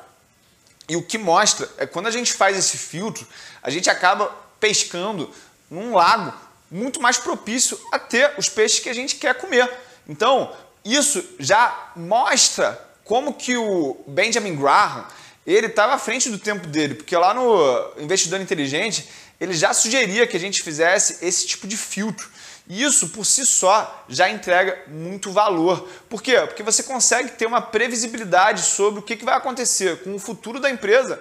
E 0.90 0.96
o 0.96 1.04
que 1.04 1.18
mostra 1.18 1.70
é 1.78 1.86
quando 1.86 2.08
a 2.08 2.12
gente 2.12 2.34
faz 2.34 2.58
esse 2.58 2.78
filtro, 2.78 3.28
a 3.62 3.70
gente 3.70 3.90
acaba 3.90 4.34
pescando 4.60 5.30
num 5.70 5.94
lago 5.94 6.34
muito 6.70 7.02
mais 7.02 7.18
propício 7.18 7.80
a 7.92 8.00
ter 8.00 8.34
os 8.38 8.50
peixes 8.50 8.80
que 8.80 8.90
a 8.90 8.94
gente 8.94 9.16
quer 9.16 9.36
comer. 9.36 9.70
Então, 10.08 10.56
isso 10.84 11.24
já 11.40 11.92
mostra 11.96 12.82
como 13.04 13.34
que 13.34 13.58
o 13.58 14.04
Benjamin 14.08 14.56
Graham 14.56 15.06
ele 15.46 15.68
estava 15.68 15.94
à 15.94 15.98
frente 15.98 16.30
do 16.30 16.38
tempo 16.38 16.68
dele, 16.68 16.96
porque 16.96 17.16
lá 17.16 17.34
no 17.34 17.94
Investidor 17.98 18.42
Inteligente 18.42 19.08
ele 19.40 19.54
já 19.54 19.74
sugeria 19.74 20.28
que 20.28 20.36
a 20.36 20.40
gente 20.40 20.62
fizesse 20.62 21.26
esse 21.26 21.48
tipo 21.48 21.68
de 21.68 21.78
filtro. 21.78 22.30
Isso 22.70 23.10
por 23.10 23.26
si 23.26 23.46
só 23.46 24.06
já 24.10 24.30
entrega 24.30 24.84
muito 24.88 25.32
valor. 25.32 25.88
Por 26.10 26.22
quê? 26.22 26.38
Porque 26.42 26.64
você 26.64 26.84
consegue 26.84 27.32
ter 27.32 27.46
uma 27.46 27.62
previsibilidade 27.62 28.62
sobre 28.62 29.00
o 29.00 29.04
que 29.04 29.24
vai 29.24 29.36
acontecer 29.36 30.04
com 30.04 30.16
o 30.16 30.20
futuro 30.20 30.60
da 30.60 30.70
empresa 30.70 31.20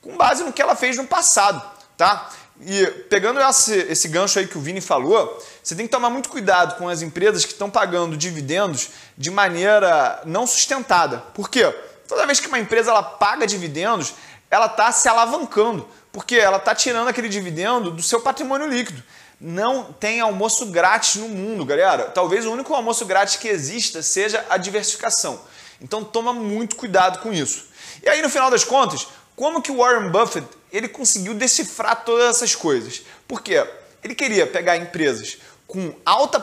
com 0.00 0.16
base 0.16 0.42
no 0.42 0.52
que 0.52 0.62
ela 0.62 0.76
fez 0.76 0.96
no 0.96 1.06
passado. 1.06 1.62
Tá? 1.96 2.30
E 2.60 2.86
pegando 3.08 3.40
esse, 3.40 3.74
esse 3.74 4.08
gancho 4.08 4.38
aí 4.38 4.46
que 4.46 4.56
o 4.56 4.60
Vini 4.60 4.80
falou, 4.80 5.44
você 5.62 5.74
tem 5.74 5.86
que 5.86 5.92
tomar 5.92 6.10
muito 6.10 6.28
cuidado 6.28 6.76
com 6.76 6.88
as 6.88 7.02
empresas 7.02 7.44
que 7.44 7.52
estão 7.52 7.70
pagando 7.70 8.16
dividendos 8.16 8.90
de 9.16 9.30
maneira 9.30 10.20
não 10.24 10.46
sustentada. 10.46 11.18
Por 11.34 11.48
quê? 11.50 11.72
Toda 12.06 12.26
vez 12.26 12.40
que 12.40 12.48
uma 12.48 12.58
empresa 12.58 12.90
ela 12.90 13.02
paga 13.02 13.46
dividendos, 13.46 14.14
ela 14.50 14.66
está 14.66 14.90
se 14.92 15.08
alavancando. 15.08 15.86
Porque 16.10 16.36
ela 16.36 16.56
está 16.56 16.74
tirando 16.74 17.08
aquele 17.08 17.28
dividendo 17.28 17.90
do 17.90 18.02
seu 18.02 18.20
patrimônio 18.20 18.66
líquido. 18.66 19.02
Não 19.40 19.92
tem 19.92 20.20
almoço 20.20 20.66
grátis 20.66 21.14
no 21.16 21.28
mundo, 21.28 21.64
galera. 21.64 22.04
Talvez 22.04 22.44
o 22.44 22.52
único 22.52 22.74
almoço 22.74 23.06
grátis 23.06 23.36
que 23.36 23.46
exista 23.48 24.02
seja 24.02 24.44
a 24.50 24.56
diversificação. 24.56 25.40
Então 25.80 26.02
toma 26.02 26.32
muito 26.32 26.74
cuidado 26.74 27.20
com 27.20 27.32
isso. 27.32 27.68
E 28.02 28.08
aí 28.08 28.20
no 28.20 28.28
final 28.28 28.50
das 28.50 28.64
contas, 28.64 29.06
como 29.36 29.62
que 29.62 29.70
o 29.70 29.76
Warren 29.76 30.10
Buffett 30.10 30.46
ele 30.72 30.88
conseguiu 30.88 31.34
decifrar 31.34 32.04
todas 32.04 32.36
essas 32.36 32.56
coisas? 32.56 33.02
Porque 33.28 33.64
ele 34.02 34.14
queria 34.14 34.46
pegar 34.46 34.76
empresas 34.76 35.38
com 35.66 35.94
alta 36.04 36.40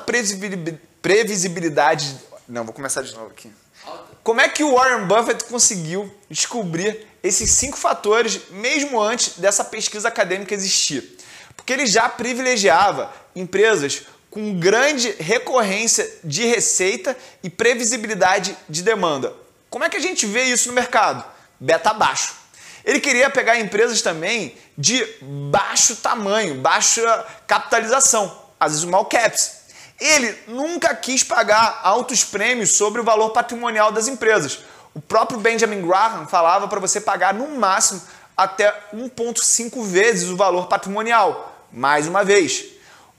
previsibilidade. 1.01 2.15
Não, 2.47 2.63
vou 2.63 2.73
começar 2.73 3.01
de 3.01 3.13
novo 3.13 3.27
aqui. 3.27 3.51
Como 4.23 4.39
é 4.41 4.47
que 4.49 4.63
o 4.63 4.73
Warren 4.73 5.05
Buffett 5.05 5.43
conseguiu 5.43 6.09
descobrir 6.29 7.05
esses 7.21 7.51
cinco 7.51 7.77
fatores 7.77 8.49
mesmo 8.49 9.01
antes 9.01 9.37
dessa 9.37 9.63
pesquisa 9.63 10.07
acadêmica 10.07 10.53
existir? 10.53 11.17
Porque 11.55 11.73
ele 11.73 11.85
já 11.85 12.07
privilegiava 12.09 13.11
empresas 13.35 14.03
com 14.29 14.59
grande 14.59 15.15
recorrência 15.19 16.09
de 16.23 16.45
receita 16.45 17.17
e 17.41 17.49
previsibilidade 17.49 18.55
de 18.67 18.83
demanda. 18.83 19.33
Como 19.69 19.83
é 19.83 19.89
que 19.89 19.97
a 19.97 20.01
gente 20.01 20.25
vê 20.25 20.43
isso 20.43 20.67
no 20.67 20.73
mercado? 20.73 21.23
Beta 21.59 21.93
baixo. 21.93 22.33
Ele 22.83 22.99
queria 22.99 23.29
pegar 23.29 23.59
empresas 23.59 24.01
também 24.01 24.55
de 24.77 25.05
baixo 25.21 25.95
tamanho, 25.95 26.55
baixa 26.55 27.25
capitalização, 27.47 28.43
as 28.59 28.73
small 28.73 29.05
caps. 29.05 29.65
Ele 29.99 30.37
nunca 30.47 30.93
quis 30.93 31.23
pagar 31.23 31.79
altos 31.81 32.23
prêmios 32.23 32.75
sobre 32.75 33.01
o 33.01 33.03
valor 33.03 33.29
patrimonial 33.29 33.91
das 33.91 34.07
empresas. 34.07 34.59
O 34.93 35.01
próprio 35.01 35.39
Benjamin 35.39 35.85
Graham 35.85 36.27
falava 36.27 36.67
para 36.67 36.79
você 36.79 37.01
pagar 37.01 37.33
no 37.33 37.47
máximo 37.57 38.01
até 38.35 38.71
1,5 38.93 39.83
vezes 39.83 40.29
o 40.29 40.35
valor 40.35 40.67
patrimonial. 40.67 41.67
Mais 41.71 42.07
uma 42.07 42.23
vez. 42.23 42.65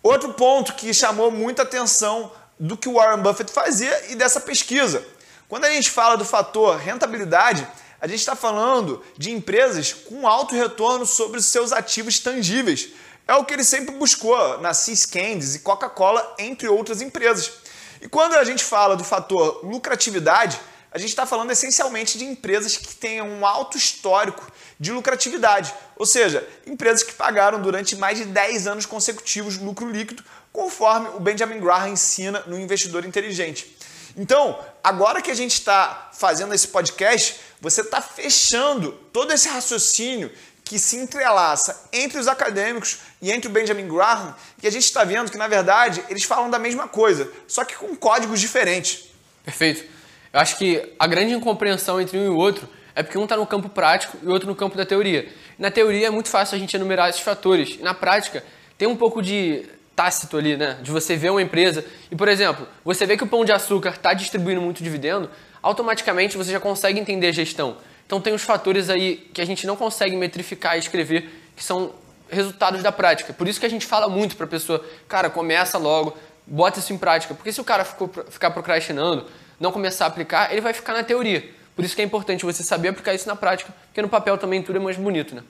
Outro 0.02 0.34
ponto 0.34 0.74
que 0.74 0.92
chamou 0.94 1.30
muita 1.30 1.62
atenção 1.62 2.30
do 2.58 2.76
que 2.76 2.88
o 2.88 2.94
Warren 2.94 3.22
Buffett 3.22 3.52
fazia 3.52 4.10
e 4.10 4.14
dessa 4.14 4.40
pesquisa. 4.40 5.04
Quando 5.48 5.64
a 5.64 5.70
gente 5.70 5.90
fala 5.90 6.16
do 6.16 6.24
fator 6.24 6.76
rentabilidade, 6.76 7.66
a 8.00 8.06
gente 8.06 8.20
está 8.20 8.36
falando 8.36 9.02
de 9.16 9.30
empresas 9.30 9.92
com 9.92 10.26
alto 10.26 10.54
retorno 10.54 11.06
sobre 11.06 11.38
os 11.38 11.46
seus 11.46 11.72
ativos 11.72 12.18
tangíveis. 12.18 12.90
É 13.26 13.34
o 13.34 13.44
que 13.44 13.54
ele 13.54 13.64
sempre 13.64 13.94
buscou 13.94 14.58
na 14.60 14.72
Cis 14.72 15.04
Candies 15.04 15.54
e 15.54 15.60
Coca-Cola, 15.60 16.34
entre 16.38 16.68
outras 16.68 17.00
empresas. 17.00 17.52
E 18.00 18.08
quando 18.08 18.34
a 18.34 18.44
gente 18.44 18.62
fala 18.62 18.96
do 18.96 19.02
fator 19.02 19.60
lucratividade, 19.64 20.60
a 20.92 20.98
gente 20.98 21.08
está 21.08 21.26
falando 21.26 21.50
essencialmente 21.50 22.16
de 22.16 22.24
empresas 22.24 22.76
que 22.76 22.94
tenham 22.94 23.28
um 23.28 23.44
alto 23.44 23.76
histórico 23.76 24.50
de 24.78 24.92
lucratividade, 24.92 25.72
ou 25.96 26.04
seja, 26.04 26.46
empresas 26.66 27.02
que 27.02 27.12
pagaram 27.12 27.60
durante 27.60 27.96
mais 27.96 28.18
de 28.18 28.24
10 28.26 28.66
anos 28.66 28.86
consecutivos 28.86 29.56
lucro 29.56 29.90
líquido, 29.90 30.22
conforme 30.52 31.08
o 31.10 31.20
Benjamin 31.20 31.60
Graham 31.60 31.88
ensina 31.88 32.42
no 32.46 32.58
Investidor 32.58 33.04
Inteligente. 33.04 33.76
Então, 34.16 34.58
agora 34.82 35.20
que 35.20 35.30
a 35.30 35.34
gente 35.34 35.52
está 35.52 36.10
fazendo 36.12 36.54
esse 36.54 36.68
podcast, 36.68 37.40
você 37.60 37.82
está 37.82 38.00
fechando 38.00 38.92
todo 39.12 39.32
esse 39.32 39.48
raciocínio 39.48 40.30
que 40.64 40.78
se 40.78 40.96
entrelaça 40.96 41.88
entre 41.92 42.18
os 42.18 42.26
acadêmicos 42.26 42.98
e 43.22 43.30
entre 43.30 43.48
o 43.48 43.52
Benjamin 43.52 43.86
Graham, 43.86 44.34
e 44.62 44.66
a 44.66 44.70
gente 44.70 44.84
está 44.84 45.04
vendo 45.04 45.30
que, 45.30 45.38
na 45.38 45.46
verdade, 45.46 46.02
eles 46.08 46.24
falam 46.24 46.50
da 46.50 46.58
mesma 46.58 46.88
coisa, 46.88 47.30
só 47.46 47.64
que 47.64 47.76
com 47.76 47.94
códigos 47.94 48.40
diferentes. 48.40 49.04
Perfeito. 49.44 49.84
Eu 50.32 50.40
acho 50.40 50.56
que 50.56 50.94
a 50.98 51.06
grande 51.06 51.34
incompreensão 51.34 52.00
entre 52.00 52.18
um 52.18 52.24
e 52.24 52.28
o 52.28 52.36
outro 52.36 52.68
é 52.96 53.02
porque 53.02 53.18
um 53.18 53.24
está 53.24 53.36
no 53.36 53.46
campo 53.46 53.68
prático 53.68 54.16
e 54.22 54.26
o 54.26 54.32
outro 54.32 54.48
no 54.48 54.56
campo 54.56 54.76
da 54.76 54.86
teoria. 54.86 55.28
Na 55.58 55.70
teoria 55.70 56.06
é 56.06 56.10
muito 56.10 56.30
fácil 56.30 56.56
a 56.56 56.58
gente 56.58 56.74
enumerar 56.74 57.10
esses 57.10 57.20
fatores, 57.20 57.76
e 57.78 57.82
na 57.82 57.92
prática 57.92 58.42
tem 58.78 58.88
um 58.88 58.96
pouco 58.96 59.22
de 59.22 59.66
tácito 59.94 60.36
ali, 60.36 60.56
né? 60.56 60.78
De 60.82 60.90
você 60.90 61.14
ver 61.14 61.30
uma 61.30 61.42
empresa 61.42 61.84
e, 62.10 62.16
por 62.16 62.26
exemplo, 62.26 62.66
você 62.82 63.06
vê 63.06 63.16
que 63.16 63.22
o 63.22 63.26
pão 63.26 63.44
de 63.44 63.52
açúcar 63.52 63.90
está 63.90 64.14
distribuindo 64.14 64.60
muito 64.60 64.82
dividendo, 64.82 65.30
automaticamente 65.62 66.36
você 66.36 66.50
já 66.50 66.60
consegue 66.60 66.98
entender 66.98 67.28
a 67.28 67.32
gestão. 67.32 67.76
Então 68.06 68.20
tem 68.20 68.32
os 68.32 68.42
fatores 68.42 68.88
aí 68.88 69.28
que 69.32 69.42
a 69.42 69.44
gente 69.44 69.66
não 69.66 69.76
consegue 69.76 70.16
metrificar 70.16 70.76
e 70.76 70.78
escrever, 70.78 71.30
que 71.54 71.62
são 71.62 71.92
resultados 72.30 72.82
da 72.82 72.90
prática. 72.90 73.32
Por 73.32 73.46
isso 73.46 73.60
que 73.60 73.66
a 73.66 73.70
gente 73.70 73.84
fala 73.84 74.08
muito 74.08 74.36
para 74.36 74.46
a 74.46 74.48
pessoa, 74.48 74.84
cara, 75.06 75.28
começa 75.28 75.76
logo, 75.76 76.16
bota 76.46 76.78
isso 76.78 76.92
em 76.92 76.98
prática. 76.98 77.34
Porque 77.34 77.52
se 77.52 77.60
o 77.60 77.64
cara 77.64 77.84
ficou, 77.84 78.10
ficar 78.30 78.50
procrastinando, 78.52 79.26
não 79.60 79.70
começar 79.70 80.06
a 80.06 80.08
aplicar, 80.08 80.50
ele 80.50 80.60
vai 80.60 80.72
ficar 80.72 80.92
na 80.92 81.02
teoria. 81.02 81.56
Por 81.76 81.84
isso 81.84 81.94
que 81.94 82.00
é 82.00 82.04
importante 82.04 82.44
você 82.44 82.64
saber 82.64 82.88
aplicar 82.88 83.14
isso 83.14 83.28
na 83.28 83.36
prática, 83.36 83.72
porque 83.88 84.00
no 84.00 84.08
papel 84.08 84.38
também 84.38 84.62
tudo 84.62 84.78
é 84.78 84.80
mais 84.80 84.96
bonito, 84.96 85.34
né? 85.34 85.44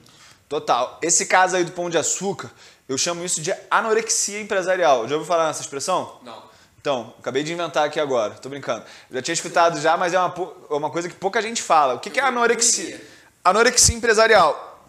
Total. 0.49 0.99
Esse 1.01 1.25
caso 1.25 1.55
aí 1.55 1.63
do 1.63 1.71
pão 1.71 1.89
de 1.89 1.97
açúcar, 1.97 2.51
eu 2.87 2.97
chamo 2.97 3.23
isso 3.23 3.41
de 3.41 3.53
anorexia 3.71 4.41
empresarial. 4.41 5.07
Já 5.07 5.15
ouviu 5.15 5.25
falar 5.25 5.47
nessa 5.47 5.61
expressão? 5.61 6.19
Não. 6.23 6.43
Então, 6.79 7.13
acabei 7.19 7.43
de 7.43 7.51
inventar 7.51 7.85
aqui 7.85 7.99
agora, 7.99 8.33
tô 8.35 8.49
brincando. 8.49 8.83
Já 9.11 9.21
tinha 9.21 9.33
escutado 9.33 9.79
já, 9.79 9.97
mas 9.97 10.13
é 10.13 10.19
uma, 10.19 10.33
é 10.69 10.73
uma 10.73 10.89
coisa 10.89 11.09
que 11.09 11.15
pouca 11.15 11.41
gente 11.41 11.61
fala. 11.61 11.95
O 11.95 11.99
que, 11.99 12.09
que 12.09 12.19
é 12.19 12.23
anorexia? 12.23 13.01
Anorexia 13.43 13.95
empresarial. 13.95 14.85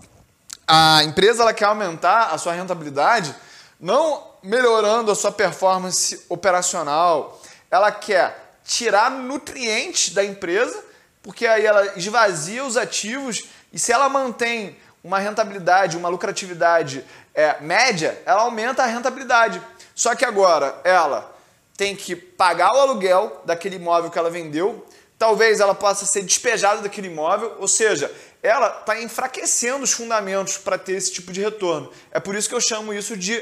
A 0.67 1.03
empresa 1.05 1.43
ela 1.43 1.55
quer 1.55 1.65
aumentar 1.65 2.27
a 2.27 2.39
sua 2.39 2.53
rentabilidade, 2.53 3.35
não 3.81 4.29
melhorando 4.43 5.11
a 5.11 5.15
sua 5.15 5.33
performance 5.33 6.25
operacional. 6.29 7.41
Ela 7.71 7.91
quer 7.91 8.59
tirar 8.65 9.11
nutrientes 9.11 10.13
da 10.13 10.25
empresa, 10.25 10.85
porque 11.23 11.47
aí 11.47 11.65
ela 11.65 11.99
esvazia 11.99 12.65
os 12.65 12.77
ativos 12.77 13.45
e 13.73 13.79
se 13.79 13.93
ela 13.93 14.09
mantém 14.09 14.77
uma 15.03 15.19
rentabilidade, 15.19 15.97
uma 15.97 16.09
lucratividade 16.09 17.05
é, 17.35 17.61
média, 17.61 18.21
ela 18.27 18.43
aumenta 18.43 18.83
a 18.83 18.87
rentabilidade. 18.87 19.63
Só 19.95 20.15
que 20.15 20.25
agora 20.25 20.81
ela 20.85 21.35
tem 21.77 21.95
que 21.95 22.17
pagar 22.17 22.75
o 22.75 22.81
aluguel 22.81 23.43
daquele 23.45 23.77
imóvel 23.77 24.11
que 24.11 24.19
ela 24.19 24.31
vendeu, 24.31 24.85
talvez 25.19 25.61
ela 25.61 25.75
possa 25.75 26.05
ser 26.05 26.23
despejada 26.23 26.83
daquele 26.83 27.09
imóvel, 27.09 27.57
ou 27.59 27.69
seja, 27.69 28.13
ela 28.43 28.79
está 28.81 29.01
enfraquecendo 29.01 29.85
os 29.85 29.93
fundamentos 29.93 30.59
para 30.59 30.79
ter 30.79 30.93
esse 30.93 31.13
tipo 31.13 31.33
de 31.33 31.41
retorno. 31.41 31.93
É 32.11 32.21
por 32.21 32.35
isso 32.35 32.49
que 32.49 32.55
eu 32.55 32.61
chamo 32.61 32.93
isso 32.93 33.17
de 33.17 33.41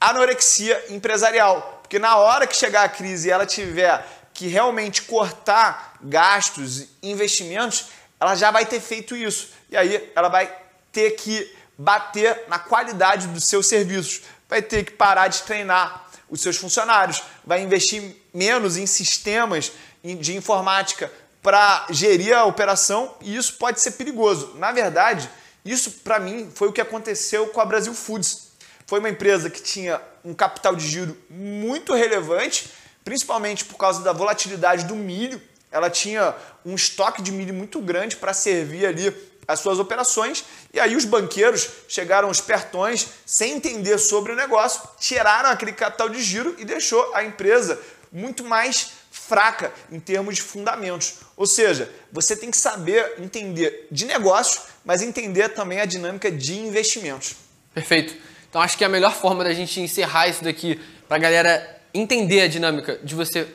anorexia 0.00 0.82
empresarial, 0.90 1.80
porque 1.82 1.98
na 1.98 2.16
hora 2.16 2.46
que 2.46 2.56
chegar 2.56 2.84
a 2.84 2.88
crise 2.88 3.28
e 3.28 3.30
ela 3.30 3.46
tiver 3.46 4.04
que 4.36 4.46
realmente 4.48 5.02
cortar 5.02 5.96
gastos 6.02 6.80
e 6.80 6.88
investimentos, 7.02 7.86
ela 8.20 8.36
já 8.36 8.50
vai 8.50 8.66
ter 8.66 8.80
feito 8.80 9.16
isso. 9.16 9.48
E 9.70 9.76
aí 9.76 10.12
ela 10.14 10.28
vai 10.28 10.54
ter 10.92 11.12
que 11.12 11.50
bater 11.76 12.44
na 12.46 12.58
qualidade 12.58 13.28
dos 13.28 13.44
seus 13.48 13.66
serviços, 13.66 14.22
vai 14.46 14.60
ter 14.60 14.84
que 14.84 14.92
parar 14.92 15.28
de 15.28 15.42
treinar 15.42 16.06
os 16.28 16.42
seus 16.42 16.58
funcionários, 16.58 17.22
vai 17.46 17.62
investir 17.62 18.14
menos 18.32 18.76
em 18.76 18.86
sistemas 18.86 19.72
de 20.04 20.36
informática 20.36 21.10
para 21.42 21.86
gerir 21.88 22.36
a 22.36 22.44
operação 22.44 23.14
e 23.22 23.34
isso 23.36 23.54
pode 23.54 23.80
ser 23.80 23.92
perigoso. 23.92 24.54
Na 24.56 24.70
verdade, 24.70 25.30
isso 25.64 25.90
para 26.04 26.20
mim 26.20 26.50
foi 26.54 26.68
o 26.68 26.72
que 26.72 26.80
aconteceu 26.80 27.46
com 27.48 27.60
a 27.60 27.64
Brasil 27.64 27.94
Foods. 27.94 28.48
Foi 28.86 28.98
uma 28.98 29.08
empresa 29.08 29.48
que 29.48 29.62
tinha 29.62 29.98
um 30.22 30.34
capital 30.34 30.76
de 30.76 30.86
giro 30.86 31.16
muito 31.30 31.94
relevante, 31.94 32.70
principalmente 33.06 33.64
por 33.64 33.76
causa 33.76 34.02
da 34.02 34.12
volatilidade 34.12 34.84
do 34.84 34.96
milho. 34.96 35.40
Ela 35.70 35.88
tinha 35.88 36.34
um 36.64 36.74
estoque 36.74 37.22
de 37.22 37.30
milho 37.30 37.54
muito 37.54 37.80
grande 37.80 38.16
para 38.16 38.34
servir 38.34 38.84
ali 38.84 39.14
as 39.46 39.60
suas 39.60 39.78
operações. 39.78 40.44
E 40.74 40.80
aí 40.80 40.96
os 40.96 41.04
banqueiros 41.04 41.68
chegaram 41.86 42.28
os 42.28 42.40
pertões 42.40 43.06
sem 43.24 43.52
entender 43.52 43.96
sobre 43.98 44.32
o 44.32 44.34
negócio, 44.34 44.82
tiraram 44.98 45.50
aquele 45.50 45.72
capital 45.72 46.08
de 46.08 46.20
giro 46.20 46.56
e 46.58 46.64
deixou 46.64 47.14
a 47.14 47.22
empresa 47.22 47.80
muito 48.10 48.42
mais 48.42 48.90
fraca 49.12 49.72
em 49.88 50.00
termos 50.00 50.34
de 50.34 50.42
fundamentos. 50.42 51.20
Ou 51.36 51.46
seja, 51.46 51.88
você 52.10 52.34
tem 52.34 52.50
que 52.50 52.56
saber 52.56 53.14
entender 53.20 53.86
de 53.88 54.04
negócio, 54.04 54.62
mas 54.84 55.00
entender 55.00 55.50
também 55.50 55.80
a 55.80 55.84
dinâmica 55.84 56.28
de 56.28 56.58
investimentos. 56.58 57.36
Perfeito. 57.72 58.16
Então 58.50 58.60
acho 58.60 58.76
que 58.76 58.84
a 58.84 58.88
melhor 58.88 59.14
forma 59.14 59.44
da 59.44 59.54
gente 59.54 59.80
encerrar 59.80 60.26
isso 60.26 60.42
daqui 60.42 60.80
para 61.06 61.18
a 61.18 61.20
galera 61.20 61.75
entender 61.98 62.42
a 62.42 62.48
dinâmica 62.48 62.98
de 63.02 63.14
você 63.14 63.46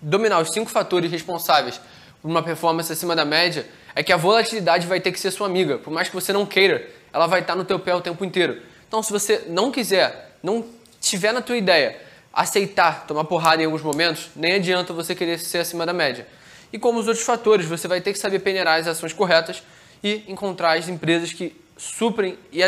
dominar 0.00 0.40
os 0.40 0.52
cinco 0.52 0.70
fatores 0.70 1.10
responsáveis 1.10 1.80
por 2.20 2.28
uma 2.28 2.42
performance 2.42 2.92
acima 2.92 3.14
da 3.14 3.24
média 3.24 3.66
é 3.94 4.02
que 4.02 4.12
a 4.12 4.16
volatilidade 4.16 4.86
vai 4.86 5.00
ter 5.00 5.12
que 5.12 5.20
ser 5.20 5.30
sua 5.30 5.46
amiga. 5.46 5.78
Por 5.78 5.92
mais 5.92 6.08
que 6.08 6.14
você 6.14 6.32
não 6.32 6.44
queira, 6.44 6.88
ela 7.12 7.26
vai 7.26 7.40
estar 7.40 7.54
no 7.54 7.64
teu 7.64 7.78
pé 7.78 7.94
o 7.94 8.00
tempo 8.00 8.24
inteiro. 8.24 8.60
Então, 8.86 9.02
se 9.02 9.12
você 9.12 9.44
não 9.48 9.70
quiser, 9.70 10.36
não 10.42 10.64
tiver 11.00 11.32
na 11.32 11.40
tua 11.40 11.56
ideia, 11.56 11.96
aceitar 12.32 13.06
tomar 13.06 13.24
porrada 13.24 13.62
em 13.62 13.64
alguns 13.64 13.82
momentos, 13.82 14.28
nem 14.36 14.54
adianta 14.54 14.92
você 14.92 15.14
querer 15.14 15.38
ser 15.38 15.58
acima 15.58 15.84
da 15.84 15.92
média. 15.92 16.26
E 16.72 16.78
como 16.78 16.98
os 16.98 17.06
outros 17.06 17.24
fatores, 17.24 17.66
você 17.66 17.88
vai 17.88 18.00
ter 18.00 18.12
que 18.12 18.18
saber 18.18 18.40
peneirar 18.40 18.78
as 18.78 18.86
ações 18.86 19.12
corretas 19.12 19.62
e 20.02 20.24
encontrar 20.28 20.78
as 20.78 20.88
empresas 20.88 21.32
que 21.32 21.56
suprem 21.76 22.38
e, 22.52 22.62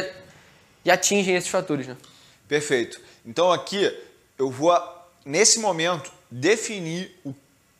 atingem 0.90 1.36
esses 1.36 1.50
fatores. 1.50 1.86
Né? 1.86 1.96
Perfeito. 2.48 3.00
Então 3.24 3.52
aqui 3.52 3.92
eu 4.40 4.50
vou, 4.50 4.74
nesse 5.22 5.58
momento, 5.58 6.10
definir 6.30 7.14
o 7.24 7.34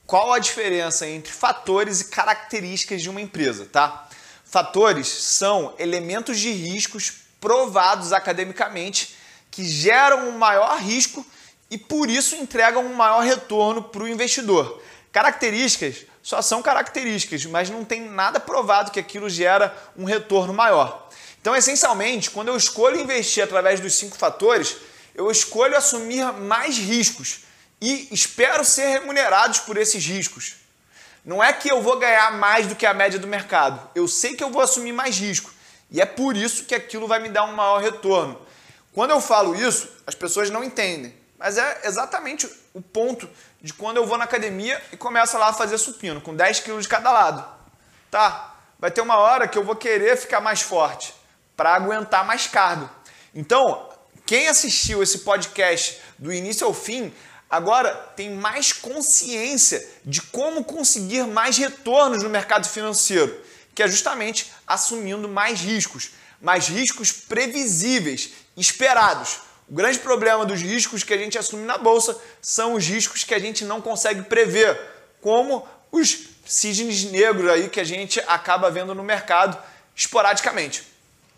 qual 0.05 0.35
a 0.35 0.39
diferença 0.39 1.09
entre 1.09 1.33
fatores 1.33 2.03
e 2.03 2.05
características 2.07 3.01
de 3.01 3.09
uma 3.09 3.21
empresa, 3.21 3.65
tá? 3.65 4.07
Fatores 4.45 5.07
são 5.09 5.75
elementos 5.79 6.39
de 6.39 6.51
riscos 6.51 7.13
provados 7.41 8.13
academicamente 8.13 9.17
que 9.51 9.65
geram 9.65 10.29
um 10.29 10.37
maior 10.37 10.79
risco 10.81 11.25
e 11.71 11.79
por 11.79 12.11
isso 12.11 12.37
entregam 12.37 12.85
um 12.85 12.95
maior 12.95 13.21
retorno 13.21 13.85
para 13.85 14.03
o 14.03 14.09
investidor. 14.09 14.83
Características 15.11 16.05
só 16.23 16.43
são 16.43 16.61
características, 16.61 17.47
mas 17.47 17.71
não 17.71 17.87
tem 17.87 18.03
nada 18.03 18.39
provado 18.39 18.91
que 18.91 19.01
aquilo 19.01 19.31
gera 19.31 19.75
um 19.97 20.05
retorno 20.05 20.53
maior. 20.53 21.09
Então, 21.41 21.57
essencialmente, 21.57 22.31
quando 22.31 22.49
eu 22.49 22.57
escolho 22.57 23.01
investir 23.01 23.43
através 23.43 23.81
dos 23.81 23.95
cinco 23.95 24.19
fatores, 24.19 24.77
eu 25.21 25.31
escolho 25.31 25.77
assumir 25.77 26.33
mais 26.33 26.79
riscos 26.79 27.41
e 27.79 28.09
espero 28.11 28.65
ser 28.65 28.87
remunerados 28.87 29.61
por 29.61 29.77
esses 29.77 30.05
riscos. 30.05 30.55
Não 31.23 31.45
é 31.45 31.53
que 31.53 31.71
eu 31.71 31.83
vou 31.83 31.99
ganhar 31.99 32.33
mais 32.33 32.67
do 32.67 32.75
que 32.75 32.87
a 32.87 32.95
média 32.95 33.19
do 33.19 33.27
mercado. 33.27 33.91
Eu 33.95 34.09
sei 34.09 34.35
que 34.35 34.43
eu 34.43 34.51
vou 34.51 34.63
assumir 34.63 34.93
mais 34.93 35.19
risco. 35.19 35.53
E 35.91 36.01
é 36.01 36.07
por 36.07 36.35
isso 36.35 36.65
que 36.65 36.75
aquilo 36.75 37.07
vai 37.07 37.19
me 37.19 37.29
dar 37.29 37.45
um 37.45 37.53
maior 37.53 37.83
retorno. 37.83 38.41
Quando 38.95 39.11
eu 39.11 39.21
falo 39.21 39.55
isso, 39.55 39.91
as 40.07 40.15
pessoas 40.15 40.49
não 40.49 40.65
entendem. 40.65 41.15
Mas 41.39 41.59
é 41.59 41.83
exatamente 41.85 42.49
o 42.73 42.81
ponto 42.81 43.29
de 43.61 43.75
quando 43.75 43.99
eu 43.99 44.07
vou 44.07 44.17
na 44.17 44.25
academia 44.25 44.81
e 44.91 44.97
começo 44.97 45.37
lá 45.37 45.49
a 45.49 45.53
fazer 45.53 45.77
supino, 45.77 46.23
com 46.23 46.35
10 46.35 46.61
quilos 46.61 46.85
de 46.85 46.89
cada 46.89 47.13
lado. 47.13 47.47
Tá? 48.11 48.55
Vai 48.79 48.91
ter 48.91 49.03
uma 49.03 49.19
hora 49.19 49.47
que 49.47 49.59
eu 49.59 49.65
vou 49.65 49.77
querer 49.77 50.17
ficar 50.17 50.41
mais 50.41 50.63
forte, 50.63 51.15
para 51.55 51.75
aguentar 51.75 52.25
mais 52.25 52.47
cargo. 52.47 52.89
Então, 53.35 53.90
quem 54.31 54.47
assistiu 54.47 55.03
esse 55.03 55.19
podcast 55.19 55.99
do 56.17 56.33
início 56.33 56.65
ao 56.65 56.73
fim 56.73 57.13
agora 57.51 57.93
tem 58.15 58.31
mais 58.31 58.73
consciência 58.73 59.85
de 60.05 60.23
como 60.23 60.63
conseguir 60.63 61.27
mais 61.27 61.59
retornos 61.59 62.23
no 62.23 62.31
mercado 62.31 62.69
financeiro, 62.69 63.37
que 63.75 63.83
é 63.83 63.89
justamente 63.89 64.53
assumindo 64.65 65.29
mais 65.29 65.61
riscos, 65.61 66.13
mais 66.41 66.69
riscos 66.69 67.11
previsíveis, 67.11 68.31
esperados. 68.57 69.41
O 69.69 69.75
grande 69.75 69.99
problema 69.99 70.47
dos 70.47 70.61
riscos 70.61 71.03
que 71.03 71.13
a 71.13 71.19
gente 71.19 71.37
assume 71.37 71.65
na 71.65 71.77
bolsa 71.77 72.17
são 72.41 72.75
os 72.75 72.87
riscos 72.87 73.25
que 73.25 73.35
a 73.35 73.41
gente 73.41 73.65
não 73.65 73.81
consegue 73.81 74.23
prever, 74.23 74.81
como 75.21 75.67
os 75.91 76.29
cisnes 76.47 77.03
negros 77.03 77.51
aí 77.51 77.69
que 77.69 77.81
a 77.81 77.85
gente 77.85 78.21
acaba 78.29 78.71
vendo 78.71 78.95
no 78.95 79.03
mercado 79.03 79.61
esporadicamente. 79.97 80.90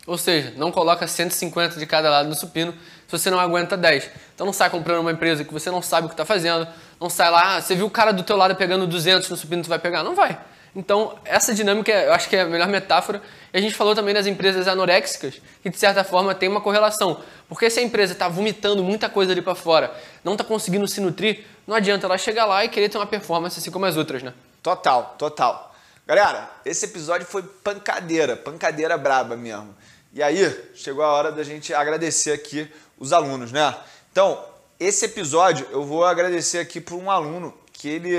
Ou 0.05 0.17
seja, 0.17 0.53
não 0.57 0.71
coloca 0.71 1.07
150 1.07 1.79
de 1.79 1.85
cada 1.85 2.09
lado 2.09 2.27
no 2.27 2.35
supino 2.35 2.73
se 3.07 3.11
você 3.11 3.29
não 3.29 3.39
aguenta 3.39 3.77
10. 3.77 4.09
Então 4.35 4.45
não 4.45 4.53
sai 4.53 4.69
comprando 4.69 4.99
uma 4.99 5.11
empresa 5.11 5.43
que 5.43 5.53
você 5.53 5.71
não 5.71 5.81
sabe 5.81 6.07
o 6.07 6.09
que 6.09 6.13
está 6.13 6.25
fazendo, 6.25 6.67
não 6.99 7.09
sai 7.09 7.31
lá, 7.31 7.55
ah, 7.55 7.61
você 7.61 7.75
viu 7.75 7.85
o 7.85 7.89
cara 7.89 8.11
do 8.11 8.23
teu 8.23 8.35
lado 8.35 8.55
pegando 8.55 8.85
200 8.85 9.29
no 9.29 9.37
supino, 9.37 9.63
tu 9.63 9.69
vai 9.69 9.79
pegar? 9.79 10.03
Não 10.03 10.13
vai. 10.13 10.37
Então, 10.75 11.15
essa 11.23 11.53
dinâmica 11.53 11.91
eu 11.91 12.13
acho 12.13 12.27
que 12.27 12.35
é 12.35 12.41
a 12.41 12.45
melhor 12.45 12.67
metáfora. 12.67 13.21
E 13.53 13.57
a 13.57 13.61
gente 13.61 13.75
falou 13.75 13.93
também 13.93 14.13
das 14.13 14.25
empresas 14.25 14.67
anoréxicas, 14.67 15.39
que 15.61 15.69
de 15.69 15.77
certa 15.77 16.03
forma 16.03 16.33
tem 16.33 16.49
uma 16.49 16.61
correlação. 16.61 17.21
Porque 17.47 17.69
se 17.69 17.79
a 17.79 17.83
empresa 17.83 18.13
está 18.13 18.27
vomitando 18.27 18.83
muita 18.83 19.07
coisa 19.07 19.31
ali 19.31 19.41
para 19.41 19.53
fora, 19.53 19.93
não 20.23 20.33
está 20.33 20.43
conseguindo 20.43 20.87
se 20.87 20.99
nutrir, 20.99 21.45
não 21.67 21.75
adianta 21.75 22.07
ela 22.07 22.17
chegar 22.17 22.45
lá 22.45 22.65
e 22.65 22.69
querer 22.69 22.89
ter 22.89 22.97
uma 22.97 23.05
performance 23.05 23.59
assim 23.59 23.69
como 23.69 23.85
as 23.85 23.95
outras, 23.95 24.23
né? 24.23 24.33
Total, 24.63 25.15
total. 25.17 25.72
Galera, 26.05 26.51
esse 26.65 26.83
episódio 26.83 27.25
foi 27.25 27.41
pancadeira, 27.41 28.35
pancadeira 28.35 28.97
braba 28.97 29.37
mesmo. 29.37 29.73
E 30.11 30.21
aí, 30.21 30.53
chegou 30.75 31.01
a 31.01 31.07
hora 31.07 31.31
da 31.31 31.43
gente 31.43 31.73
agradecer 31.73 32.33
aqui 32.33 32.69
os 32.99 33.13
alunos, 33.13 33.53
né? 33.53 33.73
Então, 34.11 34.45
esse 34.77 35.05
episódio 35.05 35.65
eu 35.71 35.85
vou 35.85 36.03
agradecer 36.03 36.59
aqui 36.59 36.81
por 36.81 36.95
um 36.95 37.09
aluno 37.09 37.57
que 37.71 37.87
ele. 37.87 38.13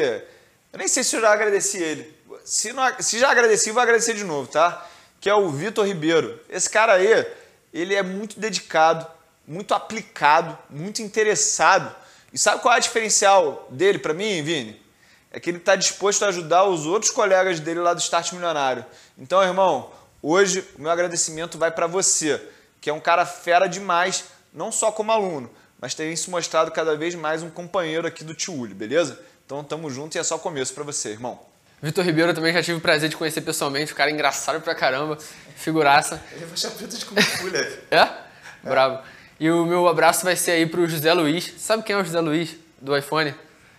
Eu 0.73 0.79
nem 0.79 0.89
sei 0.89 1.05
se 1.05 1.15
eu 1.15 1.21
já 1.21 1.31
agradeci 1.31 1.77
ele. 1.77 2.17
Se, 2.43 2.73
não, 2.73 2.91
se 3.01 3.19
já 3.19 3.31
agradeci, 3.31 3.71
vou 3.71 3.83
agradecer 3.83 4.15
de 4.15 4.25
novo, 4.25 4.49
tá? 4.51 4.89
Que 5.21 5.29
é 5.29 5.35
o 5.35 5.51
Vitor 5.51 5.87
Ribeiro. 5.87 6.41
Esse 6.49 6.71
cara 6.71 6.95
aí, 6.95 7.27
ele 7.73 7.95
é 7.95 8.03
muito 8.03 8.41
dedicado, 8.41 9.07
muito 9.47 9.75
aplicado, 9.75 10.57
muito 10.71 11.03
interessado. 11.03 11.95
E 12.33 12.39
sabe 12.39 12.63
qual 12.63 12.75
é 12.75 12.79
o 12.79 12.81
diferencial 12.81 13.69
dele 13.71 13.99
para 13.99 14.15
mim, 14.15 14.43
Vini? 14.43 14.84
É 15.35 15.41
que 15.41 15.51
ele 15.51 15.59
está 15.59 15.75
disposto 15.75 16.23
a 16.25 16.29
ajudar 16.29 16.65
os 16.65 16.87
outros 16.87 17.11
colegas 17.11 17.59
dele 17.59 17.81
lá 17.81 17.93
do 17.93 18.01
Start 18.01 18.33
Milionário. 18.33 18.87
Então, 19.19 19.43
irmão, 19.43 19.91
Hoje, 20.27 20.65
o 20.79 20.81
meu 20.81 20.91
agradecimento 20.91 21.59
vai 21.59 21.71
para 21.71 21.87
você, 21.87 22.41
que 22.81 22.89
é 22.89 22.93
um 22.95 22.99
cara 22.99 23.27
fera 23.27 23.67
demais, 23.67 24.25
não 24.55 24.73
só 24.73 24.91
como 24.91 25.13
aluno, 25.13 25.51
mas 25.79 25.95
tem 25.95 26.17
se 26.17 26.31
mostrado 26.31 26.71
cada 26.71 26.97
vez 26.97 27.15
mais 27.15 27.43
um 27.43 27.51
companheiro 27.51 28.07
aqui 28.07 28.25
do 28.25 28.35
Tio 28.35 28.55
Uli, 28.55 28.73
beleza? 28.73 29.21
Então 29.45 29.63
tamo 29.63 29.91
junto 29.91 30.17
e 30.17 30.19
é 30.19 30.23
só 30.23 30.39
começo 30.39 30.73
para 30.73 30.83
você, 30.83 31.11
irmão. 31.11 31.39
Vitor 31.83 32.03
Ribeiro 32.03 32.33
também 32.33 32.55
já 32.55 32.63
tive 32.63 32.79
o 32.79 32.81
prazer 32.81 33.11
de 33.11 33.19
conhecer 33.19 33.43
pessoalmente, 33.43 33.93
o 33.93 33.95
cara 33.95 34.11
é 34.11 34.15
engraçado 34.15 34.63
pra 34.63 34.75
caramba, 34.75 35.19
figuraça. 35.57 36.19
Ele 36.33 36.47
vai 36.47 36.57
chapeta 36.57 36.97
de 36.97 37.05
Kung 37.05 37.21
Fu, 37.21 37.49
É? 37.91 37.95
é? 37.95 38.09
Bravo. 38.63 39.03
E 39.39 39.51
o 39.51 39.67
meu 39.67 39.87
abraço 39.87 40.25
vai 40.25 40.37
ser 40.37 40.53
aí 40.53 40.65
pro 40.65 40.89
José 40.89 41.13
Luiz. 41.13 41.53
Sabe 41.59 41.83
quem 41.83 41.95
é 41.95 41.99
o 41.99 42.03
José 42.03 42.21
Luiz 42.23 42.57
do 42.81 42.97
iPhone? 42.97 43.35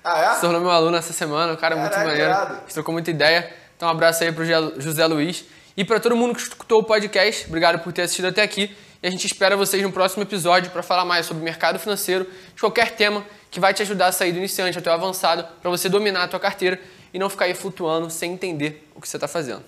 Ah, 0.06 0.20
é? 0.20 0.36
Se 0.36 0.42
tornou 0.42 0.62
meu 0.62 0.70
aluno 0.70 0.96
essa 0.96 1.12
semana, 1.12 1.54
o 1.54 1.58
cara 1.58 1.74
é 1.76 1.80
muito 1.80 1.98
maneiro. 1.98 2.32
Trocou 2.72 2.94
muita 2.94 3.10
ideia. 3.10 3.52
Então 3.76 3.88
um 3.88 3.92
abraço 3.92 4.24
aí 4.24 4.32
pro 4.32 4.46
José 4.46 5.06
Luiz. 5.08 5.46
E 5.76 5.84
para 5.84 6.00
todo 6.00 6.16
mundo 6.16 6.36
que 6.36 6.42
escutou 6.42 6.80
o 6.80 6.84
podcast, 6.84 7.48
obrigado 7.48 7.80
por 7.80 7.92
ter 7.92 8.04
assistido 8.04 8.28
até 8.28 8.44
aqui. 8.44 8.76
E 9.02 9.08
a 9.08 9.10
gente 9.10 9.26
espera 9.26 9.58
vocês 9.58 9.82
no 9.82 9.92
próximo 9.92 10.22
episódio 10.22 10.70
para 10.70 10.84
falar 10.84 11.06
mais 11.06 11.26
sobre 11.26 11.44
mercado 11.44 11.80
financeiro, 11.80 12.26
de 12.54 12.62
qualquer 12.62 12.92
tema 12.92 13.26
que 13.50 13.60
vai 13.60 13.74
te 13.74 13.82
ajudar 13.82 14.08
a 14.08 14.12
sair 14.12 14.32
do 14.32 14.38
iniciante 14.38 14.78
até 14.78 14.92
o 14.92 14.94
avançado, 14.94 15.44
para 15.60 15.72
você 15.72 15.90
dominar 15.90 16.24
a 16.24 16.28
tua 16.28 16.40
carteira 16.40 16.80
e 17.12 17.18
não 17.18 17.30
ficar 17.30 17.46
aí 17.46 17.56
flutuando 17.56 18.10
sem 18.12 18.34
entender 18.34 18.88
o 18.94 19.02
que 19.02 19.10
você 19.10 19.18
está 19.18 19.28
fazendo. 19.28 19.64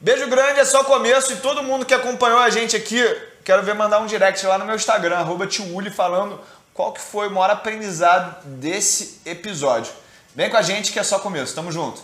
Beijo 0.00 0.28
grande, 0.28 0.60
é 0.60 0.64
só 0.64 0.84
começo 0.84 1.32
e 1.32 1.36
todo 1.36 1.62
mundo 1.62 1.84
que 1.84 1.92
acompanhou 1.92 2.38
a 2.38 2.48
gente 2.48 2.76
aqui, 2.76 3.04
quero 3.44 3.62
ver 3.62 3.74
mandar 3.74 3.98
um 3.98 4.06
direct 4.06 4.46
lá 4.46 4.56
no 4.56 4.64
meu 4.64 4.76
Instagram, 4.76 5.16
arroba 5.16 5.48
falando 5.94 6.40
qual 6.80 6.94
que 6.94 7.00
foi 7.00 7.28
o 7.28 7.30
maior 7.30 7.50
aprendizado 7.50 8.42
desse 8.46 9.20
episódio. 9.26 9.92
Vem 10.34 10.48
com 10.48 10.56
a 10.56 10.62
gente 10.62 10.92
que 10.92 10.98
é 10.98 11.02
só 11.02 11.18
começo, 11.18 11.54
tamo 11.54 11.70
junto. 11.70 12.00